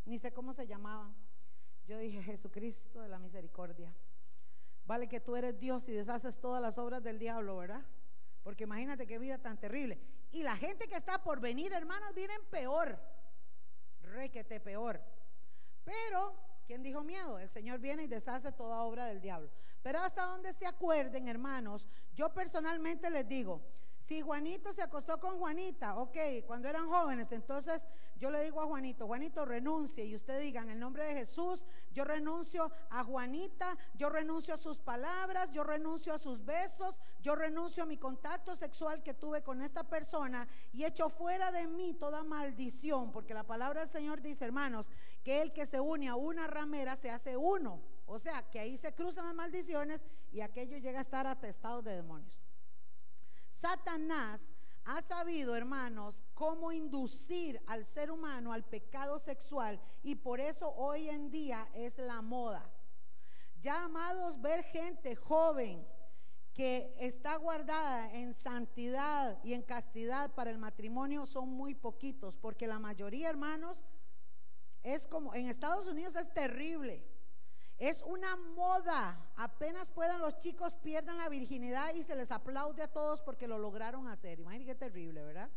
[0.05, 1.15] ni sé cómo se llamaban.
[1.87, 3.93] Yo dije, Jesucristo de la misericordia.
[4.87, 7.85] Vale que tú eres Dios y deshaces todas las obras del diablo, ¿verdad?
[8.43, 10.01] Porque imagínate qué vida tan terrible.
[10.33, 12.99] Y la gente que está por venir, hermanos, vienen peor.
[14.11, 15.01] Requete peor.
[15.85, 16.35] Pero,
[16.67, 17.39] ¿quién dijo miedo?
[17.39, 19.51] El Señor viene y deshace toda obra del diablo.
[19.83, 23.63] Pero hasta donde se acuerden, hermanos, yo personalmente les digo,
[24.01, 26.17] si Juanito se acostó con Juanita, ok,
[26.47, 30.71] cuando eran jóvenes, entonces yo le digo a Juanito, Juanito renuncie y usted diga en
[30.71, 36.15] el nombre de Jesús, yo renuncio a Juanita, yo renuncio a sus palabras, yo renuncio
[36.15, 40.85] a sus besos, yo renuncio a mi contacto sexual que tuve con esta persona y
[40.85, 44.91] echo fuera de mí toda maldición, porque la palabra del Señor dice, hermanos,
[45.23, 47.83] que el que se une a una ramera se hace uno.
[48.07, 50.03] O sea, que ahí se cruzan las maldiciones
[50.33, 52.41] y aquello llega a estar atestado de demonios.
[53.51, 54.51] Satanás
[54.85, 61.09] ha sabido, hermanos, cómo inducir al ser humano al pecado sexual y por eso hoy
[61.09, 62.73] en día es la moda.
[63.61, 65.87] Ya amados, ver gente joven
[66.61, 72.67] que está guardada en santidad y en castidad para el matrimonio son muy poquitos, porque
[72.67, 73.83] la mayoría, hermanos,
[74.83, 77.03] es como, en Estados Unidos es terrible.
[77.79, 79.33] Es una moda.
[79.37, 83.59] Apenas puedan los chicos pierdan la virginidad y se les aplaude a todos porque lo
[83.59, 84.39] lograron hacer.
[84.39, 85.49] Imagínense qué terrible, ¿verdad?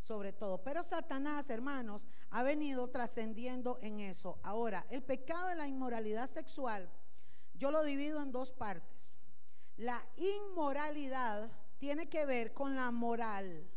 [0.00, 0.62] Sobre todo.
[0.62, 4.38] Pero Satanás, hermanos, ha venido trascendiendo en eso.
[4.42, 6.88] Ahora, el pecado de la inmoralidad sexual,
[7.52, 9.17] yo lo divido en dos partes.
[9.78, 13.68] La inmoralidad tiene que ver con la moral.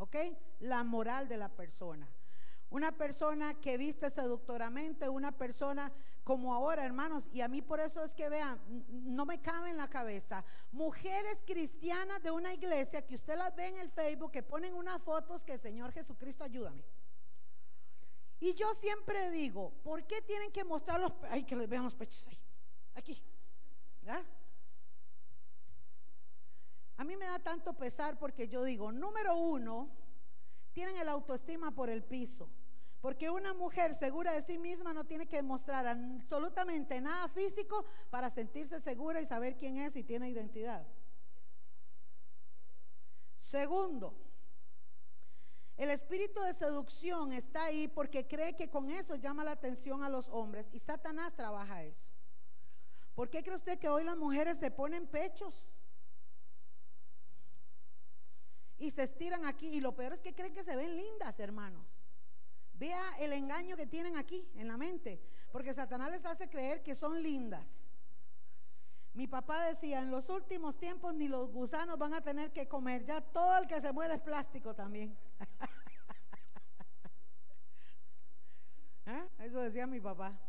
[0.00, 0.16] ¿ok?
[0.60, 2.08] La moral de la persona.
[2.70, 5.92] Una persona que viste seductoramente, una persona
[6.24, 9.76] como ahora, hermanos, y a mí por eso es que vean, no me cabe en
[9.76, 14.42] la cabeza, mujeres cristianas de una iglesia que usted las ve en el Facebook, que
[14.42, 16.84] ponen unas fotos que Señor Jesucristo ayúdame.
[18.38, 21.94] Y yo siempre digo, ¿por qué tienen que mostrar los, ay, que les vean los
[21.94, 22.38] pechos ahí,
[22.94, 23.22] aquí?
[27.00, 29.88] A mí me da tanto pesar porque yo digo, número uno,
[30.74, 32.50] tienen el autoestima por el piso.
[33.00, 38.28] Porque una mujer segura de sí misma no tiene que mostrar absolutamente nada físico para
[38.28, 40.86] sentirse segura y saber quién es y tiene identidad.
[43.38, 44.14] Segundo,
[45.78, 50.10] el espíritu de seducción está ahí porque cree que con eso llama la atención a
[50.10, 52.10] los hombres y Satanás trabaja eso.
[53.14, 55.70] ¿Por qué cree usted que hoy las mujeres se ponen pechos?
[58.80, 61.86] Y se estiran aquí y lo peor es que creen que se ven lindas, hermanos.
[62.72, 66.94] Vea el engaño que tienen aquí en la mente, porque Satanás les hace creer que
[66.94, 67.86] son lindas.
[69.12, 73.04] Mi papá decía, en los últimos tiempos ni los gusanos van a tener que comer,
[73.04, 75.14] ya todo el que se muere es plástico también.
[79.04, 79.28] ¿Eh?
[79.40, 80.40] Eso decía mi papá.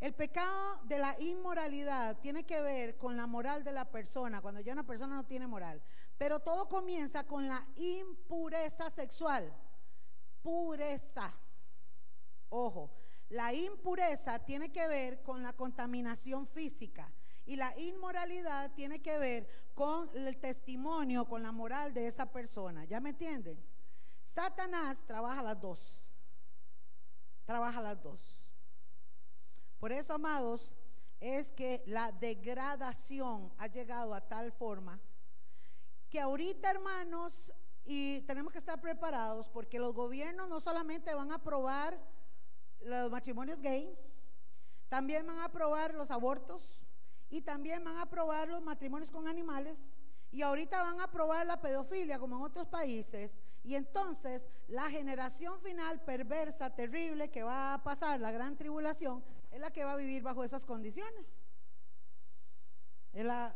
[0.00, 4.60] El pecado de la inmoralidad tiene que ver con la moral de la persona, cuando
[4.60, 5.82] ya una persona no tiene moral.
[6.18, 9.54] Pero todo comienza con la impureza sexual
[10.42, 11.32] pureza.
[12.50, 12.90] Ojo,
[13.28, 17.12] la impureza tiene que ver con la contaminación física
[17.44, 22.84] y la inmoralidad tiene que ver con el testimonio, con la moral de esa persona.
[22.84, 23.62] ¿Ya me entienden?
[24.22, 26.08] Satanás trabaja las dos.
[27.44, 28.42] Trabaja las dos.
[29.78, 30.74] Por eso, amados,
[31.20, 35.00] es que la degradación ha llegado a tal forma
[36.10, 37.52] que ahorita, hermanos,
[37.84, 41.98] y tenemos que estar preparados porque los gobiernos no solamente van a aprobar
[42.80, 43.98] los matrimonios gay,
[44.88, 46.82] también van a aprobar los abortos
[47.30, 49.98] y también van a aprobar los matrimonios con animales
[50.30, 55.60] y ahorita van a aprobar la pedofilia como en otros países y entonces la generación
[55.60, 59.96] final perversa, terrible que va a pasar la gran tribulación es la que va a
[59.96, 61.40] vivir bajo esas condiciones.
[63.14, 63.54] Es la,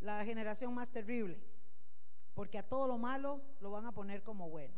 [0.00, 1.55] la generación más terrible
[2.36, 4.74] porque a todo lo malo lo van a poner como bueno.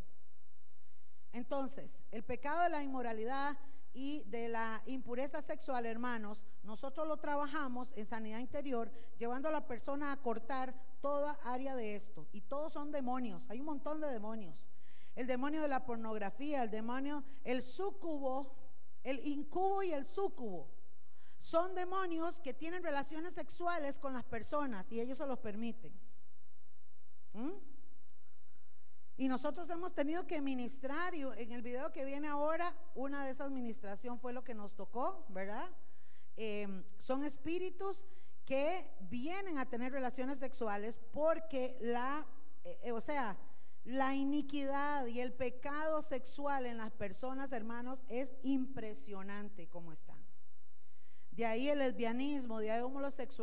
[1.33, 3.59] Entonces, el pecado de la inmoralidad
[3.93, 9.67] y de la impureza sexual, hermanos, nosotros lo trabajamos en sanidad interior, llevando a la
[9.67, 12.29] persona a cortar toda área de esto.
[12.31, 14.69] Y todos son demonios, hay un montón de demonios.
[15.17, 18.55] El demonio de la pornografía, el demonio, el sucubo,
[19.03, 20.69] el incubo y el sucubo.
[21.39, 25.93] Son demonios que tienen relaciones sexuales con las personas y ellos se los permiten.
[27.39, 27.53] ¿Mm?
[29.17, 33.31] Y nosotros hemos tenido que ministrar, y en el video que viene ahora, una de
[33.31, 35.69] esas ministraciones fue lo que nos tocó, ¿verdad?
[36.37, 38.05] Em, son espíritus
[38.45, 42.27] que vienen a tener relaciones sexuales porque la,
[42.65, 43.37] eh, eh, o sea,
[43.85, 50.18] la iniquidad y el pecado sexual en las personas, hermanos, es impresionante como están.
[51.39, 52.83] De ahí el lesbianismo, de ahí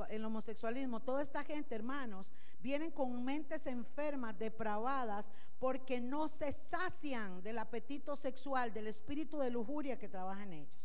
[0.09, 7.41] el homosexualismo, toda esta gente, hermanos, vienen con mentes enfermas, depravadas, porque no se sacian
[7.41, 10.83] del apetito sexual, del espíritu de lujuria que trabaja en ellos.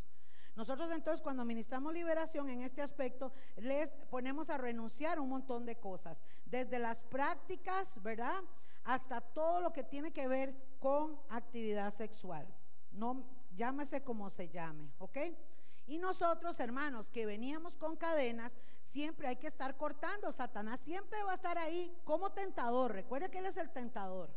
[0.55, 5.75] Nosotros entonces cuando ministramos liberación en este aspecto, les ponemos a renunciar un montón de
[5.75, 8.41] cosas, desde las prácticas, ¿verdad?
[8.85, 12.47] Hasta todo lo que tiene que ver con actividad sexual.
[12.93, 13.27] No
[13.57, 15.19] llámese como se llame, ¿ok?
[15.91, 20.31] Y nosotros, hermanos, que veníamos con cadenas, siempre hay que estar cortando.
[20.31, 22.93] Satanás siempre va a estar ahí como tentador.
[22.93, 24.31] Recuerde que Él es el tentador.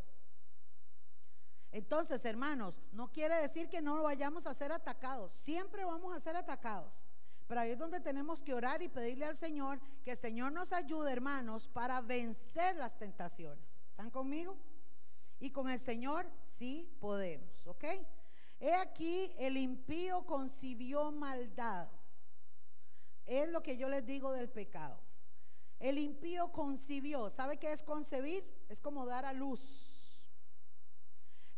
[1.70, 5.32] Entonces, hermanos, no quiere decir que no vayamos a ser atacados.
[5.32, 7.00] Siempre vamos a ser atacados.
[7.46, 10.72] Pero ahí es donde tenemos que orar y pedirle al Señor que el Señor nos
[10.72, 13.64] ayude, hermanos, para vencer las tentaciones.
[13.90, 14.56] ¿Están conmigo?
[15.38, 17.84] Y con el Señor sí podemos, ¿ok?
[18.64, 21.86] He aquí, el impío concibió maldad.
[23.26, 24.98] Es lo que yo les digo del pecado.
[25.78, 27.28] El impío concibió.
[27.28, 28.42] ¿Sabe qué es concebir?
[28.70, 30.24] Es como dar a luz.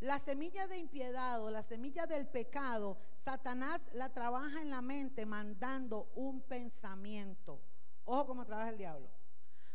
[0.00, 5.26] La semilla de impiedad o la semilla del pecado, Satanás la trabaja en la mente
[5.26, 7.62] mandando un pensamiento.
[8.04, 9.08] Ojo cómo trabaja el diablo.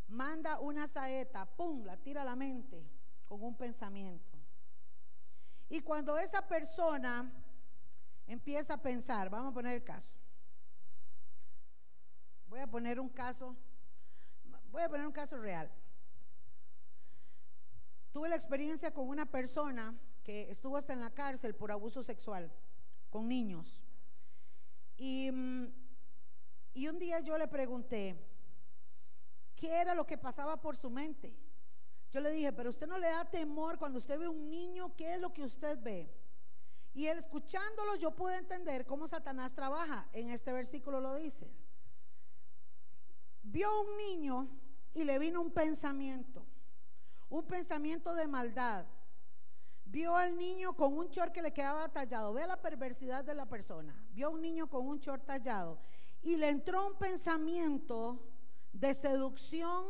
[0.09, 2.85] Manda una saeta, pum, la tira a la mente
[3.23, 4.30] con un pensamiento.
[5.71, 7.31] Y cuando esa persona
[8.27, 10.17] empieza a pensar, vamos a poner el caso.
[12.49, 13.55] Voy a poner un caso,
[14.69, 15.71] voy a poner un caso real.
[18.11, 22.51] Tuve la experiencia con una persona que estuvo hasta en la cárcel por abuso sexual
[23.09, 23.81] con niños.
[24.97, 25.67] Y, mm,
[26.73, 28.21] y un día yo le pregunté,
[29.55, 31.33] ¿qué era lo que pasaba por su mente?
[32.11, 35.15] Yo le dije, pero usted no le da temor cuando usted ve un niño, ¿qué
[35.15, 36.13] es lo que usted ve?
[36.93, 40.09] Y él escuchándolo yo pude entender cómo Satanás trabaja.
[40.11, 41.49] En este versículo lo dice.
[43.43, 44.49] Vio un niño
[44.93, 46.45] y le vino un pensamiento,
[47.29, 48.85] un pensamiento de maldad.
[49.85, 52.33] Vio al niño con un short que le quedaba tallado.
[52.33, 54.05] Ve la perversidad de la persona.
[54.11, 55.79] Vio a un niño con un short tallado
[56.21, 58.21] y le entró un pensamiento
[58.73, 59.85] de seducción.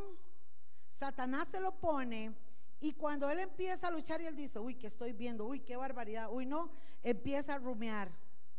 [1.02, 2.32] Satanás se lo pone
[2.80, 5.48] y cuando él empieza a luchar y él dice, uy, ¿qué estoy viendo?
[5.48, 6.30] Uy, qué barbaridad.
[6.32, 6.70] Uy, no,
[7.02, 8.12] empieza a rumear.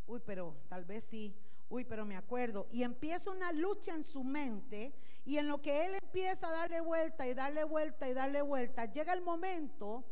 [0.09, 1.37] Uy, pero tal vez sí.
[1.69, 2.67] Uy, pero me acuerdo.
[2.73, 4.93] Y empieza una lucha en su mente
[5.25, 8.87] y en lo que él empieza a darle vuelta y darle vuelta y darle vuelta,
[8.87, 10.05] llega el momento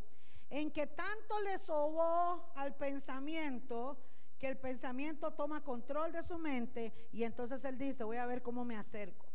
[0.50, 3.98] en que tanto le sobó al pensamiento
[4.38, 8.40] que el pensamiento toma control de su mente y entonces él dice, voy a ver
[8.40, 9.29] cómo me acerco.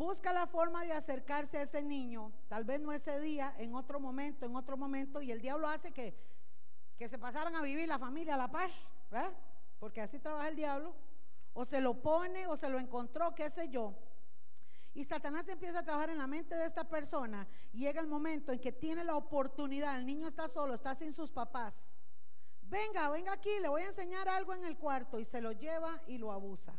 [0.00, 4.00] Busca la forma de acercarse a ese niño, tal vez no ese día, en otro
[4.00, 6.16] momento, en otro momento, y el diablo hace que,
[6.96, 8.72] que se pasaran a vivir la familia a la paz,
[9.10, 9.30] ¿verdad?
[9.78, 10.94] Porque así trabaja el diablo,
[11.52, 13.94] o se lo pone o se lo encontró, qué sé yo.
[14.94, 18.52] Y Satanás empieza a trabajar en la mente de esta persona y llega el momento
[18.52, 21.92] en que tiene la oportunidad, el niño está solo, está sin sus papás.
[22.62, 26.00] Venga, venga aquí, le voy a enseñar algo en el cuarto y se lo lleva
[26.06, 26.72] y lo abusa.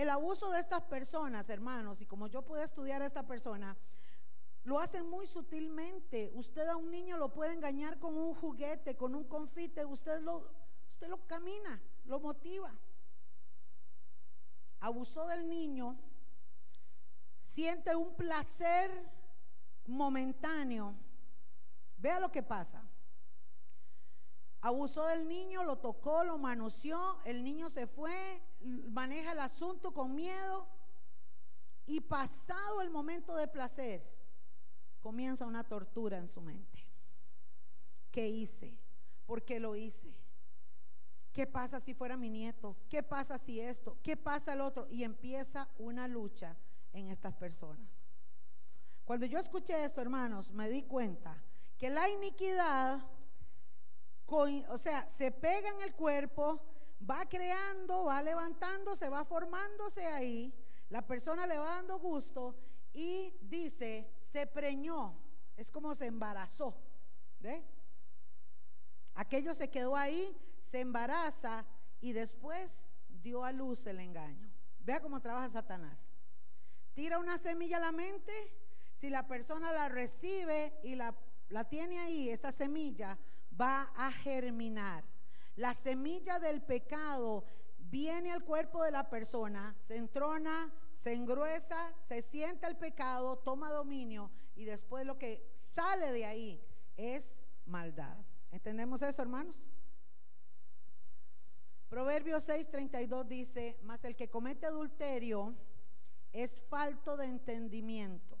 [0.00, 3.76] El abuso de estas personas, hermanos, y como yo pude estudiar a esta persona,
[4.64, 6.30] lo hacen muy sutilmente.
[6.32, 10.50] Usted a un niño lo puede engañar con un juguete, con un confite, usted lo,
[10.90, 12.74] usted lo camina, lo motiva.
[14.78, 15.98] Abusó del niño,
[17.42, 18.90] siente un placer
[19.86, 20.94] momentáneo.
[21.98, 22.82] Vea lo que pasa.
[24.62, 30.14] Abusó del niño, lo tocó, lo manoseó, el niño se fue, maneja el asunto con
[30.14, 30.68] miedo
[31.86, 34.06] y pasado el momento de placer,
[35.00, 36.86] comienza una tortura en su mente.
[38.10, 38.78] ¿Qué hice?
[39.26, 40.14] ¿Por qué lo hice?
[41.32, 42.76] ¿Qué pasa si fuera mi nieto?
[42.88, 43.96] ¿Qué pasa si esto?
[44.02, 44.88] ¿Qué pasa el otro?
[44.90, 46.56] Y empieza una lucha
[46.92, 47.88] en estas personas.
[49.04, 51.42] Cuando yo escuché esto, hermanos, me di cuenta
[51.78, 53.00] que la iniquidad,
[54.26, 56.62] o sea, se pega en el cuerpo,
[57.08, 60.52] va creando, va levantándose, va formándose ahí,
[60.88, 62.56] la persona le va dando gusto
[62.92, 65.16] y dice, se preñó,
[65.56, 66.76] es como se embarazó.
[67.40, 67.64] ¿Ve?
[69.14, 71.64] Aquello se quedó ahí, se embaraza
[72.00, 74.50] y después dio a luz el engaño.
[74.80, 75.98] Vea cómo trabaja Satanás.
[76.92, 78.32] Tira una semilla a la mente,
[78.94, 81.14] si la persona la recibe y la,
[81.48, 83.18] la tiene ahí, esa semilla
[83.58, 85.04] va a germinar.
[85.60, 87.44] La semilla del pecado
[87.76, 93.70] viene al cuerpo de la persona, se entrona, se engruesa, se siente el pecado, toma
[93.70, 96.64] dominio y después lo que sale de ahí
[96.96, 98.16] es maldad.
[98.50, 99.66] ¿Entendemos eso, hermanos?
[101.90, 105.54] Proverbios 6:32 dice, mas el que comete adulterio
[106.32, 108.40] es falto de entendimiento,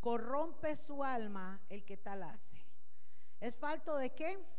[0.00, 2.66] corrompe su alma el que tal hace.
[3.38, 4.55] ¿Es falto de qué?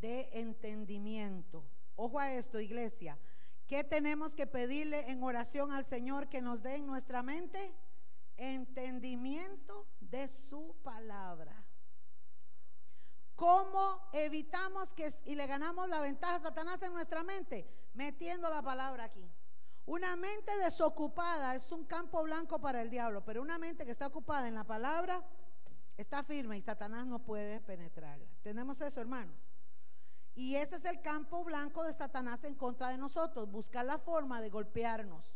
[0.00, 1.64] De entendimiento.
[1.96, 3.18] Ojo a esto, iglesia.
[3.66, 7.74] ¿Qué tenemos que pedirle en oración al Señor que nos dé en nuestra mente?
[8.36, 11.64] Entendimiento de su palabra.
[13.34, 17.68] ¿Cómo evitamos que y le ganamos la ventaja a Satanás en nuestra mente?
[17.94, 19.30] Metiendo la palabra aquí.
[19.86, 24.06] Una mente desocupada es un campo blanco para el diablo, pero una mente que está
[24.06, 25.24] ocupada en la palabra
[25.96, 28.28] está firme y Satanás no puede penetrarla.
[28.42, 29.48] ¿Tenemos eso, hermanos?
[30.38, 34.40] Y ese es el campo blanco de Satanás en contra de nosotros, buscar la forma
[34.40, 35.34] de golpearnos.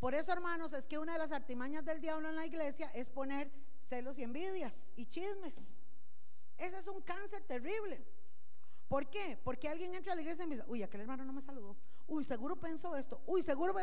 [0.00, 3.10] Por eso, hermanos, es que una de las artimañas del diablo en la iglesia es
[3.10, 3.48] poner
[3.80, 5.72] celos y envidias y chismes.
[6.58, 8.04] Ese es un cáncer terrible.
[8.88, 9.38] ¿Por qué?
[9.44, 11.76] Porque alguien entra a la iglesia y me dice, uy, aquel hermano no me saludó.
[12.08, 13.22] Uy, seguro pensó esto.
[13.28, 13.76] Uy, seguro...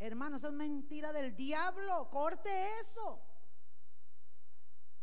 [0.00, 2.08] Hermano, eso es mentira del diablo.
[2.10, 2.48] Corte
[2.80, 3.20] eso.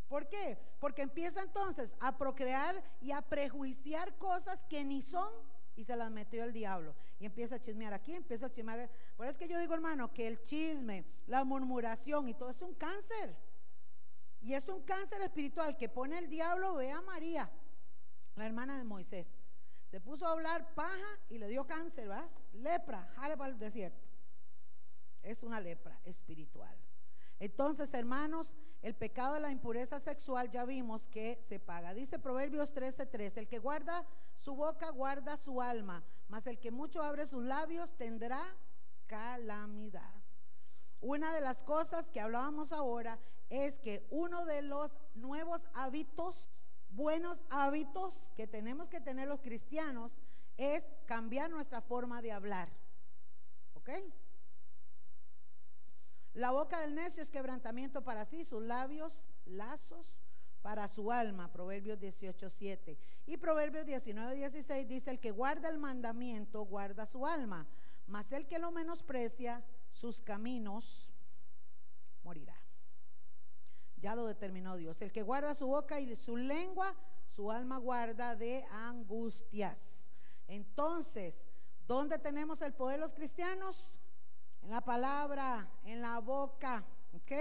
[0.08, 0.58] ¿Por qué?
[0.80, 5.30] Porque empieza entonces a procrear y a prejuiciar cosas que ni son
[5.76, 6.96] y se las metió el diablo.
[7.20, 8.90] Y empieza a chismear aquí, empieza a chismear.
[9.16, 12.62] Por eso es que yo digo, hermano, que el chisme, la murmuración y todo es
[12.62, 13.36] un cáncer.
[14.42, 17.50] Y es un cáncer espiritual que pone el diablo, ve a María,
[18.36, 19.32] la hermana de Moisés.
[19.90, 22.30] Se puso a hablar paja y le dio cáncer, ¿verdad?
[22.54, 24.08] Lepra, jale para el desierto.
[25.24, 26.78] Es una lepra espiritual.
[27.40, 28.54] Entonces, hermanos,
[28.86, 31.96] el pecado de la impureza sexual ya vimos que se paga.
[31.96, 34.06] Dice Proverbios 13:13, el que guarda
[34.36, 38.46] su boca guarda su alma, mas el que mucho abre sus labios tendrá
[39.08, 40.14] calamidad.
[41.02, 43.18] Una de las cosas que hablábamos ahora
[43.50, 46.52] es que uno de los nuevos hábitos,
[46.90, 50.16] buenos hábitos que tenemos que tener los cristianos
[50.58, 52.70] es cambiar nuestra forma de hablar.
[53.74, 53.90] ¿Ok?
[56.36, 60.20] La boca del necio es quebrantamiento para sí, sus labios lazos
[60.62, 62.98] para su alma, Proverbios 18:7.
[63.26, 67.66] Y Proverbios 19:16 dice, el que guarda el mandamiento guarda su alma,
[68.06, 71.14] mas el que lo menosprecia, sus caminos
[72.22, 72.62] morirá.
[73.96, 75.02] Ya lo determinó Dios.
[75.02, 76.94] El que guarda su boca y su lengua,
[77.30, 80.12] su alma guarda de angustias.
[80.48, 81.48] Entonces,
[81.88, 83.96] ¿dónde tenemos el poder los cristianos?
[84.66, 86.84] En la palabra, en la boca,
[87.14, 87.32] ¿ok?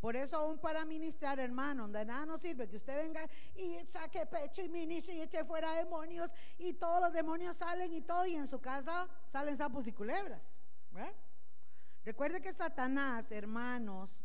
[0.00, 4.24] Por eso aún para ministrar, hermano, de nada nos sirve que usted venga y saque
[4.26, 8.36] pecho y ministre y eche fuera demonios y todos los demonios salen y todo y
[8.36, 10.40] en su casa salen sapos y culebras.
[12.04, 14.22] Recuerde que Satanás, hermanos,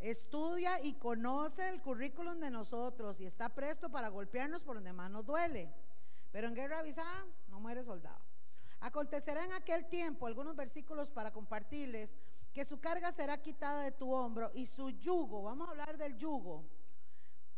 [0.00, 5.10] estudia y conoce el currículum de nosotros y está presto para golpearnos por donde más
[5.10, 5.72] nos duele.
[6.30, 8.29] Pero en guerra avisada no muere soldado.
[8.80, 12.16] Acontecerá en aquel tiempo, algunos versículos para compartirles,
[12.52, 16.16] que su carga será quitada de tu hombro y su yugo, vamos a hablar del
[16.16, 16.64] yugo,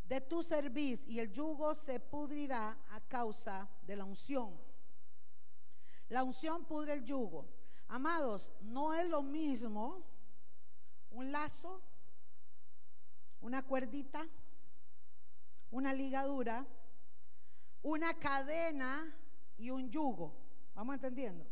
[0.05, 4.61] de tu cerviz y el yugo se pudrirá a causa de la unción.
[6.09, 7.49] La unción pudre el yugo.
[7.89, 10.03] Amados, no es lo mismo
[11.11, 11.81] un lazo,
[13.41, 14.27] una cuerdita,
[15.71, 16.67] una ligadura,
[17.83, 19.15] una cadena
[19.57, 20.42] y un yugo.
[20.75, 21.47] ¿Vamos entendiendo?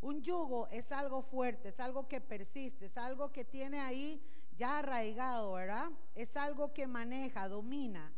[0.00, 4.22] Un yugo es algo fuerte, es algo que persiste, es algo que tiene ahí
[4.56, 5.90] ya arraigado, ¿verdad?
[6.14, 8.12] Es algo que maneja, domina.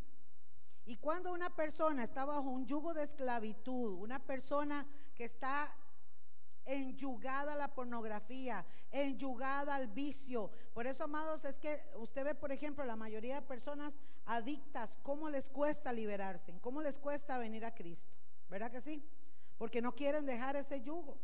[0.85, 5.75] Y cuando una persona está bajo un yugo de esclavitud, una persona que está
[6.65, 10.51] enyugada a la pornografía, enyugada al vicio.
[10.73, 15.29] Por eso, amados, es que usted ve, por ejemplo, la mayoría de personas adictas, cómo
[15.29, 18.17] les cuesta liberarse, cómo les cuesta venir a Cristo.
[18.49, 19.05] ¿Verdad que sí?
[19.61, 21.19] Porque no quieren dejar ese yugo.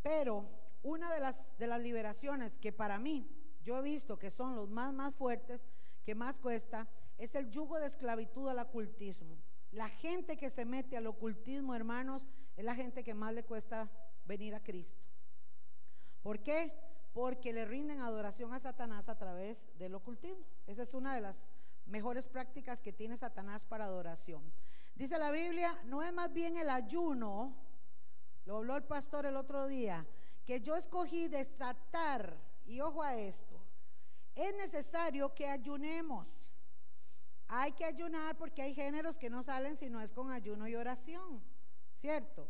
[0.00, 0.48] Pero
[0.82, 3.28] una de las, de las liberaciones que para mí
[3.62, 5.66] yo he visto que son los más, más fuertes,
[6.02, 6.88] que más cuesta,
[7.18, 9.36] es el yugo de esclavitud al ocultismo.
[9.70, 12.24] La gente que se mete al ocultismo, hermanos,
[12.56, 13.90] es la gente que más le cuesta
[14.24, 15.04] venir a Cristo.
[16.22, 16.72] ¿Por qué?
[17.12, 20.46] Porque le rinden adoración a Satanás a través del ocultismo.
[20.66, 21.50] Esa es una de las
[21.84, 24.50] mejores prácticas que tiene Satanás para adoración.
[24.94, 27.56] Dice la Biblia, no es más bien el ayuno,
[28.44, 30.06] lo habló el pastor el otro día,
[30.44, 32.36] que yo escogí desatar,
[32.66, 33.60] y ojo a esto,
[34.34, 36.48] es necesario que ayunemos.
[37.48, 40.74] Hay que ayunar porque hay géneros que no salen si no es con ayuno y
[40.74, 41.42] oración,
[41.96, 42.48] ¿cierto?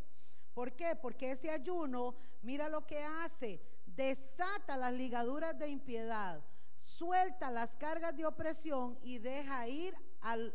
[0.55, 0.94] ¿Por qué?
[0.94, 6.44] Porque ese ayuno, mira lo que hace, desata las ligaduras de impiedad,
[6.77, 10.55] suelta las cargas de opresión y deja ir al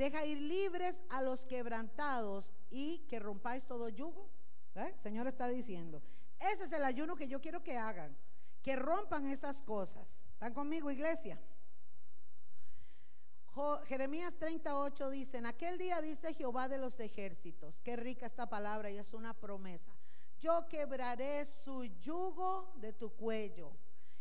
[0.00, 4.30] Deja ir libres a los quebrantados y que rompáis todo yugo.
[4.74, 6.00] El Señor está diciendo,
[6.38, 8.16] ese es el ayuno que yo quiero que hagan,
[8.62, 10.24] que rompan esas cosas.
[10.32, 11.38] ¿Están conmigo, iglesia?
[13.88, 18.90] Jeremías 38 dice, en aquel día dice Jehová de los ejércitos, qué rica esta palabra
[18.90, 19.92] y es una promesa,
[20.38, 23.76] yo quebraré su yugo de tu cuello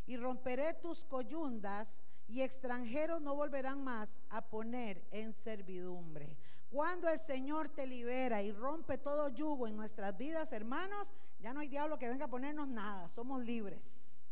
[0.05, 6.37] y romperé tus coyundas y extranjeros no volverán más a poner en servidumbre.
[6.69, 11.61] Cuando el Señor te libera y rompe todo yugo en nuestras vidas, hermanos, ya no
[11.61, 13.09] hay diablo que venga a ponernos nada.
[13.09, 14.29] Somos libres.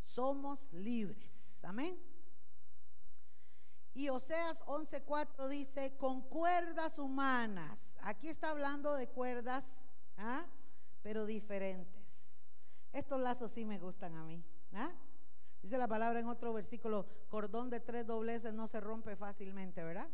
[0.00, 1.62] Somos libres.
[1.64, 2.00] Amén.
[3.92, 7.98] Y Oseas 11:4 dice, con cuerdas humanas.
[8.00, 9.84] Aquí está hablando de cuerdas,
[10.16, 10.46] ¿ah?
[11.02, 12.38] pero diferentes.
[12.92, 14.42] Estos lazos sí me gustan a mí.
[14.72, 14.90] ¿ah?
[15.66, 20.06] Dice la palabra en otro versículo, cordón de tres dobleces no se rompe fácilmente, ¿verdad?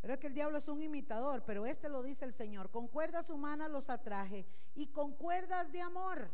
[0.00, 2.68] Pero es que el diablo es un imitador, pero este lo dice el Señor.
[2.68, 4.44] Con cuerdas humanas los atraje
[4.74, 6.32] y con cuerdas de amor.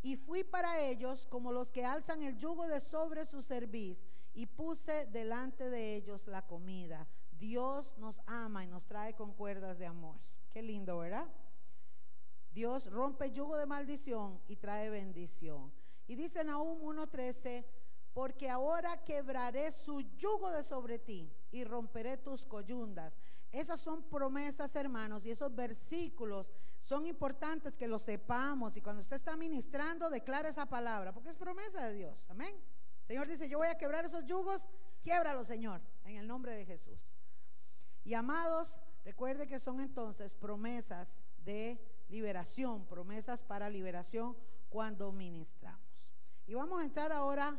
[0.00, 4.46] Y fui para ellos como los que alzan el yugo de sobre su cerviz y
[4.46, 7.08] puse delante de ellos la comida.
[7.32, 10.14] Dios nos ama y nos trae con cuerdas de amor.
[10.52, 11.26] Qué lindo, ¿verdad?
[12.52, 15.72] Dios rompe yugo de maldición y trae bendición.
[16.06, 17.64] Y dice Nahum 1.13,
[18.12, 23.18] porque ahora quebraré su yugo de sobre ti y romperé tus coyundas.
[23.52, 28.76] Esas son promesas, hermanos, y esos versículos son importantes que los sepamos.
[28.76, 32.26] Y cuando usted está ministrando, declara esa palabra, porque es promesa de Dios.
[32.30, 32.54] Amén.
[33.06, 34.68] Señor dice, yo voy a quebrar esos yugos,
[35.02, 37.14] quiebralo, Señor, en el nombre de Jesús.
[38.04, 44.36] Y amados, recuerde que son entonces promesas de liberación, promesas para liberación
[44.68, 45.85] cuando ministramos.
[46.46, 47.58] Y vamos a entrar ahora